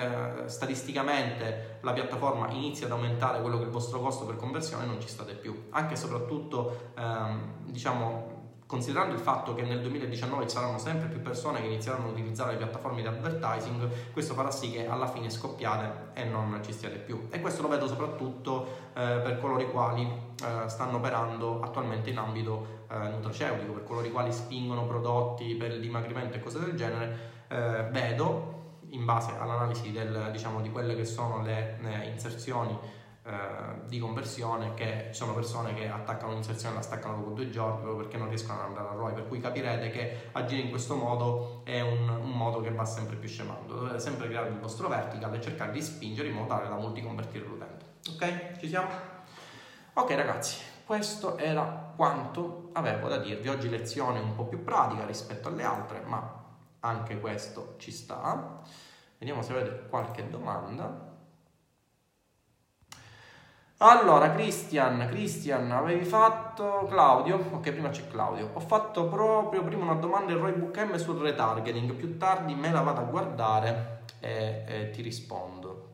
eh, 0.44 0.48
statisticamente 0.48 1.78
la 1.82 1.92
piattaforma 1.92 2.48
inizia 2.50 2.86
ad 2.86 2.92
aumentare 2.92 3.40
quello 3.40 3.56
che 3.56 3.64
è 3.64 3.66
il 3.66 3.72
vostro 3.72 4.00
costo 4.00 4.24
per 4.24 4.36
conversione 4.36 4.84
e 4.84 4.86
non 4.86 5.00
ci 5.00 5.08
state 5.08 5.34
più. 5.34 5.68
Anche 5.70 5.94
e 5.94 5.96
soprattutto, 5.96 6.92
ehm, 6.96 7.64
diciamo, 7.66 8.36
considerando 8.68 9.14
il 9.14 9.20
fatto 9.20 9.54
che 9.54 9.62
nel 9.62 9.80
2019 9.80 10.46
ci 10.46 10.54
saranno 10.54 10.76
sempre 10.76 11.08
più 11.08 11.22
persone 11.22 11.62
che 11.62 11.66
inizieranno 11.68 12.08
a 12.08 12.10
utilizzare 12.10 12.52
le 12.52 12.58
piattaforme 12.58 13.00
di 13.00 13.08
advertising, 13.08 14.12
questo 14.12 14.34
farà 14.34 14.50
sì 14.50 14.70
che 14.70 14.86
alla 14.86 15.06
fine 15.06 15.30
scoppiate 15.30 16.10
e 16.12 16.24
non 16.24 16.60
ci 16.62 16.74
stiate 16.74 16.98
più. 16.98 17.28
E 17.30 17.40
questo 17.40 17.62
lo 17.62 17.68
vedo 17.68 17.86
soprattutto 17.86 18.90
eh, 18.92 19.20
per 19.22 19.38
coloro 19.40 19.62
i 19.62 19.70
quali 19.70 20.02
eh, 20.04 20.68
stanno 20.68 20.98
operando 20.98 21.62
attualmente 21.62 22.10
in 22.10 22.18
ambito 22.18 22.84
eh, 22.90 23.08
nutraceutico, 23.08 23.72
per 23.72 23.84
coloro 23.84 24.06
i 24.06 24.10
quali 24.10 24.32
spingono 24.32 24.86
prodotti 24.86 25.54
per 25.54 25.72
il 25.72 25.80
dimagrimento 25.80 26.36
e 26.36 26.40
cose 26.40 26.60
del 26.60 26.74
genere 26.74 27.18
eh, 27.48 27.88
vedo, 27.90 28.56
in 28.90 29.06
base 29.06 29.32
all'analisi 29.38 29.92
del, 29.92 30.28
diciamo, 30.30 30.60
di 30.60 30.70
quelle 30.70 30.94
che 30.94 31.06
sono 31.06 31.40
le, 31.40 31.78
le 31.80 32.04
inserzioni 32.04 32.78
di 33.86 33.98
conversione, 33.98 34.74
che 34.74 35.08
sono 35.10 35.34
persone 35.34 35.74
che 35.74 35.88
attaccano 35.88 36.32
un'inserzione 36.32 36.74
e 36.74 36.76
la 36.78 36.82
staccano 36.82 37.16
dopo 37.16 37.30
due 37.30 37.50
giorni 37.50 37.80
proprio 37.80 37.96
perché 37.96 38.16
non 38.16 38.28
riescono 38.28 38.60
ad 38.60 38.66
andare 38.66 38.88
a 38.88 38.92
ROI, 38.92 39.12
per 39.12 39.28
cui 39.28 39.40
capirete 39.40 39.90
che 39.90 40.28
agire 40.32 40.62
in 40.62 40.70
questo 40.70 40.94
modo 40.94 41.62
è 41.64 41.80
un, 41.80 42.08
un 42.08 42.30
modo 42.30 42.60
che 42.60 42.70
va 42.70 42.84
sempre 42.84 43.16
più 43.16 43.28
scemando. 43.28 43.74
Dovete 43.74 43.98
sempre 43.98 44.28
creare 44.28 44.48
il 44.48 44.58
vostro 44.58 44.88
vertical 44.88 45.34
e 45.34 45.40
cercare 45.40 45.72
di 45.72 45.82
spingere 45.82 46.28
in 46.28 46.34
modo 46.34 46.48
tale 46.48 46.68
da 46.68 46.76
multiconvertire 46.76 47.44
l'utente. 47.44 47.84
Ok? 48.12 48.58
Ci 48.58 48.68
siamo? 48.68 48.88
Ok 49.94 50.10
ragazzi, 50.12 50.62
questo 50.86 51.36
era 51.36 51.92
quanto 51.96 52.70
avevo 52.72 53.08
da 53.08 53.18
dirvi. 53.18 53.48
Oggi 53.48 53.68
lezione 53.68 54.20
un 54.20 54.34
po' 54.34 54.44
più 54.46 54.62
pratica 54.62 55.04
rispetto 55.04 55.48
alle 55.48 55.64
altre, 55.64 56.02
ma 56.06 56.44
anche 56.80 57.18
questo 57.20 57.74
ci 57.78 57.90
sta. 57.90 58.62
Vediamo 59.18 59.42
se 59.42 59.52
avete 59.52 59.86
qualche 59.88 60.30
domanda. 60.30 61.07
Allora, 63.80 64.32
Christian, 64.32 65.06
Christian, 65.08 65.70
avevi 65.70 66.04
fatto 66.04 66.86
Claudio? 66.88 67.36
Ok, 67.52 67.70
prima 67.70 67.90
c'è 67.90 68.08
Claudio. 68.08 68.50
Ho 68.54 68.58
fatto 68.58 69.06
proprio 69.06 69.62
prima 69.62 69.84
una 69.84 69.94
domanda 69.94 70.32
in 70.32 70.38
Roy 70.38 70.52
Book 70.52 70.76
M 70.76 70.96
sul 70.96 71.20
retargeting. 71.20 71.92
Più 71.92 72.16
tardi 72.16 72.56
me 72.56 72.72
la 72.72 72.80
vado 72.80 73.02
a 73.02 73.04
guardare 73.04 74.00
e, 74.18 74.64
e 74.66 74.90
ti 74.90 75.00
rispondo. 75.00 75.92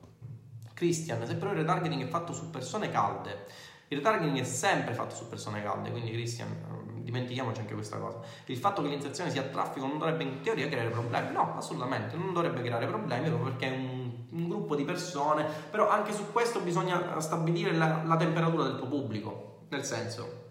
Christian, 0.73 1.27
se 1.27 1.37
però 1.37 1.51
il 1.51 1.59
retargeting 1.59 2.05
è 2.05 2.09
fatto 2.09 2.33
su 2.33 2.49
persone 2.49 2.91
calde, 2.91 3.45
il 3.89 3.99
retargeting 3.99 4.39
è 4.39 4.45
sempre 4.45 4.95
fatto 4.95 5.15
su 5.15 5.29
persone 5.29 5.63
calde, 5.63 5.91
quindi 5.91 6.11
Christian, 6.11 7.03
dimentichiamoci 7.03 7.61
anche 7.61 7.75
questa 7.75 7.99
cosa. 7.99 8.19
Il 8.47 8.57
fatto 8.57 8.81
che 8.81 8.89
l'inserzione 8.89 9.31
sia 9.31 9.43
a 9.43 9.45
traffico 9.45 9.87
non 9.87 9.99
dovrebbe 9.99 10.23
in 10.23 10.41
teoria 10.41 10.69
creare 10.69 10.89
problemi, 10.89 11.33
no, 11.33 11.55
assolutamente, 11.55 12.17
non 12.17 12.33
dovrebbe 12.33 12.63
creare 12.63 12.87
problemi 12.87 13.29
proprio 13.29 13.51
perché 13.51 13.67
è 13.67 13.77
un, 13.77 13.94
un 14.35 14.49
gruppo 14.49 14.75
di 14.75 14.85
persone, 14.85 15.47
però 15.71 15.89
anche 15.89 16.13
su 16.13 16.31
questo 16.33 16.61
bisogna 16.61 17.19
stabilire 17.21 17.73
la, 17.73 18.03
la 18.05 18.17
temperatura 18.17 18.65
del 18.65 18.77
tuo 18.77 18.89
pubblico, 18.89 19.67
nel 19.71 19.85
senso, 19.85 20.43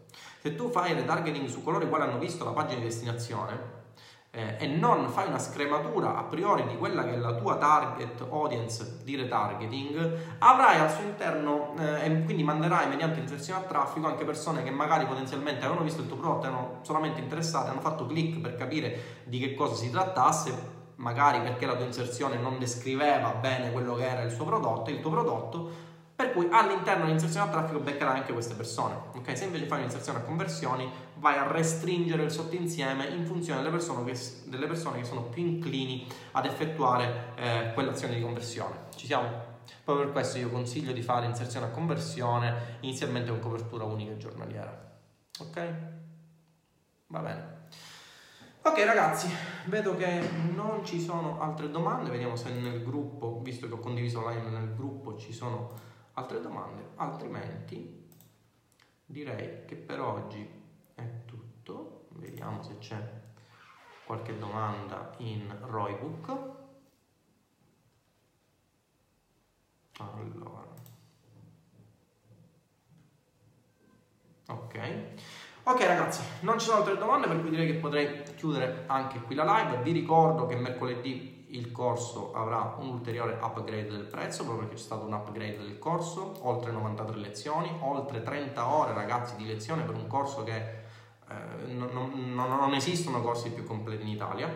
se 0.42 0.56
tu 0.56 0.70
fai 0.70 0.94
retargeting 0.94 1.48
su 1.48 1.64
coloro 1.64 1.86
i 1.86 1.90
quali 1.90 2.04
hanno 2.04 2.20
visto 2.20 2.44
la 2.44 2.52
pagina 2.52 2.80
di 2.80 2.86
destinazione, 2.86 3.82
eh, 4.36 4.56
e 4.58 4.68
non 4.68 5.10
fai 5.10 5.28
una 5.28 5.38
scrematura 5.38 6.18
a 6.18 6.24
priori 6.24 6.66
di 6.66 6.76
quella 6.76 7.04
che 7.04 7.14
è 7.14 7.18
la 7.18 7.36
tua 7.36 7.58
target 7.58 8.26
audience 8.32 9.04
di 9.04 9.16
retargeting, 9.16 10.38
avrai 10.40 10.80
al 10.80 10.90
suo 10.90 11.04
interno 11.04 11.76
eh, 11.78 12.06
e 12.06 12.24
quindi 12.24 12.42
manderai 12.42 12.88
mediante 12.88 13.20
inserzione 13.20 13.60
a 13.60 13.68
traffico 13.68 14.08
anche 14.08 14.26
persone 14.26 14.64
che 14.64 14.72
magari 14.72 15.06
potenzialmente 15.06 15.60
avevano 15.66 15.84
visto 15.84 16.02
il 16.02 16.08
tuo 16.08 16.18
prodotto, 16.18 16.48
erano 16.48 16.80
solamente 16.82 17.22
interessate, 17.22 17.70
hanno 17.70 17.82
fatto 17.82 18.08
click 18.08 18.40
per 18.40 18.56
capire 18.56 19.22
di 19.26 19.38
che 19.38 19.54
cosa 19.54 19.76
si 19.76 19.92
trattasse, 19.92 20.82
magari 21.04 21.42
perché 21.42 21.66
la 21.66 21.76
tua 21.76 21.86
inserzione 21.86 22.38
non 22.38 22.58
descriveva 22.58 23.32
bene 23.34 23.72
quello 23.72 23.94
che 23.96 24.08
era 24.08 24.22
il 24.22 24.32
suo 24.32 24.46
prodotto, 24.46 24.90
il 24.90 25.02
tuo 25.02 25.12
prodotto, 25.12 25.92
per 26.16 26.32
cui 26.32 26.48
all'interno 26.50 27.04
dell'inserzione 27.04 27.48
a 27.48 27.52
traffico 27.52 27.80
beccherai 27.80 28.20
anche 28.20 28.32
queste 28.32 28.54
persone. 28.54 28.96
Ok, 29.14 29.38
se 29.38 29.44
invece 29.44 29.66
fai 29.66 29.80
un'inserzione 29.80 30.20
a 30.20 30.22
conversioni 30.22 30.90
vai 31.16 31.38
a 31.38 31.52
restringere 31.52 32.24
il 32.24 32.32
sottoinsieme 32.32 33.08
in 33.08 33.26
funzione 33.26 33.60
delle 33.60 33.72
persone 33.72 34.10
che, 34.10 34.18
delle 34.46 34.66
persone 34.66 35.00
che 35.00 35.04
sono 35.04 35.24
più 35.24 35.44
inclini 35.44 36.08
ad 36.32 36.46
effettuare 36.46 37.34
eh, 37.36 37.72
quell'azione 37.74 38.16
di 38.16 38.22
conversione. 38.22 38.76
Ci 38.96 39.06
siamo? 39.06 39.52
Proprio 39.84 40.06
per 40.06 40.14
questo 40.14 40.38
io 40.38 40.50
consiglio 40.50 40.94
di 40.94 41.02
fare 41.02 41.26
inserzione 41.26 41.66
a 41.66 41.70
conversione 41.70 42.78
inizialmente 42.82 43.30
con 43.30 43.40
copertura 43.40 43.84
unica 43.84 44.16
giornaliera. 44.16 44.92
Ok? 45.40 45.74
Va 47.08 47.20
bene. 47.20 47.63
Ok 48.66 48.78
ragazzi, 48.86 49.28
vedo 49.66 49.94
che 49.98 50.22
non 50.56 50.86
ci 50.86 51.02
sono 51.02 51.42
altre 51.42 51.70
domande, 51.70 52.10
vediamo 52.10 52.38
se 52.38 52.50
nel 52.50 52.82
gruppo, 52.82 53.42
visto 53.42 53.68
che 53.68 53.74
ho 53.74 53.80
condiviso 53.80 54.26
live 54.30 54.50
nel 54.50 54.74
gruppo, 54.74 55.18
ci 55.18 55.34
sono 55.34 55.74
altre 56.14 56.40
domande, 56.40 56.92
altrimenti 56.96 58.08
direi 59.06 59.66
che 59.66 59.76
per 59.76 60.00
oggi 60.00 60.50
è 60.96 61.26
tutto, 61.26 62.06
vediamo 62.12 62.64
se 62.64 62.78
c'è 62.78 63.22
qualche 64.06 64.38
domanda 64.38 65.12
in 65.18 65.54
Roybook. 65.60 66.38
Allora. 69.98 70.72
Ok. 74.48 74.80
Ok 75.64 75.82
ragazzi, 75.86 76.33
non 76.44 76.60
ci 76.60 76.66
sono 76.66 76.80
altre 76.80 76.98
domande 76.98 77.28
per 77.28 77.40
cui 77.42 77.50
direi 77.50 77.68
che 77.68 77.76
potrei 77.76 78.24
chiudere 78.36 78.84
anche 78.88 79.22
qui 79.22 79.36
la 79.36 79.44
live. 79.44 79.82
Vi 79.82 79.92
ricordo 79.92 80.46
che 80.46 80.56
mercoledì 80.56 81.46
il 81.50 81.72
corso 81.72 82.34
avrà 82.34 82.76
un 82.80 82.90
ulteriore 82.90 83.38
upgrade 83.42 83.88
del 83.88 84.06
prezzo, 84.06 84.44
proprio 84.44 84.66
perché 84.66 84.80
c'è 84.80 84.86
stato 84.86 85.06
un 85.06 85.14
upgrade 85.14 85.58
del 85.58 85.80
corso, 85.80 86.34
oltre 86.42 86.72
93 86.72 87.18
lezioni, 87.18 87.70
oltre 87.82 88.24
30 88.24 88.74
ore 88.74 88.94
ragazzi 88.94 89.36
di 89.36 89.46
lezione 89.46 89.84
per 89.84 89.96
un 89.96 90.08
corso 90.08 90.44
che 90.44 90.56
eh, 91.30 91.74
non, 91.74 91.90
non, 92.34 92.34
non, 92.34 92.74
esistono 92.74 93.22
corsi 93.22 93.52
più 93.52 93.64
completi 93.66 94.02
in 94.02 94.10
Italia, 94.10 94.50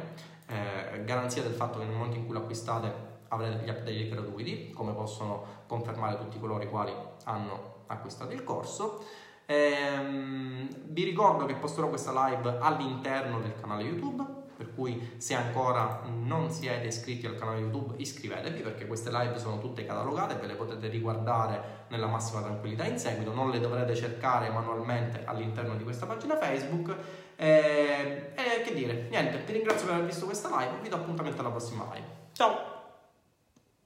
eh, 0.48 1.04
garanzia 1.04 1.44
del 1.44 1.54
fatto 1.54 1.80
che 1.80 1.86
nel 1.86 1.94
momento 1.94 2.18
in 2.18 2.26
cui 2.26 2.34
l'acquistate 2.34 3.16
avrete 3.30 3.64
gli 3.64 3.70
update 3.70 4.10
gratuiti, 4.10 4.72
come 4.72 4.94
possono 4.94 5.64
confermare 5.68 6.18
tutti 6.18 6.40
coloro 6.40 6.64
i 6.64 6.70
quali 6.70 6.94
hanno 7.26 7.76
acquistato 7.88 8.34
il 8.34 8.44
corso. 8.44 9.04
Ehm, 9.50 10.68
vi 10.88 11.04
ricordo 11.04 11.46
che 11.46 11.56
posterò 11.56 11.88
questa 11.88 12.12
live 12.28 12.58
all'interno 12.60 13.40
del 13.40 13.56
canale 13.60 13.84
YouTube, 13.84 14.24
per 14.58 14.74
cui 14.74 15.14
se 15.18 15.36
ancora 15.36 16.02
non 16.06 16.50
siete 16.50 16.88
iscritti 16.88 17.26
al 17.28 17.36
canale 17.36 17.60
YouTube 17.60 17.94
iscrivetevi 17.98 18.62
perché 18.62 18.88
queste 18.88 19.10
live 19.12 19.38
sono 19.38 19.60
tutte 19.60 19.86
catalogate, 19.86 20.36
ve 20.36 20.48
le 20.48 20.56
potete 20.56 20.88
riguardare 20.90 21.86
nella 21.90 22.08
massima 22.08 22.42
tranquillità 22.42 22.86
in 22.86 22.98
seguito, 22.98 23.34
non 23.34 23.52
le 23.52 23.60
dovrete 23.60 23.96
cercare 23.96 24.50
manualmente 24.50 25.24
all'interno 25.24 25.76
di 25.76 25.84
questa 25.84 26.06
pagina 26.06 26.36
Facebook. 26.36 26.96
E, 27.36 28.34
ehm, 28.36 28.58
e 28.58 28.62
che 28.64 28.74
dire, 28.74 29.08
niente, 29.10 29.38
vi 29.46 29.54
ringrazio 29.54 29.86
per 29.86 29.96
aver 29.96 30.08
visto 30.08 30.26
questa 30.26 30.50
live, 30.50 30.80
vi 30.82 30.90
do 30.90 30.96
appuntamento 30.96 31.40
alla 31.40 31.52
prossima 31.52 31.88
live. 31.94 32.08
Ciao! 32.34 32.77